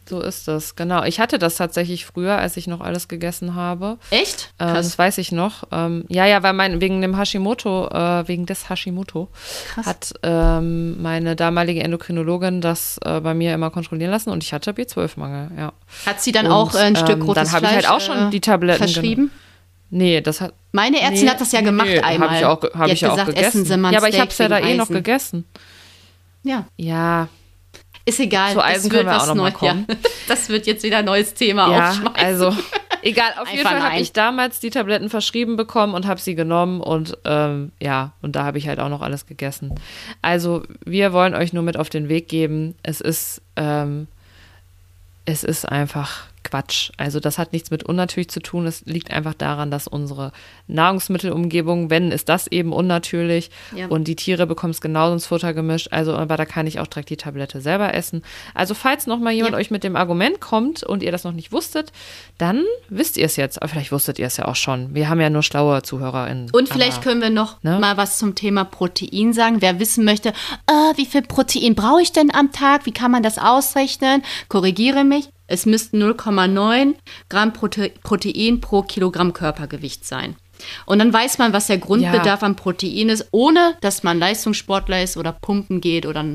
So 0.10 0.22
ist 0.22 0.48
das, 0.48 0.76
genau. 0.76 1.04
Ich 1.04 1.20
hatte 1.20 1.38
das 1.38 1.56
tatsächlich 1.56 2.06
früher, 2.06 2.38
als 2.38 2.56
ich 2.56 2.68
noch 2.68 2.80
alles 2.80 3.08
gegessen 3.08 3.56
habe. 3.56 3.98
Echt? 4.10 4.54
Ähm, 4.58 4.74
das 4.74 4.98
weiß 4.98 5.18
ich 5.18 5.32
noch. 5.32 5.64
Ähm, 5.72 6.06
ja, 6.08 6.26
ja, 6.26 6.44
weil 6.44 6.54
mein, 6.54 6.80
wegen 6.80 7.02
dem 7.02 7.18
Hashimoto, 7.18 7.90
äh, 7.90 8.28
wegen 8.28 8.46
des 8.46 8.70
Hashimoto, 8.70 9.28
Krass. 9.74 9.86
hat 9.86 10.14
ähm, 10.24 11.02
meine 11.02 11.36
damalige 11.36 11.84
Endokrinologin 11.84 12.62
das 12.62 13.00
äh, 13.04 13.20
bei 13.20 13.34
mir 13.34 13.54
immer 13.54 13.70
kontrollieren 13.70 14.12
lassen 14.12 14.30
und 14.30 14.44
ich 14.44 14.54
hatte 14.54 14.72
B12-Mangel, 14.72 15.52
ja. 15.58 15.74
Hat 16.06 16.22
sie 16.22 16.32
dann 16.32 16.46
und, 16.46 16.52
auch 16.54 16.74
äh, 16.74 16.80
ein 16.80 16.96
Stück 16.96 17.10
ähm, 17.18 17.22
rotes 17.24 17.44
Dann 17.44 17.52
habe 17.52 17.66
ich 17.66 17.72
halt 17.72 17.90
auch 17.90 18.02
schon 18.02 18.32
die 18.32 18.42
Tabletten 18.42 18.88
verschrieben? 18.88 19.32
Nee, 19.90 20.22
das 20.22 20.42
hat. 20.42 20.54
Meine 20.72 21.00
Ärztin 21.00 21.26
nee, 21.26 21.30
hat 21.30 21.42
das 21.42 21.52
ja 21.52 21.62
gemacht 21.62 21.88
nee, 21.88 22.00
einmal. 22.00 22.30
Habe 22.30 22.38
ich 22.38 22.46
auch, 22.46 22.64
hab 22.78 22.88
ich 22.88 23.00
gesagt, 23.00 23.20
auch 23.22 23.26
gegessen. 23.26 23.66
ja, 23.66 23.98
aber 23.98 24.10
ich 24.10 24.20
habe 24.20 24.30
es 24.30 24.38
ja 24.38 24.48
da 24.48 24.60
eh 24.60 24.76
noch 24.76 24.90
gegessen. 24.90 25.46
Ja. 26.44 26.66
Ja, 26.78 27.30
ist 28.08 28.20
egal. 28.20 28.54
Zu 28.54 28.64
Eisen 28.64 28.90
können 28.90 29.08
wir 29.08 29.22
auch 29.22 29.36
mal 29.36 29.52
kommen. 29.52 29.86
Ja, 29.90 29.96
das 30.28 30.50
wird 30.50 30.66
jetzt 30.66 30.84
wieder 30.84 31.00
ein 31.00 31.06
neues 31.06 31.34
Thema 31.34 31.70
ja, 31.70 31.90
aufschmeißen. 31.90 32.26
Also 32.26 32.56
Egal, 33.02 33.34
auf 33.40 33.50
jeden 33.50 33.64
Fall 33.64 33.82
habe 33.82 34.00
ich 34.00 34.12
damals 34.12 34.60
die 34.60 34.70
Tabletten 34.70 35.10
verschrieben 35.10 35.56
bekommen 35.56 35.94
und 35.94 36.08
habe 36.08 36.20
sie 36.20 36.36
genommen 36.36 36.82
und 36.82 37.18
ähm, 37.26 37.72
ja, 37.80 38.12
und 38.22 38.36
da 38.36 38.44
habe 38.44 38.58
ich 38.58 38.68
halt 38.68 38.80
auch 38.80 38.90
noch 38.90 39.02
alles 39.02 39.28
gegessen. 39.28 39.76
Also 40.22 40.64
wir 40.84 41.14
wollen 41.14 41.36
euch 41.36 41.54
nur 41.54 41.64
mit 41.64 41.78
auf 41.78 41.90
den 41.90 42.10
Weg 42.10 42.28
geben. 42.28 42.76
Es 42.84 43.00
ist, 43.00 43.42
ähm, 43.56 44.08
es 45.26 45.44
ist 45.44 45.70
einfach 45.70 46.24
Quatsch. 46.48 46.92
Also 46.98 47.20
das 47.20 47.38
hat 47.38 47.52
nichts 47.52 47.72
mit 47.72 47.84
unnatürlich 47.84 48.30
zu 48.30 48.40
tun. 48.40 48.66
Es 48.66 48.86
liegt 48.86 49.12
einfach 49.12 49.34
daran, 49.34 49.70
dass 49.70 49.88
unsere 49.88 50.32
Nahrungsmittelumgebung, 50.68 51.90
wenn 51.90 52.12
ist 52.12 52.30
das 52.30 52.48
eben 52.48 52.72
unnatürlich 52.72 53.52
ja. 53.76 53.88
und 53.88 54.08
die 54.08 54.16
Tiere 54.16 54.48
bekommen 54.48 54.72
es 54.72 54.80
genauso 54.80 55.14
ins 55.14 55.26
Futter 55.26 55.54
gemischt. 55.54 55.90
Also 55.92 56.16
aber 56.16 56.38
da 56.38 56.46
kann 56.46 56.66
ich 56.66 56.80
auch 56.80 56.88
direkt 56.88 57.10
die 57.10 57.18
Tablette 57.18 57.60
selber 57.60 57.94
essen. 57.94 58.24
Also 58.54 58.74
falls 58.74 59.08
noch 59.08 59.20
mal 59.20 59.34
jemand 59.34 59.54
ja. 59.54 59.60
euch 59.60 59.72
mit 59.72 59.84
dem 59.84 59.98
Argument 59.98 60.40
kommt 60.40 60.84
und 60.84 61.04
ihr 61.04 61.12
das 61.12 61.26
noch 61.26 61.34
nicht 61.34 61.52
wusstet, 61.52 61.92
dann 62.38 62.64
wisst 62.88 63.18
ihr 63.18 63.26
es 63.26 63.36
jetzt. 63.36 63.62
Aber 63.62 63.70
vielleicht 63.70 63.92
wusstet 63.92 64.18
ihr 64.18 64.28
es 64.28 64.38
ja 64.38 64.48
auch 64.48 64.56
schon. 64.56 64.96
Wir 64.96 65.10
haben 65.10 65.20
ja 65.20 65.30
nur 65.30 65.44
schlaue 65.44 65.82
ZuhörerInnen. 65.82 66.52
Und 66.52 66.70
vielleicht 66.70 66.98
aber, 66.98 67.04
können 67.04 67.22
wir 67.22 67.30
noch 67.30 67.62
ne? 67.62 67.78
mal 67.80 67.98
was 67.98 68.18
zum 68.18 68.36
Thema 68.36 68.64
Protein 68.64 69.34
sagen. 69.34 69.62
Wer 69.62 69.80
wissen 69.80 70.06
möchte, 70.06 70.32
oh, 70.72 70.94
wie 70.96 71.06
viel 71.06 71.24
Protein 71.24 71.76
brauche 71.76 72.02
ich 72.02 72.14
denn 72.14 72.34
am 72.34 72.54
Tag? 72.54 72.86
Wie 72.86 72.94
kann 72.94 73.12
man 73.12 73.22
das 73.22 73.38
ausrechnen? 73.38 74.24
Korrigiere 74.48 75.04
mich. 75.04 75.30
Es 75.48 75.66
müssten 75.66 76.02
0,9 76.02 76.96
Gramm 77.30 77.54
Prote 77.54 77.92
Protein 78.04 78.62
pro 78.62 78.82
Kilogramm 78.84 79.34
Körpergewicht 79.34 80.06
sein. 80.06 80.36
Und 80.86 81.00
dann 81.00 81.14
weiß 81.14 81.38
man, 81.38 81.54
was 81.54 81.68
der 81.68 81.78
Grundbedarf 81.78 82.42
ja. 82.42 82.48
an 82.48 82.56
Protein 82.56 83.10
ist, 83.10 83.28
ohne 83.32 83.76
dass 83.82 84.04
man 84.04 84.20
Leistungssportler 84.20 85.04
ist 85.04 85.18
oder 85.18 85.32
pumpen 85.32 85.82
geht 85.82 86.06
oder 86.06 86.26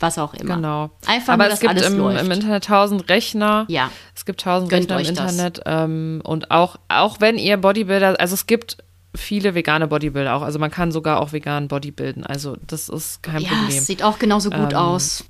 was 0.00 0.18
auch 0.18 0.34
immer. 0.34 0.56
Genau. 0.56 0.90
Einfach 1.06 1.34
Aber 1.34 1.44
nur, 1.44 1.52
es 1.52 1.60
gibt 1.60 1.80
im, 1.80 2.10
im, 2.10 2.30
Internet 2.30 2.64
tausend 2.64 3.08
Rechner. 3.08 3.66
Ja. 3.68 3.90
Es 4.14 4.24
gibt 4.24 4.40
tausend 4.40 4.72
Rechner 4.72 5.00
im 5.00 5.06
Internet. 5.06 5.60
Ähm, 5.66 6.20
und 6.24 6.50
auch, 6.50 6.76
auch 6.88 7.20
wenn 7.20 7.36
ihr 7.36 7.56
Bodybuilder, 7.56 8.18
also 8.20 8.34
es 8.34 8.46
gibt 8.46 8.78
viele 9.14 9.54
vegane 9.54 9.88
Bodybuilder 9.88 10.34
auch. 10.34 10.42
Also 10.42 10.58
man 10.58 10.70
kann 10.70 10.92
sogar 10.92 11.20
auch 11.20 11.32
vegan 11.32 11.68
bodybuilden. 11.68 12.24
Also 12.24 12.56
das 12.66 12.88
ist 12.88 13.22
kein 13.22 13.42
ja, 13.42 13.48
Problem. 13.48 13.76
Ja, 13.76 13.82
sieht 13.82 14.02
auch 14.02 14.18
genauso 14.18 14.50
gut 14.50 14.72
ähm, 14.72 14.78
aus. 14.78 15.24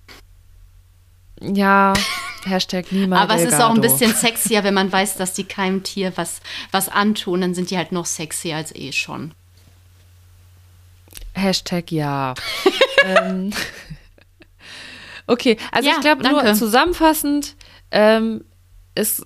Ja, 1.40 1.94
Hashtag 2.46 2.92
niemals. 2.92 3.22
Aber 3.22 3.34
es 3.34 3.44
ist 3.44 3.60
auch 3.60 3.74
ein 3.74 3.80
bisschen 3.80 4.14
sexier, 4.14 4.64
wenn 4.64 4.74
man 4.74 4.90
weiß, 4.90 5.16
dass 5.16 5.34
die 5.34 5.44
keinem 5.44 5.82
Tier 5.82 6.12
was, 6.16 6.40
was 6.70 6.88
antun, 6.88 7.40
dann 7.40 7.54
sind 7.54 7.70
die 7.70 7.76
halt 7.76 7.92
noch 7.92 8.06
sexier 8.06 8.56
als 8.56 8.74
eh 8.74 8.92
schon. 8.92 9.32
Hashtag 11.34 11.92
ja. 11.92 12.34
ähm, 13.04 13.52
okay, 15.26 15.56
also 15.72 15.88
ja, 15.88 15.96
ich 15.96 16.00
glaube 16.00 16.28
nur 16.28 16.54
zusammenfassend, 16.54 17.54
ähm, 17.90 18.44
es 18.94 19.24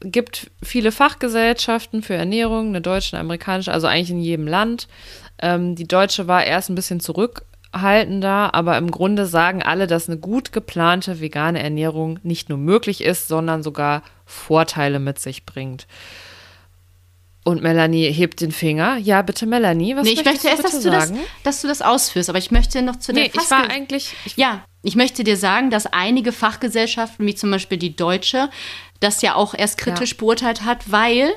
gibt 0.00 0.50
viele 0.62 0.92
Fachgesellschaften 0.92 2.02
für 2.02 2.14
Ernährung, 2.14 2.68
eine 2.68 2.80
deutsche, 2.80 3.16
eine 3.16 3.20
amerikanische, 3.20 3.72
also 3.72 3.86
eigentlich 3.86 4.10
in 4.10 4.20
jedem 4.20 4.46
Land. 4.46 4.88
Ähm, 5.40 5.74
die 5.74 5.88
deutsche 5.88 6.28
war 6.28 6.44
erst 6.44 6.68
ein 6.68 6.74
bisschen 6.74 7.00
zurück 7.00 7.44
haltender, 7.74 8.54
aber 8.54 8.78
im 8.78 8.90
Grunde 8.90 9.26
sagen 9.26 9.62
alle, 9.62 9.86
dass 9.86 10.08
eine 10.08 10.18
gut 10.18 10.52
geplante 10.52 11.20
vegane 11.20 11.62
Ernährung 11.62 12.18
nicht 12.22 12.48
nur 12.48 12.58
möglich 12.58 13.02
ist, 13.02 13.28
sondern 13.28 13.62
sogar 13.62 14.02
Vorteile 14.24 14.98
mit 14.98 15.18
sich 15.18 15.44
bringt. 15.44 15.86
Und 17.46 17.62
Melanie 17.62 18.10
hebt 18.10 18.40
den 18.40 18.52
Finger. 18.52 18.96
Ja, 18.96 19.20
bitte, 19.20 19.44
Melanie, 19.44 19.94
was 19.96 20.04
nee, 20.04 20.12
ich 20.12 20.24
möchte 20.24 20.48
erst, 20.48 20.64
dass 20.64 20.80
du, 20.80 20.90
das, 20.90 21.12
dass 21.42 21.60
du 21.60 21.68
das 21.68 21.82
ausführst, 21.82 22.30
aber 22.30 22.38
ich 22.38 22.50
möchte 22.50 22.80
noch 22.80 22.96
zu 22.96 23.12
der 23.12 23.24
nee, 23.24 23.30
ich 23.32 23.50
war 23.50 23.68
eigentlich. 23.68 24.14
Ich 24.24 24.36
ja, 24.36 24.64
ich 24.82 24.96
möchte 24.96 25.24
dir 25.24 25.36
sagen, 25.36 25.70
dass 25.70 25.86
einige 25.86 26.32
Fachgesellschaften, 26.32 27.26
wie 27.26 27.34
zum 27.34 27.50
Beispiel 27.50 27.76
die 27.76 27.96
Deutsche, 27.96 28.48
das 29.00 29.20
ja 29.20 29.34
auch 29.34 29.54
erst 29.54 29.76
kritisch 29.76 30.12
ja. 30.12 30.16
beurteilt 30.18 30.64
hat, 30.64 30.90
weil 30.90 31.32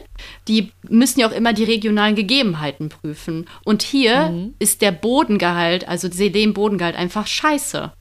die 0.47 0.71
müssen 0.87 1.19
ja 1.19 1.27
auch 1.27 1.33
immer 1.33 1.51
die 1.51 1.65
regionalen 1.65 2.15
Gegebenheiten 2.15 2.89
prüfen. 2.89 3.47
Und 3.65 3.83
hier 3.83 4.29
mhm. 4.29 4.53
ist 4.59 4.81
der 4.81 4.91
Bodengehalt, 4.91 5.87
also 5.87 6.09
Selen-Bodengehalt, 6.09 6.95
einfach 6.95 7.27
scheiße. 7.27 7.91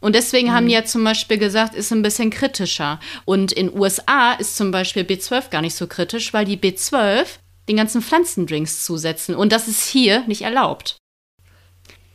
Und 0.00 0.14
deswegen 0.14 0.48
mhm. 0.48 0.52
haben 0.52 0.66
die 0.66 0.74
ja 0.74 0.84
zum 0.84 1.04
Beispiel 1.04 1.38
gesagt, 1.38 1.74
ist 1.74 1.92
ein 1.92 2.02
bisschen 2.02 2.30
kritischer. 2.30 3.00
Und 3.24 3.52
in 3.52 3.72
USA 3.72 4.32
ist 4.32 4.56
zum 4.56 4.70
Beispiel 4.70 5.02
B12 5.02 5.50
gar 5.50 5.62
nicht 5.62 5.74
so 5.74 5.86
kritisch, 5.86 6.32
weil 6.32 6.44
die 6.44 6.58
B12 6.58 7.26
den 7.68 7.76
ganzen 7.76 8.02
Pflanzendrinks 8.02 8.84
zusetzen. 8.84 9.34
Und 9.34 9.52
das 9.52 9.68
ist 9.68 9.88
hier 9.88 10.20
nicht 10.26 10.42
erlaubt. 10.42 10.96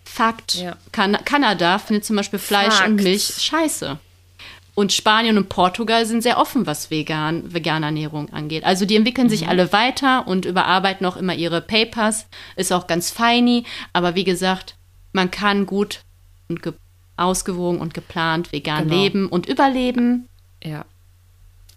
Fakt. 0.06 0.56
Ja. 0.56 0.78
kan 0.92 1.18
Kanada 1.26 1.80
findet 1.80 2.06
zum 2.06 2.16
Beispiel 2.16 2.40
Fleisch 2.40 2.76
Fakt. 2.76 2.90
und 2.90 2.96
Milch 2.98 3.24
scheiße. 3.24 3.98
Und 4.74 4.94
Spanien 4.94 5.38
und 5.38 5.50
Portugal 5.50 6.06
sind 6.06 6.22
sehr 6.22 6.38
offen, 6.38 6.66
was 6.66 6.92
vegan, 6.92 7.54
vegane 7.54 7.88
Ernährung 7.88 8.30
angeht. 8.30 8.64
Also 8.64 8.86
die 8.86 8.96
entwickeln 8.96 9.28
mhm. 9.28 9.32
sich 9.32 9.48
alle 9.48 9.74
weiter 9.74 10.28
und 10.28 10.46
überarbeiten 10.46 11.06
auch 11.06 11.18
immer 11.18 11.36
ihre 11.36 11.62
Papers. 11.62 12.28
Ist 12.56 12.72
auch 12.72 12.88
ganz 12.88 13.10
feini. 13.10 13.66
Aber 13.92 14.16
wie 14.16 14.24
gesagt, 14.24 14.76
man 15.12 15.30
kann 15.30 15.66
gut 15.66 16.02
und 16.48 16.62
ausgewogen 17.22 17.80
und 17.80 17.94
geplant 17.94 18.52
vegan 18.52 18.88
genau. 18.88 19.02
leben 19.02 19.28
und 19.28 19.48
überleben. 19.48 20.28
Ja. 20.64 20.86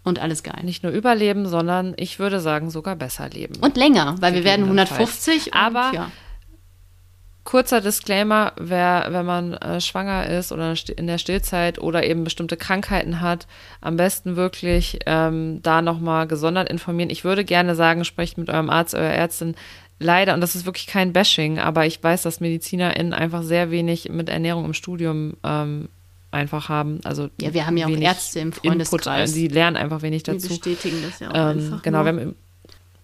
Und 0.03 0.19
alles 0.19 0.43
geil. 0.43 0.61
Nicht 0.65 0.83
nur 0.83 0.93
überleben, 0.93 1.47
sondern 1.47 1.95
ich 1.97 2.19
würde 2.19 2.41
sagen 2.41 2.71
sogar 2.71 2.95
besser 2.95 3.29
leben. 3.31 3.55
Und 3.61 3.77
länger, 3.77 4.17
weil 4.21 4.35
wir 4.35 4.45
werden 4.45 4.65
150. 4.65 5.55
Aber 5.55 5.93
ja 5.95 6.11
kurzer 7.45 7.83
Disclaimer, 7.83 8.53
wer, 8.57 9.07
wenn 9.11 9.27
man 9.27 9.53
äh, 9.55 9.81
schwanger 9.81 10.27
ist 10.29 10.51
oder 10.51 10.75
in 10.97 11.07
der 11.07 11.19
Stillzeit 11.19 11.79
oder 11.79 12.05
eben 12.05 12.25
bestimmte 12.25 12.57
Krankheiten 12.57 13.21
hat, 13.21 13.47
am 13.81 13.97
besten 13.97 14.37
wirklich 14.37 15.01
ähm, 15.07 15.61
da 15.63 15.83
nochmal 15.83 16.27
gesondert 16.27 16.71
informieren. 16.71 17.11
Ich 17.11 17.25
würde 17.25 17.45
gerne 17.45 17.75
sagen, 17.75 18.05
sprecht 18.05 18.39
mit 18.39 18.49
eurem 18.49 18.71
Arzt, 18.71 18.95
eurer 18.95 19.13
Ärztin. 19.13 19.55
Leider, 19.99 20.35
und 20.35 20.41
das 20.41 20.55
ist 20.55 20.67
wirklich 20.67 20.87
kein 20.87 21.13
Bashing, 21.13 21.59
aber 21.59 21.87
ich 21.87 22.03
weiß, 22.03 22.23
dass 22.23 22.41
MedizinerInnen 22.41 23.13
einfach 23.13 23.43
sehr 23.43 23.71
wenig 23.71 24.09
mit 24.11 24.29
Ernährung 24.29 24.65
im 24.65 24.75
Studium 24.75 25.35
ähm, 25.45 25.89
einfach 26.33 26.69
haben. 26.69 27.01
Also 27.05 27.31
ja, 27.41 27.55
wir 27.55 27.67
haben 27.67 27.77
ja 27.77 27.87
auch 27.87 27.91
Ärzte 27.91 28.41
im 28.41 28.53
Freundeskreis. 28.53 29.31
Input, 29.31 29.37
die 29.37 29.49
lernen 29.55 29.77
einfach 29.77 30.03
wenig 30.03 30.25
dazu. 30.25 30.49
Die 30.49 30.55
bestätigen 30.55 30.97
das 31.03 31.21
ja 31.21 31.31
auch 31.31 31.35
ähm, 31.35 31.59
einfach. 31.59 31.83
Genau, 31.83 31.99
nur. 31.99 32.05
wir 32.07 32.21
haben 32.23 32.35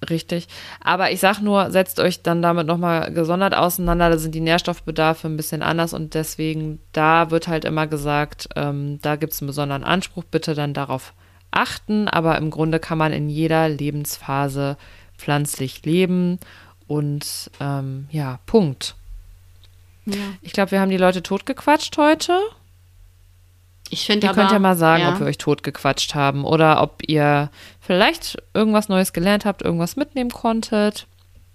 Richtig. 0.08 0.48
Aber 0.80 1.10
ich 1.10 1.20
sag 1.20 1.40
nur, 1.40 1.70
setzt 1.70 2.00
euch 2.00 2.22
dann 2.22 2.40
damit 2.40 2.66
nochmal 2.66 3.12
gesondert 3.12 3.54
auseinander. 3.54 4.08
Da 4.08 4.16
sind 4.16 4.34
die 4.34 4.40
Nährstoffbedarfe 4.40 5.28
ein 5.28 5.36
bisschen 5.36 5.62
anders 5.62 5.92
und 5.92 6.14
deswegen, 6.14 6.80
da 6.92 7.30
wird 7.30 7.48
halt 7.48 7.66
immer 7.66 7.86
gesagt, 7.86 8.48
ähm, 8.56 8.98
da 9.02 9.16
gibt 9.16 9.34
es 9.34 9.42
einen 9.42 9.48
besonderen 9.48 9.84
Anspruch, 9.84 10.24
bitte 10.24 10.54
dann 10.54 10.72
darauf 10.72 11.12
achten. 11.50 12.08
Aber 12.08 12.38
im 12.38 12.50
Grunde 12.50 12.78
kann 12.78 12.96
man 12.96 13.12
in 13.12 13.28
jeder 13.28 13.68
Lebensphase 13.68 14.78
pflanzlich 15.18 15.84
leben 15.84 16.38
und 16.90 17.52
ähm, 17.60 18.08
ja, 18.10 18.40
Punkt. 18.46 18.96
Ja. 20.06 20.16
Ich 20.42 20.52
glaube, 20.52 20.72
wir 20.72 20.80
haben 20.80 20.90
die 20.90 20.96
Leute 20.96 21.22
totgequatscht 21.22 21.96
heute. 21.96 22.36
Ich 23.90 24.06
finde 24.06 24.26
Ihr 24.26 24.32
könnt 24.32 24.50
ja 24.50 24.58
mal 24.58 24.76
sagen, 24.76 25.04
ja. 25.04 25.12
ob 25.12 25.20
wir 25.20 25.26
euch 25.26 25.38
totgequatscht 25.38 26.16
haben 26.16 26.44
oder 26.44 26.82
ob 26.82 27.02
ihr 27.06 27.48
vielleicht 27.80 28.42
irgendwas 28.54 28.88
Neues 28.88 29.12
gelernt 29.12 29.44
habt, 29.44 29.62
irgendwas 29.62 29.94
mitnehmen 29.94 30.30
konntet. 30.30 31.06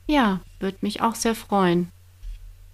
Ja, 0.07 0.39
würde 0.59 0.77
mich 0.79 1.01
auch 1.01 1.15
sehr 1.15 1.35
freuen. 1.35 1.91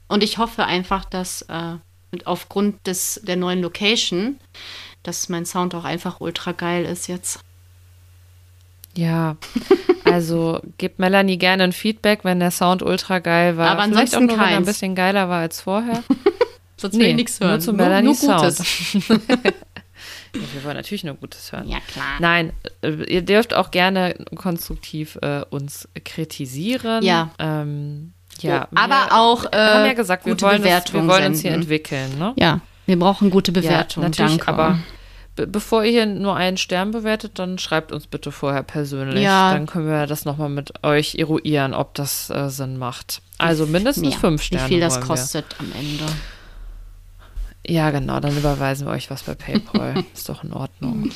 Und 0.07 0.23
ich 0.23 0.37
hoffe 0.37 0.63
einfach, 0.65 1.03
dass 1.03 1.41
äh, 1.43 1.77
aufgrund 2.25 2.85
des, 2.85 3.21
der 3.23 3.37
neuen 3.37 3.63
Location, 3.63 4.39
dass 5.01 5.29
mein 5.29 5.47
Sound 5.47 5.73
auch 5.73 5.83
einfach 5.83 6.21
ultra 6.21 6.51
geil 6.51 6.85
ist 6.85 7.07
jetzt. 7.07 7.39
Ja, 8.95 9.37
also 10.03 10.59
gebt 10.77 10.99
Melanie 10.99 11.37
gerne 11.37 11.63
ein 11.63 11.71
Feedback, 11.71 12.19
wenn 12.23 12.39
der 12.39 12.51
Sound 12.51 12.83
ultra 12.83 13.19
geil 13.19 13.57
war. 13.57 13.69
Aber 13.69 13.83
Vielleicht 13.83 14.15
auch 14.15 14.19
nur, 14.19 14.29
keins. 14.29 14.39
wenn 14.41 14.49
er 14.49 14.57
ein 14.57 14.65
bisschen 14.65 14.95
geiler 14.95 15.29
war 15.29 15.39
als 15.39 15.61
vorher. 15.61 16.03
Sonst 16.77 16.95
nee, 16.95 17.03
will 17.03 17.09
ich 17.09 17.15
nichts 17.15 17.39
hören. 17.39 17.51
Nur 17.51 17.59
zu 17.59 17.73
Melanie 17.73 18.05
nur, 18.07 18.15
Sound. 18.15 18.57
Ja, 20.33 20.41
wir 20.53 20.63
wollen 20.63 20.77
natürlich 20.77 21.03
nur 21.03 21.15
Gutes 21.15 21.51
hören. 21.51 21.67
Ja, 21.67 21.79
klar. 21.91 22.15
Nein, 22.19 22.53
äh, 22.81 22.91
ihr 23.03 23.21
dürft 23.21 23.53
auch 23.53 23.69
gerne 23.69 24.15
konstruktiv 24.35 25.17
äh, 25.21 25.41
uns 25.49 25.89
kritisieren. 26.05 27.03
Ja. 27.03 27.31
Ähm, 27.37 28.13
ja, 28.39 28.67
oh, 28.71 28.75
aber 28.75 29.09
auch 29.11 29.45
äh, 29.51 29.57
haben 29.57 29.85
ja 29.85 29.93
gesagt, 29.93 30.25
wir 30.25 30.39
wollen, 30.41 30.63
es, 30.63 30.93
wir 30.93 31.07
wollen 31.07 31.25
uns 31.25 31.41
hier 31.41 31.51
entwickeln. 31.51 32.17
Ne? 32.17 32.33
Ja, 32.37 32.61
wir 32.85 32.97
brauchen 32.97 33.29
gute 33.29 33.51
Bewertungen. 33.51 34.05
Ja, 34.05 34.09
natürlich, 34.09 34.37
Danke. 34.37 34.47
aber 34.47 34.69
be 34.69 34.79
bevor 35.47 35.83
ihr 35.83 35.91
hier 35.91 36.05
nur 36.05 36.35
einen 36.35 36.57
Stern 36.57 36.91
bewertet, 36.91 37.39
dann 37.39 37.57
schreibt 37.57 37.91
uns 37.91 38.07
bitte 38.07 38.31
vorher 38.31 38.63
persönlich. 38.63 39.23
Ja. 39.23 39.53
Dann 39.53 39.65
können 39.65 39.87
wir 39.87 40.07
das 40.07 40.25
nochmal 40.25 40.49
mit 40.49 40.83
euch 40.83 41.15
eruieren, 41.15 41.73
ob 41.73 41.93
das 41.93 42.29
äh, 42.29 42.49
Sinn 42.49 42.77
macht. 42.77 43.21
Also 43.37 43.65
mindestens 43.65 44.13
ja. 44.13 44.19
fünf 44.19 44.41
Sterne. 44.41 44.65
Wie 44.65 44.73
viel 44.73 44.79
das 44.79 45.01
kostet 45.01 45.45
wir. 45.59 45.67
am 45.67 45.79
Ende. 45.79 46.05
Ja, 47.65 47.91
genau, 47.91 48.19
dann 48.19 48.35
überweisen 48.35 48.87
wir 48.87 48.93
euch 48.93 49.09
was 49.11 49.23
bei 49.23 49.35
PayPal. 49.35 50.03
Ist 50.13 50.29
doch 50.29 50.43
in 50.43 50.53
Ordnung. 50.53 51.11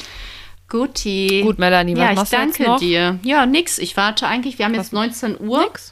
Guti. 0.67 1.41
Gut, 1.43 1.59
Melanie, 1.59 1.95
was 1.95 2.03
ja, 2.03 2.13
machst 2.13 2.33
du 2.33 2.37
jetzt 2.37 2.59
noch? 2.59 2.79
dir. 2.79 3.19
Ja, 3.23 3.45
nix. 3.45 3.77
Ich 3.77 3.95
warte 3.97 4.27
eigentlich, 4.27 4.57
wir 4.57 4.65
haben 4.65 4.75
was? 4.75 4.87
jetzt 4.87 4.93
19 4.93 5.39
Uhr. 5.39 5.61
Nix. 5.61 5.91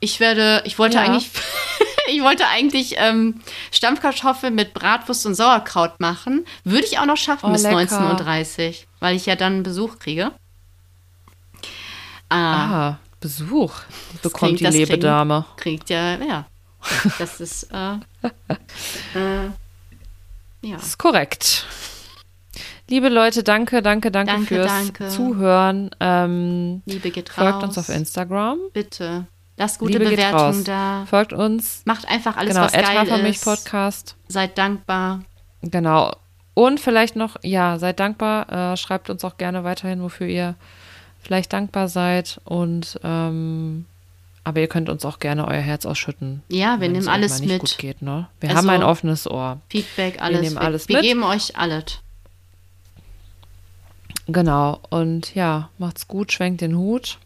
Ich 0.00 0.20
werde, 0.20 0.62
ich 0.64 0.78
wollte 0.78 0.96
ja. 0.96 1.02
eigentlich, 1.02 1.30
ich 2.08 2.22
wollte 2.22 2.46
eigentlich 2.46 2.94
ähm, 2.98 3.40
Stampfkartoffeln 3.72 4.54
mit 4.54 4.74
Bratwurst 4.74 5.26
und 5.26 5.34
Sauerkraut 5.34 5.98
machen. 6.00 6.44
Würde 6.64 6.84
ich 6.86 6.98
auch 6.98 7.06
noch 7.06 7.16
schaffen 7.16 7.46
oh, 7.50 7.52
bis 7.52 7.64
19.30 7.66 8.68
Uhr, 8.68 8.74
weil 9.00 9.16
ich 9.16 9.26
ja 9.26 9.34
dann 9.36 9.62
Besuch 9.62 9.98
kriege. 9.98 10.32
Ah, 12.30 12.36
Ah, 12.90 12.98
Besuch 13.20 13.72
bekommt 14.22 14.34
klingt- 14.34 14.60
die 14.60 14.64
das 14.64 14.74
liebe 14.74 14.86
klingt- 14.88 15.04
Dame. 15.04 15.44
kriegt 15.56 15.90
ja, 15.90 16.16
ja. 16.16 16.46
Das 17.18 17.40
ist, 17.40 17.64
äh, 17.72 17.94
äh, 19.18 19.46
ja. 20.62 20.76
Das 20.76 20.86
ist 20.88 20.98
korrekt. 20.98 21.66
Liebe 22.88 23.08
Leute, 23.08 23.42
danke, 23.42 23.82
danke, 23.82 24.10
danke, 24.10 24.32
Danke, 24.32 24.46
fürs 24.46 24.66
danke. 24.66 25.08
Zuhören. 25.08 25.90
Ähm, 26.00 26.82
Liebe 26.86 27.10
geht 27.10 27.28
folgt 27.28 27.54
raus. 27.56 27.64
uns 27.64 27.78
auf 27.78 27.88
Instagram. 27.88 28.58
Bitte. 28.72 29.26
Lasst 29.58 29.80
gute 29.80 29.98
Liebe 29.98 30.10
Bewertungen 30.12 30.62
da. 30.64 31.04
Folgt 31.10 31.32
uns. 31.32 31.82
Macht 31.84 32.08
einfach 32.08 32.36
alles, 32.36 32.54
genau, 32.54 32.64
was 32.66 32.72
geil 32.72 33.26
ist. 33.26 33.44
Podcast. 33.44 34.14
Seid 34.28 34.56
dankbar. 34.56 35.20
Genau. 35.62 36.14
Und 36.54 36.78
vielleicht 36.78 37.16
noch, 37.16 37.36
ja, 37.42 37.78
seid 37.78 37.98
dankbar. 37.98 38.72
Äh, 38.72 38.76
schreibt 38.76 39.10
uns 39.10 39.24
auch 39.24 39.36
gerne 39.36 39.64
weiterhin, 39.64 40.00
wofür 40.00 40.28
ihr 40.28 40.54
vielleicht 41.20 41.52
dankbar 41.52 41.88
seid. 41.88 42.40
Und 42.44 43.00
ähm, 43.02 43.84
aber 44.44 44.60
ihr 44.60 44.68
könnt 44.68 44.88
uns 44.88 45.04
auch 45.04 45.18
gerne 45.18 45.46
euer 45.46 45.60
Herz 45.60 45.84
ausschütten. 45.86 46.42
Ja, 46.48 46.80
wir 46.80 46.88
nehmen 46.88 47.08
alles 47.08 47.40
mit. 47.40 47.58
gut 47.60 47.76
geht, 47.78 48.00
ne? 48.00 48.28
Wir 48.40 48.50
Also- 48.50 48.58
haben 48.62 48.70
ein 48.70 48.82
offenes 48.84 49.28
Ohr. 49.28 49.58
Feedback, 49.68 50.22
alles. 50.22 50.40
nehmen 50.40 50.56
alles 50.58 50.88
wir 50.88 50.96
mit. 50.96 51.04
geben 51.04 51.24
euch 51.24 51.56
alles. 51.56 51.98
Genau. 54.28 54.78
Und 54.90 55.34
ja, 55.34 55.68
macht's 55.78 56.06
gut, 56.06 56.32
schwenkt 56.32 56.60
den 56.60 56.76
Hut. 56.76 57.18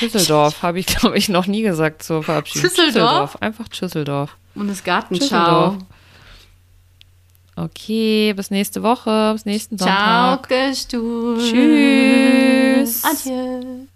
Düsseldorf 0.00 0.62
habe 0.62 0.78
ich, 0.78 0.86
glaube 0.86 1.16
ich, 1.18 1.28
noch 1.28 1.46
nie 1.46 1.62
gesagt 1.62 2.02
zur 2.02 2.22
Verabschiedung. 2.22 2.70
Düsseldorf? 2.70 3.36
Einfach 3.40 3.68
Düsseldorf. 3.68 4.36
Und 4.54 4.68
das 4.68 4.84
Gartenschau. 4.84 5.78
Okay, 7.56 8.34
bis 8.34 8.50
nächste 8.50 8.82
Woche, 8.82 9.32
bis 9.32 9.46
nächsten 9.46 9.78
Ciao, 9.78 10.36
Sonntag. 10.36 10.48
Gestu. 10.48 11.38
Tschüss. 11.38 13.02
Adieu. 13.04 13.86